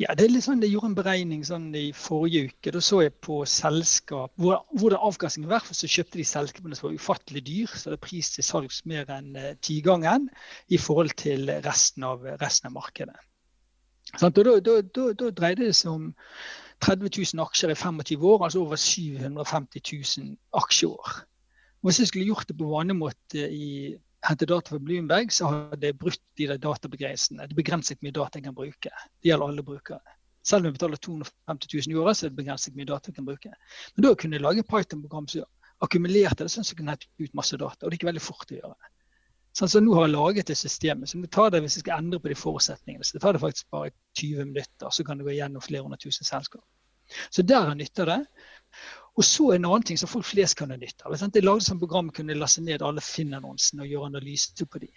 Ja, 0.00 0.14
det 0.18 0.26
er 0.26 0.32
litt 0.32 0.44
sånn, 0.46 0.62
Jeg 0.62 0.74
gjorde 0.74 0.90
en 0.90 0.96
beregning 0.98 1.44
sånn 1.46 1.68
i 1.78 1.88
forrige 1.96 2.48
uke. 2.50 2.72
Da 2.74 2.80
så 2.82 3.02
jeg 3.04 3.14
på 3.24 3.42
selskap 3.48 4.32
hvor, 4.40 4.64
det 4.90 4.98
avkastningen 4.98 5.50
var. 5.50 5.64
For 5.66 5.78
så 5.78 5.90
kjøpte 5.90 6.20
de 6.20 6.26
selskapene 6.28 6.78
som 6.78 6.88
var 6.88 6.98
ufattelig 6.98 7.44
dyr, 7.46 7.70
så 7.70 7.92
det 7.92 7.98
er 7.98 8.06
pris 8.08 8.32
til 8.34 8.46
salgs 8.46 8.82
mer 8.90 9.10
enn 9.14 9.36
eh, 9.38 9.54
tigangen 9.62 10.28
i 10.68 10.80
forhold 10.80 11.14
til 11.20 11.52
resten 11.64 12.06
av, 12.06 12.26
resten 12.42 12.70
av 12.70 12.76
markedet. 12.78 13.16
Sånn, 14.14 14.34
da, 14.34 14.44
da, 14.44 14.78
da, 14.82 15.08
da, 15.18 15.30
dreide 15.34 15.68
det 15.68 15.76
seg 15.78 15.94
om 15.94 16.10
30 16.84 17.08
000 17.34 17.44
aksjer 17.44 17.72
i 17.72 17.78
25 17.78 18.26
år, 18.30 18.44
altså 18.46 18.64
over 18.64 18.80
750 18.80 19.84
000 20.20 20.34
aksjeår. 20.60 21.14
Hvis 21.84 22.00
jeg 22.00 22.10
skulle 22.10 22.28
gjort 22.28 22.48
det 22.48 22.56
på 22.58 22.68
vanlig 22.70 22.96
måte 22.96 23.46
i 23.52 23.94
hente 24.24 24.46
data 24.48 24.72
fra 24.72 24.80
Bloomberg, 24.80 25.32
så 25.32 25.48
har 25.50 25.76
det 25.80 25.94
brutt 26.00 26.22
de 26.38 26.48
der 26.48 26.60
databegrensningene. 26.60 27.48
Det 27.48 27.56
er 27.56 27.60
begrenset 27.60 28.00
mye 28.04 28.14
data 28.14 28.40
jeg 28.40 28.46
kan 28.46 28.56
bruke. 28.56 28.92
Det 29.20 29.30
gjelder 29.30 29.52
alle 29.52 29.64
brukere. 29.66 30.16
Selv 30.44 30.64
om 30.64 30.68
jeg 30.68 30.76
betaler 30.76 31.00
250 31.00 31.68
000 31.88 31.92
i 31.92 32.00
året, 32.00 32.16
så 32.16 32.26
er 32.26 32.32
det 32.32 32.40
begrenset 32.40 32.76
mye 32.76 32.88
data 32.88 33.10
jeg 33.10 33.18
kan 33.18 33.28
bruke. 33.28 33.52
Men 33.96 34.06
da 34.06 34.14
kunne 34.20 34.36
jeg 34.36 34.44
lage 34.44 34.66
Python-program 34.68 35.28
som 35.32 35.46
akkumulerte 35.84 36.44
det 36.44 36.52
sånn 36.52 36.64
at 36.64 36.72
jeg 36.72 36.80
kunne 36.80 36.96
hente 36.96 37.08
ut 37.20 37.38
masse 37.40 37.56
data. 37.60 37.80
Og 37.84 37.92
det 37.92 38.00
ikke 38.00 38.10
veldig 38.12 38.24
fort 38.24 38.52
å 38.52 38.58
gjøre. 38.58 38.92
Sånn, 39.54 39.70
så 39.70 39.80
nå 39.80 39.94
har 39.94 40.08
jeg 40.08 40.14
laget 40.16 40.50
det 40.50 40.58
systemet. 40.58 41.10
Så 41.10 41.20
tar 41.30 41.52
det 41.54 41.62
hvis 41.62 41.78
jeg 41.78 41.84
skal 41.84 42.02
endre 42.02 42.20
på 42.20 42.32
de 42.32 42.38
forutsetningene. 42.38 43.06
Så 43.06 43.16
det 43.16 43.22
tar 43.22 43.36
det 43.36 43.42
faktisk 43.44 43.68
bare 43.74 43.92
20 44.18 44.50
minutter, 44.50 44.90
så 44.90 45.06
kan 45.06 45.20
det 45.20 45.28
gå 45.28 45.36
gjennom 45.36 45.62
flere 45.62 45.84
hundre 45.84 46.00
tusen 46.02 46.26
selskap. 46.26 46.64
Så 47.30 47.44
der 47.46 47.70
er 47.70 47.78
nytte 47.78 48.02
av 48.02 48.10
det. 48.10 48.20
Og 49.14 49.26
så 49.26 49.52
en 49.54 49.66
annen 49.68 49.84
ting 49.86 49.98
som 49.98 50.10
folk 50.10 50.26
flest 50.26 50.58
kan 50.58 50.72
nytte 50.74 51.06
av. 51.06 51.14
Jeg 51.14 51.44
lagde 51.44 51.62
som 51.66 51.78
program 51.78 52.10
kunne 52.14 52.34
laste 52.34 52.64
ned 52.64 52.82
alle 52.82 53.02
Finn-annonsene 53.04 53.84
og 53.84 53.92
gjøre 53.92 54.08
analyse 54.10 54.66
på 54.66 54.80
de. 54.82 54.90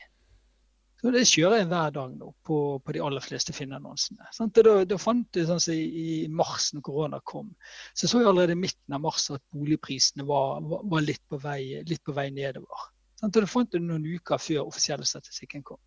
Så 0.97 1.11
Det 1.13 1.27
kjører 1.29 1.59
jeg 1.59 1.67
hver 1.69 1.91
dag 1.93 2.13
nå 2.17 2.31
på, 2.47 2.55
på 2.81 2.93
de 2.95 3.01
aller 3.05 3.21
fleste 3.21 3.53
Finn-annonsene. 3.53 4.31
Da, 4.57 4.73
da, 4.89 4.97
fant 4.97 5.37
jeg 5.37 5.45
sånn 5.45 5.61
i, 5.69 5.83
i 6.01 6.07
mars 6.33 6.71
når 6.73 6.85
korona 6.87 7.19
kom, 7.21 7.51
så 7.93 8.09
så 8.09 8.23
jeg 8.23 8.31
allerede 8.31 8.55
i 8.57 8.63
midten 8.63 8.97
av 8.97 9.03
mars 9.05 9.29
at 9.35 9.43
boligprisene 9.53 10.25
var, 10.25 10.65
var, 10.65 11.05
litt, 11.05 11.21
på 11.29 11.37
vei, 11.43 11.83
litt, 11.85 12.01
på 12.01 12.17
vei, 12.17 12.31
nedover. 12.33 12.89
Sant? 13.21 13.37
Og 13.37 13.45
Det 13.45 13.51
fant 13.51 13.77
jeg 13.77 13.85
noen 13.85 14.09
uker 14.17 14.41
før 14.41 14.65
offisielle 14.65 15.05
statistikken 15.05 15.61
kom. 15.69 15.81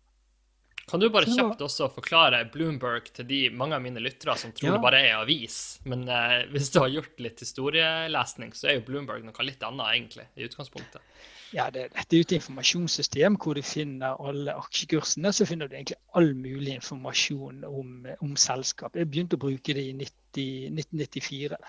Kan 0.89 0.99
du 0.99 1.07
bare 1.13 1.29
kjapt 1.29 1.61
også 1.61 1.87
forklare 1.93 2.41
Bloomberg 2.51 3.11
til 3.15 3.27
de 3.29 3.41
mange 3.53 3.77
av 3.77 3.83
mine 3.83 4.01
lyttere 4.01 4.35
som 4.39 4.53
tror 4.55 4.71
ja. 4.71 4.77
det 4.77 4.83
bare 4.83 5.01
er 5.05 5.19
avis? 5.19 5.57
Men 5.87 6.07
eh, 6.09 6.41
hvis 6.51 6.71
du 6.73 6.81
har 6.81 6.91
gjort 6.91 7.21
litt 7.21 7.43
historielesning, 7.43 8.55
så 8.57 8.71
er 8.71 8.79
jo 8.79 8.87
Bloomberg 8.89 9.23
noe 9.27 9.45
litt 9.47 9.63
annet, 9.67 9.85
egentlig, 9.93 10.27
i 10.35 10.47
utgangspunktet. 10.49 11.03
Ja, 11.51 11.67
det, 11.73 11.89
dette 11.91 12.15
er 12.15 12.21
jo 12.21 12.25
et 12.29 12.33
informasjonssystem 12.37 13.35
hvor 13.43 13.57
du 13.59 13.61
finner 13.65 14.19
alle 14.23 14.55
aksjekursene. 14.55 15.33
Så 15.35 15.47
finner 15.49 15.67
du 15.67 15.75
egentlig 15.75 15.99
all 16.15 16.31
mulig 16.37 16.77
informasjon 16.77 17.65
om, 17.67 18.07
om 18.23 18.35
selskap. 18.39 18.95
Jeg 18.95 19.09
begynte 19.11 19.39
å 19.39 19.43
bruke 19.43 19.75
det 19.75 19.83
i 19.89 19.95
90, 19.99 20.77
1994. 20.79 21.59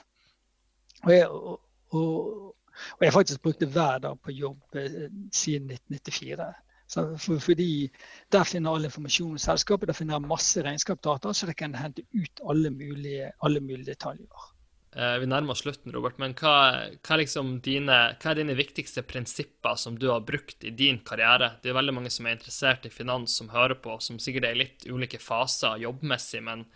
Og 1.02 1.10
jeg, 1.10 1.26
og, 1.26 1.56
og, 1.98 2.52
og 2.94 3.02
jeg 3.02 3.10
har 3.10 3.16
faktisk 3.16 3.42
brukt 3.42 3.62
det 3.64 3.72
hver 3.74 4.04
dag 4.06 4.20
på 4.22 4.36
jobb 4.36 4.78
eh, 4.78 5.08
siden 5.34 5.74
1994. 5.74 6.52
For, 6.92 7.38
fordi 7.40 7.90
Der 8.32 8.44
finner 8.48 8.76
all 8.76 8.84
informasjon 8.88 9.36
om 9.36 9.40
selskapet, 9.40 9.88
der 9.88 9.96
finner 9.96 10.20
masse 10.20 10.62
regnskapsdata, 10.64 11.32
så 11.34 11.48
det 11.48 11.56
kan 11.60 11.74
hente 11.76 12.04
ut 12.12 12.42
alle 12.48 12.70
mulige, 12.70 13.32
alle 13.40 13.60
mulige 13.60 13.94
detaljer. 13.94 14.50
Eh, 14.92 15.18
vi 15.22 15.26
nærmer 15.26 15.54
oss 15.54 15.62
slutten, 15.64 15.92
Robert, 15.94 16.18
men 16.20 16.34
hva, 16.36 16.54
hva, 17.00 17.16
liksom 17.16 17.54
dine, 17.64 17.98
hva, 18.20 18.32
er 18.32 18.42
dine, 18.42 18.56
viktigste 18.58 19.04
prinsipper 19.08 19.78
som 19.80 19.96
du 19.96 20.10
har 20.10 20.20
brukt 20.28 20.66
i 20.68 20.72
din 20.76 21.00
karriere? 21.00 21.54
Det 21.62 21.72
er 21.72 21.78
veldig 21.78 21.94
mange 21.96 22.12
som 22.12 22.28
er 22.28 22.36
interessert 22.36 22.84
i 22.84 22.92
finans, 22.92 23.38
som 23.40 23.48
hører 23.54 23.78
på, 23.80 23.96
som 24.04 24.20
sikkert 24.20 24.50
er 24.50 24.56
i 24.56 24.64
litt 24.66 24.84
ulike 24.92 25.20
faser 25.22 25.80
jobbmessig, 25.80 26.42
men 26.44 26.66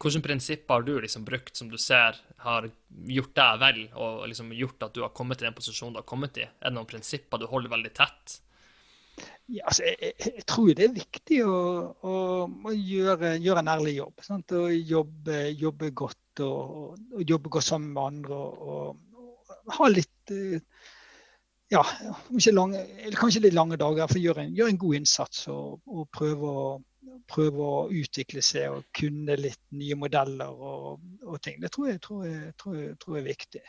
hvilke 0.00 0.24
prinsipper 0.24 0.78
har 0.78 0.86
du 0.86 0.94
liksom 1.04 1.26
brukt 1.26 1.60
som 1.60 1.68
du 1.68 1.76
ser 1.76 2.16
har 2.46 2.70
gjort 3.12 3.34
deg 3.36 3.58
vel, 3.60 3.82
og 3.92 4.24
liksom 4.30 4.54
gjort 4.56 4.88
at 4.88 4.96
du 4.96 5.02
har 5.04 5.12
kommet 5.12 5.42
i 5.42 5.50
den 5.50 5.56
posisjonen 5.58 5.98
du 5.98 6.00
har 6.00 6.08
kommet 6.08 6.40
i? 6.40 6.48
Er 6.48 6.72
det 6.72 6.78
noen 6.78 6.88
prinsipper 6.88 7.42
du 7.42 7.44
holder 7.50 7.74
veldig 7.76 7.92
tett? 8.00 8.40
Ja, 9.50 9.64
altså, 9.66 9.82
jeg, 9.82 10.12
jeg, 10.20 10.44
tror 10.46 10.68
det 10.78 10.84
er 10.86 10.94
viktig 10.94 11.40
å, 11.42 11.58
å, 12.06 12.16
å 12.46 12.72
gjøre, 12.74 13.32
gjøre, 13.42 13.64
en 13.64 13.72
ærlig 13.72 13.96
jobb. 13.96 14.22
Sant? 14.22 14.54
Og 14.54 14.74
jobbe, 14.74 15.40
jobbe 15.58 15.90
godt 15.90 16.42
og, 16.46 16.94
og, 17.10 17.22
jobbe 17.26 17.50
godt 17.50 17.66
sammen 17.66 17.90
med 17.96 18.02
andre. 18.12 18.38
Og, 18.38 19.32
og 19.66 19.74
ha 19.80 19.88
litt 19.90 20.34
eh, 20.34 20.60
ja, 21.70 21.82
lange, 22.54 22.84
kanskje 23.18 23.44
litt 23.46 23.56
lange 23.58 23.78
dager 23.80 24.10
for 24.10 24.20
å 24.20 24.22
gjøre 24.22 24.46
en, 24.46 24.54
gjøre 24.54 24.74
en 24.74 24.80
god 24.84 25.00
innsats 25.00 25.42
og, 25.50 25.80
og 25.86 26.06
prøve, 26.14 26.54
å, 26.62 27.18
prøve, 27.30 27.66
å, 27.66 27.82
utvikle 27.90 28.42
seg 28.44 28.70
og 28.74 28.88
kunne 28.96 29.38
litt 29.38 29.62
nye 29.74 29.98
modeller 29.98 30.50
og, 30.50 31.02
og 31.26 31.42
ting. 31.42 31.58
Det 31.62 31.70
tror 31.74 31.92
jeg, 31.92 32.00
tror 32.06 32.26
jeg, 32.26 32.54
tror 32.60 32.78
jeg, 32.78 32.96
tror 33.02 33.18
er 33.18 33.28
viktig. 33.28 33.66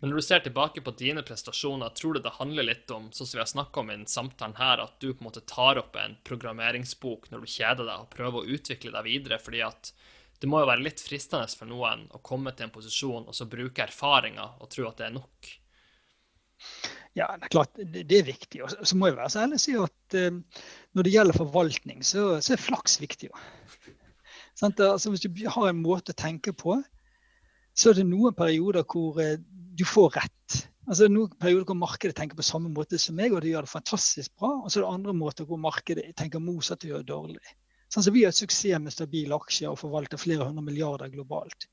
Men 0.00 0.10
når 0.10 0.20
du 0.20 0.26
ser 0.26 0.42
tilbake 0.44 0.82
på 0.84 0.92
dine 0.98 1.22
prestasjoner, 1.24 1.92
tror 1.96 2.16
du 2.16 2.24
det 2.24 2.34
handler 2.36 2.66
litt 2.66 2.90
om 2.92 3.06
sånn 3.14 3.28
som 3.28 3.38
vi 3.38 3.42
har 3.42 3.50
snakka 3.50 3.80
om 3.80 3.92
i 3.94 3.98
samtalen 4.10 4.56
her, 4.58 4.82
at 4.82 4.98
du 5.00 5.12
på 5.12 5.22
en 5.22 5.28
måte 5.28 5.44
tar 5.48 5.80
opp 5.80 5.96
en 5.96 6.18
programmeringsbok 6.26 7.30
når 7.30 7.44
du 7.44 7.52
kjeder 7.54 7.86
deg, 7.86 8.02
og 8.02 8.10
prøver 8.12 8.40
å 8.40 8.56
utvikle 8.58 8.92
deg 8.96 9.06
videre? 9.06 9.38
fordi 9.40 9.62
at 9.64 9.94
det 10.42 10.50
må 10.50 10.60
jo 10.60 10.68
være 10.68 10.84
litt 10.84 11.00
fristende 11.00 11.48
for 11.56 11.70
noen 11.70 12.08
å 12.12 12.20
komme 12.26 12.52
til 12.52 12.66
en 12.66 12.74
posisjon 12.74 13.30
og 13.30 13.36
så 13.36 13.46
bruke 13.48 13.86
erfaringer 13.86 14.58
og 14.60 14.68
tro 14.74 14.88
at 14.90 14.98
det 14.98 15.06
er 15.06 15.14
nok? 15.14 15.52
Ja, 17.14 17.28
det 17.38 17.46
er 17.46 17.52
klart 17.54 17.78
det 17.78 18.18
er 18.18 18.26
viktig. 18.26 18.64
Og 18.66 18.74
så 18.74 18.98
må 18.98 19.08
jeg 19.08 19.16
være 19.16 19.30
så 19.30 19.44
ærlig 19.44 19.60
og 19.60 19.62
si 19.62 19.76
at 19.78 20.16
uh, 20.18 20.64
når 20.98 21.06
det 21.06 21.12
gjelder 21.14 21.38
forvaltning, 21.38 22.02
så, 22.06 22.26
så 22.42 22.56
er 22.56 22.62
flaks 22.62 22.98
viktig. 23.00 23.30
altså, 24.66 25.14
hvis 25.14 25.22
du 25.22 25.44
har 25.46 25.70
en 25.70 25.82
måte 25.84 26.12
å 26.12 26.18
tenke 26.18 26.52
på, 26.52 26.80
så 27.74 27.90
er 27.90 28.00
det 28.00 28.08
noen 28.10 28.34
perioder 28.36 28.84
hvor 28.90 29.20
uh, 29.22 29.38
du 29.74 29.84
får 29.88 30.14
rett. 30.18 30.60
Altså 30.84 31.08
Noen 31.08 31.32
perioder 31.40 31.66
hvor 31.70 31.78
markedet 31.80 32.16
tenker 32.18 32.36
på 32.38 32.44
samme 32.44 32.70
måte 32.72 32.98
som 33.00 33.16
meg, 33.16 33.32
og 33.32 33.42
det 33.42 33.54
gjør 33.54 33.66
det 33.66 33.72
fantastisk 33.72 34.34
bra. 34.40 34.50
Og 34.60 34.70
så 34.70 34.80
er 34.80 34.84
det 34.84 34.94
andre 34.94 35.14
måter 35.16 35.48
hvor 35.48 35.60
markedet 35.60 36.10
tenker 36.18 36.42
motsatt 36.44 36.84
og 36.84 36.92
gjør 36.92 37.04
det 37.04 37.10
dårlig. 37.12 37.54
Sånn, 37.88 38.04
så 38.04 38.12
Vi 38.14 38.24
har 38.26 38.34
suksess 38.36 38.82
med 38.82 38.94
stabile 38.94 39.38
aksjer 39.38 39.70
og 39.70 39.80
forvalter 39.80 40.20
flere 40.20 40.48
hundre 40.48 40.64
milliarder 40.66 41.12
globalt. 41.12 41.68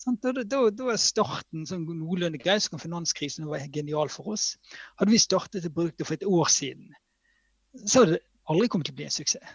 Sånn, 0.00 0.16
da, 0.22 0.32
da, 0.36 0.60
da, 0.74 0.88
er 0.92 1.00
starten 1.00 1.66
sånn 1.68 1.84
noenlunde 1.86 2.40
grei. 2.40 2.56
Så 2.60 2.72
kan 2.72 2.82
finanskrisen 2.82 3.46
være 3.50 3.70
genial 3.74 4.10
for 4.12 4.34
oss. 4.34 4.54
Hadde 5.00 5.14
vi 5.14 5.22
startet 5.22 5.64
et 5.64 5.74
produkt 5.74 6.02
for 6.04 6.16
et 6.16 6.26
år 6.28 6.50
siden, 6.52 6.90
så 7.84 8.02
hadde 8.02 8.16
det 8.16 8.24
aldri 8.50 8.68
kommet 8.70 8.88
til 8.90 8.94
å 8.94 9.00
bli 9.00 9.08
en 9.08 9.14
suksess. 9.14 9.54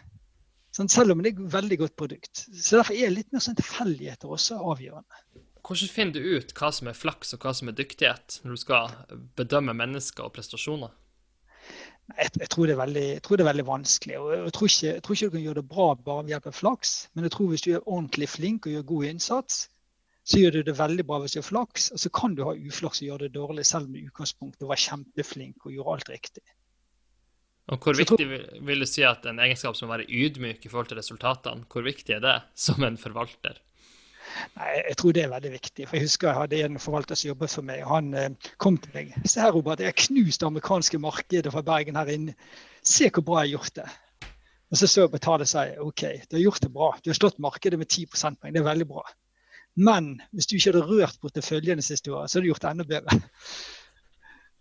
Sånn, 0.76 0.90
selv 0.92 1.16
om 1.16 1.22
det 1.24 1.32
er 1.32 1.40
et 1.40 1.54
veldig 1.54 1.78
godt 1.82 1.96
produkt. 1.98 2.44
Så 2.54 2.78
Derfor 2.78 2.96
er 2.96 3.12
litt 3.14 3.32
mer 3.34 3.42
sånn 3.44 3.58
tilfeldigheter 3.58 4.32
også 4.32 4.60
avgjørende. 4.72 5.24
Hvordan 5.66 5.92
finner 5.92 6.16
du 6.16 6.38
ut 6.38 6.54
hva 6.58 6.72
som 6.76 6.90
er 6.90 6.98
flaks 6.98 7.36
og 7.36 7.44
hva 7.44 7.54
som 7.56 7.70
er 7.72 7.78
dyktighet, 7.78 8.40
når 8.44 8.56
du 8.56 8.62
skal 8.62 8.96
bedømme 9.40 9.76
mennesker 9.78 10.26
og 10.26 10.34
prestasjoner? 10.36 10.94
Jeg, 12.18 12.32
jeg, 12.42 12.50
tror 12.50 12.72
veldig, 12.74 13.04
jeg, 13.06 13.24
tror 13.26 13.38
det 13.38 13.44
er 13.44 13.52
veldig, 13.52 13.66
vanskelig. 13.68 14.16
og 14.18 14.32
jeg 14.34 14.54
tror, 14.56 14.72
ikke, 14.72 14.88
jeg 14.88 15.04
tror, 15.06 15.16
ikke, 15.16 15.28
du 15.28 15.36
kan 15.36 15.44
gjøre 15.46 15.60
det 15.60 15.70
bra 15.70 15.90
bare 16.08 16.24
ved 16.24 16.34
hjelp 16.34 16.48
av 16.50 16.56
flaks. 16.58 16.94
Men 17.14 17.28
jeg 17.28 17.36
tror 17.36 17.52
hvis 17.52 17.66
du 17.66 17.70
er 17.74 17.84
ordentlig 17.84 18.30
flink 18.32 18.66
og 18.66 18.74
gjør 18.74 18.88
god 18.94 19.10
innsats, 19.12 19.60
så 20.30 20.42
gjør 20.42 20.58
du 20.58 20.62
det 20.70 20.78
veldig 20.78 21.06
bra 21.10 21.20
hvis 21.22 21.36
du 21.36 21.42
har 21.42 21.48
flaks. 21.50 21.92
Og 21.94 22.02
så 22.02 22.12
kan 22.14 22.34
du 22.38 22.44
ha 22.48 22.56
uflaks 22.58 23.04
og 23.04 23.12
gjøre 23.12 23.28
det 23.28 23.36
dårlig, 23.38 23.68
selv 23.70 23.90
om 23.90 23.94
du 23.94 24.02
i 24.02 24.08
utgangspunktet 24.10 24.70
var 24.70 24.82
kjempeflink 24.82 25.70
og 25.70 25.76
gjorde 25.76 25.96
alt 25.98 26.12
riktig. 26.16 26.46
Og 27.70 27.86
Hvor 27.86 27.94
viktig 27.94 28.26
vil 28.66 28.82
du 28.82 28.90
si 28.90 29.04
at 29.06 29.26
en 29.30 29.42
egenskap 29.44 29.78
som 29.78 29.92
å 29.92 29.94
være 29.94 30.10
ydmyk 30.10 30.64
i 30.66 30.72
forhold 30.72 30.90
til 30.90 30.98
resultatene, 30.98 31.68
hvor 31.70 31.86
viktig 31.86 32.16
er 32.18 32.24
det 32.24 32.38
som 32.58 32.82
en 32.86 32.98
forvalter? 32.98 33.62
Nei, 34.58 34.70
Jeg 34.90 34.98
tror 35.00 35.16
det 35.16 35.24
er 35.24 35.32
veldig 35.34 35.52
viktig. 35.52 35.88
for 35.88 35.98
Jeg 35.98 36.06
husker 36.06 36.28
jeg 36.30 36.38
hadde 36.38 36.62
en 36.66 36.80
forvalter 36.80 37.16
som 37.16 37.30
jobbet 37.30 37.56
for 37.56 37.68
meg. 37.70 37.84
og 37.84 37.96
Han 37.96 38.14
eh, 38.14 38.52
kom 38.58 38.78
til 38.78 38.94
meg. 38.94 39.14
Se 39.26 39.42
her, 39.42 39.52
Robert, 39.56 39.80
jeg 39.80 39.92
har 39.92 39.98
knust 40.08 40.42
det 40.42 40.48
amerikanske 40.48 41.00
markedet 41.00 41.54
fra 41.54 41.66
Bergen 41.66 41.96
her 41.96 42.14
inne. 42.14 42.36
Se 42.84 43.10
hvor 43.10 43.26
bra 43.26 43.44
jeg 43.44 43.52
har 43.52 43.58
gjort 43.58 43.76
det. 43.82 43.90
Og 44.70 44.78
så 44.78 44.88
så 44.88 45.02
jeg 45.02 45.12
på 45.12 45.18
tallet 45.18 45.48
og 45.48 45.50
sa 45.50 45.66
OK, 45.82 46.04
du 46.30 46.38
har 46.38 46.44
gjort 46.44 46.62
det 46.62 46.72
bra. 46.74 46.92
Du 47.04 47.10
har 47.10 47.18
slått 47.18 47.40
markedet 47.42 47.80
med 47.80 47.90
10 47.90 48.06
prosentpoeng. 48.14 48.54
Det 48.54 48.62
er 48.62 48.70
veldig 48.70 48.88
bra. 48.88 49.04
Men 49.80 50.22
hvis 50.32 50.48
du 50.50 50.56
ikke 50.58 50.72
hadde 50.72 50.86
rørt 50.86 51.20
porteføljene 51.22 51.82
siste 51.82 52.12
året, 52.14 52.30
så 52.30 52.38
hadde 52.38 52.46
du 52.46 52.52
gjort 52.52 52.66
det 52.66 52.74
enda 52.74 52.86
bedre. 52.90 53.20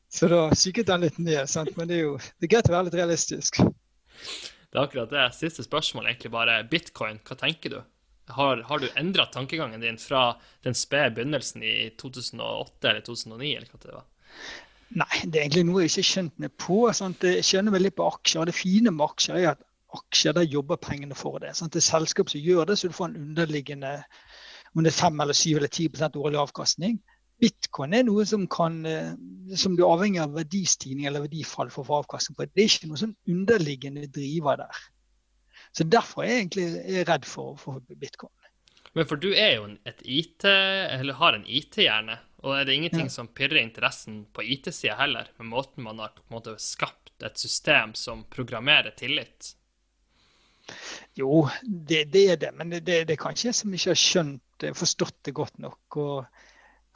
Så 0.09 0.29
da 0.33 0.47
syket 0.57 0.89
den 0.89 1.05
litt 1.05 1.19
ned. 1.21 1.45
Sant? 1.51 1.75
Men 1.77 1.91
det 1.91 1.99
er 1.99 2.07
jo 2.07 2.17
det 2.17 2.49
er 2.49 2.55
greit 2.55 2.71
å 2.71 2.73
være 2.73 2.89
litt 2.89 2.97
realistisk. 2.97 3.61
Det 3.61 4.77
er 4.77 4.85
akkurat 4.85 5.13
det. 5.13 5.27
Siste 5.37 5.65
spørsmål 5.65 6.09
egentlig 6.09 6.33
bare. 6.33 6.63
Bitcoin, 6.71 7.21
hva 7.25 7.37
tenker 7.41 7.75
du? 7.77 7.79
Har, 8.37 8.63
har 8.69 8.83
du 8.83 8.89
endra 9.01 9.27
tankegangen 9.33 9.81
din 9.81 9.99
fra 10.01 10.33
den 10.67 10.77
spede 10.77 11.15
begynnelsen 11.17 11.63
i 11.65 11.91
2008 12.01 12.91
eller 12.91 13.05
2009, 13.07 13.53
eller 13.57 13.71
hva 13.73 13.83
det 13.85 13.95
var? 13.95 14.09
Nei, 14.99 15.23
det 15.25 15.37
er 15.37 15.45
egentlig 15.45 15.67
noe 15.69 15.83
jeg 15.85 15.93
ikke 15.93 16.03
har 16.03 16.11
skjønt 16.11 16.39
meg 16.43 16.53
på. 16.61 16.79
Sant? 16.97 17.25
Jeg 17.29 17.45
skjønner 17.45 17.75
meg 17.75 17.85
litt 17.85 17.97
på 17.99 18.09
aksjer. 18.09 18.49
Det 18.49 18.57
fine 18.57 18.93
med 18.95 19.05
aksjer 19.09 19.41
er 19.43 19.51
at 19.53 19.65
aksjer, 19.99 20.37
der 20.37 20.49
jobber 20.49 20.81
pengene 20.81 21.17
for 21.17 21.41
det. 21.43 21.55
Sant? 21.59 21.75
Det 21.75 21.83
er 21.83 21.89
selskap 21.91 22.33
som 22.33 22.45
gjør 22.45 22.69
det, 22.69 22.79
så 22.79 22.89
du 22.89 22.97
får 22.97 23.11
en 23.11 23.23
underliggende 23.29 23.95
om 24.75 24.85
det 24.85 24.93
er 24.93 24.99
5 24.99 25.23
eller 25.25 25.37
7 25.37 25.57
eller 25.57 25.73
10% 25.73 26.19
årlig 26.21 26.41
avkastning. 26.41 26.99
Bitcoin 27.39 27.95
er 27.95 28.05
noe 28.07 28.25
som, 28.27 28.45
kan, 28.51 28.81
eh, 28.87 29.13
som 29.57 29.77
du 29.77 29.85
er 29.85 29.93
avhengig 29.93 30.21
av 30.23 30.35
verdistigning 30.35 31.07
eller 31.07 31.25
verdifall 31.25 31.71
for 31.71 31.85
å 31.85 31.89
få 31.89 32.01
avkastning 32.03 32.37
på. 32.39 32.49
Det 32.51 32.65
er 32.65 32.73
ikke 32.73 32.91
noe 32.91 33.01
sånn 33.01 33.17
underliggende 33.31 34.09
driver 34.15 34.65
der. 34.65 34.81
Så 35.79 35.87
Derfor 35.87 36.25
er 36.25 36.33
jeg 36.33 36.47
egentlig 36.47 37.05
redd 37.07 37.27
for, 37.29 37.55
for 37.61 37.83
bitcoin. 38.01 38.33
Men 38.97 39.07
for 39.07 39.21
du 39.21 39.29
er 39.31 39.53
jo 39.61 39.69
et 39.87 40.01
IT, 40.03 40.47
eller 40.49 41.19
har 41.21 41.37
en 41.37 41.45
IT-hjerne, 41.47 42.17
og 42.43 42.57
er 42.57 42.67
det 42.67 42.75
ingenting 42.75 43.07
ja. 43.07 43.13
som 43.15 43.29
pirrer 43.31 43.61
interessen 43.61 44.25
på 44.35 44.43
IT-sida 44.43 44.97
heller, 44.99 45.31
med 45.39 45.53
måten 45.53 45.87
man 45.87 46.03
har 46.03 46.17
måte 46.33 46.57
skapt 46.63 47.23
et 47.23 47.39
system 47.39 47.95
som 47.99 48.25
programmerer 48.31 48.91
tillit? 48.99 49.53
Jo, 51.15 51.47
det, 51.63 52.09
det 52.15 52.25
er 52.33 52.43
det, 52.43 52.53
men 52.59 52.75
det, 52.75 52.83
det, 52.87 53.05
det 53.09 53.15
er 53.15 53.23
kanskje 53.23 53.53
jeg 53.53 53.61
som 53.61 53.75
ikke 53.75 53.95
har 53.95 54.03
skjønt, 54.03 54.69
forstått 54.83 55.19
det 55.29 55.39
godt 55.39 55.63
nok. 55.63 56.01
og 56.03 56.45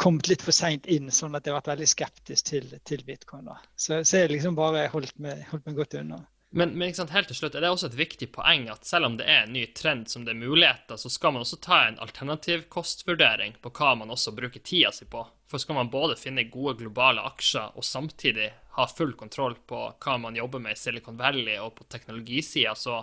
kommet 0.03 0.27
litt 0.27 0.42
for 0.42 0.57
seint 0.57 0.88
inn, 0.90 1.11
sånn 1.14 1.37
at 1.38 1.47
jeg 1.47 1.53
har 1.53 1.61
vært 1.61 1.75
veldig 1.77 1.87
skeptisk 1.87 2.49
til, 2.49 2.64
til 2.88 3.05
bitcoin. 3.07 3.47
da. 3.47 3.61
Så, 3.77 4.01
så 4.03 4.25
jeg 4.25 4.33
liksom 4.33 4.57
bare 4.59 4.88
holdt 4.90 5.14
meg, 5.23 5.45
holdt 5.53 5.68
meg 5.68 5.79
godt 5.79 5.95
unna. 6.01 6.18
Men, 6.55 6.75
men 6.77 6.93
helt 6.93 7.31
til 7.31 7.37
slutt, 7.37 7.55
er 7.57 7.65
det 7.65 7.71
også 7.73 7.88
et 7.88 7.97
viktig 7.97 8.27
poeng 8.35 8.67
at 8.69 8.85
selv 8.85 9.09
om 9.09 9.15
det 9.17 9.25
er 9.25 9.47
en 9.47 9.55
ny 9.57 9.62
trend 9.73 10.11
som 10.12 10.27
det 10.27 10.35
er 10.35 10.41
muligheter, 10.41 10.99
så 11.01 11.09
skal 11.09 11.33
man 11.33 11.47
også 11.47 11.57
ta 11.65 11.79
en 11.87 11.97
alternativ 12.05 12.67
kostvurdering 12.73 13.55
på 13.65 13.73
hva 13.73 13.95
man 13.97 14.12
også 14.12 14.35
bruker 14.37 14.61
tida 14.61 14.93
si 14.93 15.09
på. 15.09 15.25
For 15.49 15.62
skal 15.62 15.79
man 15.79 15.88
både 15.93 16.19
finne 16.21 16.45
gode 16.53 16.77
globale 16.83 17.25
aksjer 17.25 17.73
og 17.73 17.87
samtidig 17.88 18.51
ha 18.77 18.87
full 18.88 19.15
kontroll 19.17 19.57
på 19.69 19.81
hva 19.97 20.19
man 20.21 20.37
jobber 20.37 20.61
med 20.61 20.77
i 20.77 20.81
Silicon 20.81 21.17
Valley 21.17 21.57
og 21.57 21.73
på 21.79 21.88
teknologisida, 21.88 22.77
så 22.77 23.01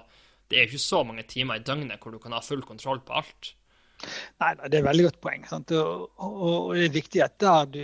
det 0.49 0.57
er 0.57 0.65
jo 0.65 0.71
ikke 0.71 0.85
så 0.85 1.01
mange 1.05 1.25
timer 1.29 1.57
i 1.57 1.65
døgnet 1.65 2.01
hvor 2.01 2.13
du 2.13 2.21
kan 2.21 2.37
ha 2.37 2.41
full 2.45 2.61
kontroll 2.65 3.01
på 3.05 3.17
alt. 3.17 3.55
Nei, 4.39 4.53
det 4.61 4.77
er 4.77 4.83
et 4.83 4.87
veldig 4.87 5.09
godt 5.09 5.19
poeng. 5.25 5.49
Og, 5.57 5.73
og, 6.21 6.37
og, 6.45 6.69
det 6.77 6.85
er 6.85 6.95
viktig 6.95 7.25
at 7.25 7.35
der 7.41 7.73
du 7.73 7.81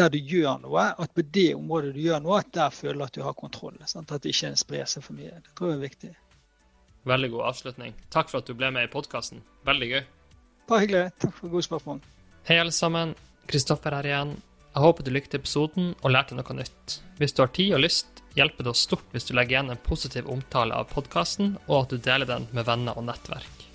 der 0.00 0.10
du 0.12 0.18
gjør 0.18 0.58
noe, 0.64 0.86
at 1.04 1.14
på 1.14 1.24
det 1.36 1.50
området 1.58 1.94
du 1.94 2.02
gjør 2.02 2.24
noe, 2.24 2.40
at 2.40 2.50
der 2.56 2.74
føler 2.74 2.98
du 2.98 3.06
at 3.06 3.18
du 3.18 3.22
har 3.26 3.36
kontroll. 3.38 3.78
Sant? 3.90 4.12
At 4.12 4.24
det 4.24 4.34
ikke 4.34 4.54
sprer 4.58 4.88
seg 4.90 5.04
for 5.06 5.18
mye. 5.18 5.36
Det 5.44 5.54
tror 5.58 5.72
jeg 5.72 5.78
er 5.78 5.86
viktig. 5.86 6.12
Veldig 7.08 7.30
god 7.32 7.48
avslutning. 7.48 7.94
Takk 8.12 8.32
for 8.32 8.42
at 8.42 8.48
du 8.48 8.56
ble 8.56 8.72
med 8.74 8.88
i 8.88 8.92
podkasten. 8.92 9.44
Veldig 9.68 9.90
gøy. 9.94 10.02
Bare 10.68 10.84
hyggelig. 10.84 11.04
Takk 11.22 11.36
for 11.38 11.52
gode 11.52 11.66
spørsmål. 11.66 12.00
Hei, 12.48 12.58
alle 12.60 12.74
sammen. 12.74 13.14
Kristoffer 13.50 13.96
her 13.96 14.08
igjen. 14.08 14.34
Jeg 14.70 14.84
håper 14.84 15.06
du 15.06 15.10
likte 15.10 15.40
episoden 15.40 15.94
og 15.98 16.12
lærte 16.14 16.36
noe 16.38 16.54
nytt. 16.54 17.00
Hvis 17.18 17.34
du 17.34 17.42
har 17.42 17.50
tid 17.56 17.72
og 17.74 17.82
lyst, 17.82 18.20
hjelper 18.38 18.66
det 18.66 18.70
oss 18.70 18.84
stort 18.86 19.08
hvis 19.14 19.26
du 19.26 19.32
legger 19.34 19.56
igjen 19.56 19.72
en 19.74 19.82
positiv 19.82 20.28
omtale 20.30 20.76
av 20.76 20.92
podkasten, 20.92 21.56
og 21.66 21.80
at 21.80 21.94
du 21.94 21.98
deler 21.98 22.28
den 22.28 22.46
med 22.54 22.68
venner 22.68 22.98
og 22.98 23.08
nettverk. 23.08 23.66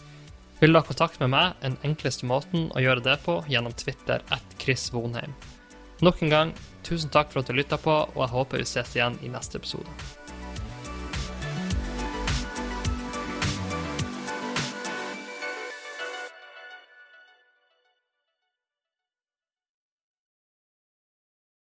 Vil 0.62 0.72
du 0.72 0.80
ha 0.80 0.86
kontakt 0.88 1.20
med 1.20 1.34
meg, 1.34 1.58
den 1.60 1.76
enkleste 1.84 2.30
måten 2.30 2.70
å 2.72 2.84
gjøre 2.84 3.04
det 3.04 3.18
på 3.26 3.42
gjennom 3.52 3.76
Twitter 3.76 4.24
at 4.32 4.56
Chris 4.62 4.88
Vonheim. 4.94 5.36
Nok 6.04 6.22
en 6.26 6.30
gang, 6.30 6.54
tusen 6.84 7.12
takk 7.14 7.32
for 7.32 7.40
at 7.40 7.48
du 7.48 7.56
lytta 7.56 7.78
på, 7.80 7.94
og 8.16 8.22
jeg 8.26 8.34
håper 8.34 8.60
vi 8.60 8.68
ses 8.68 8.96
igjen 8.98 9.16
i 9.24 9.32
neste 9.32 9.62
episode. 9.62 9.88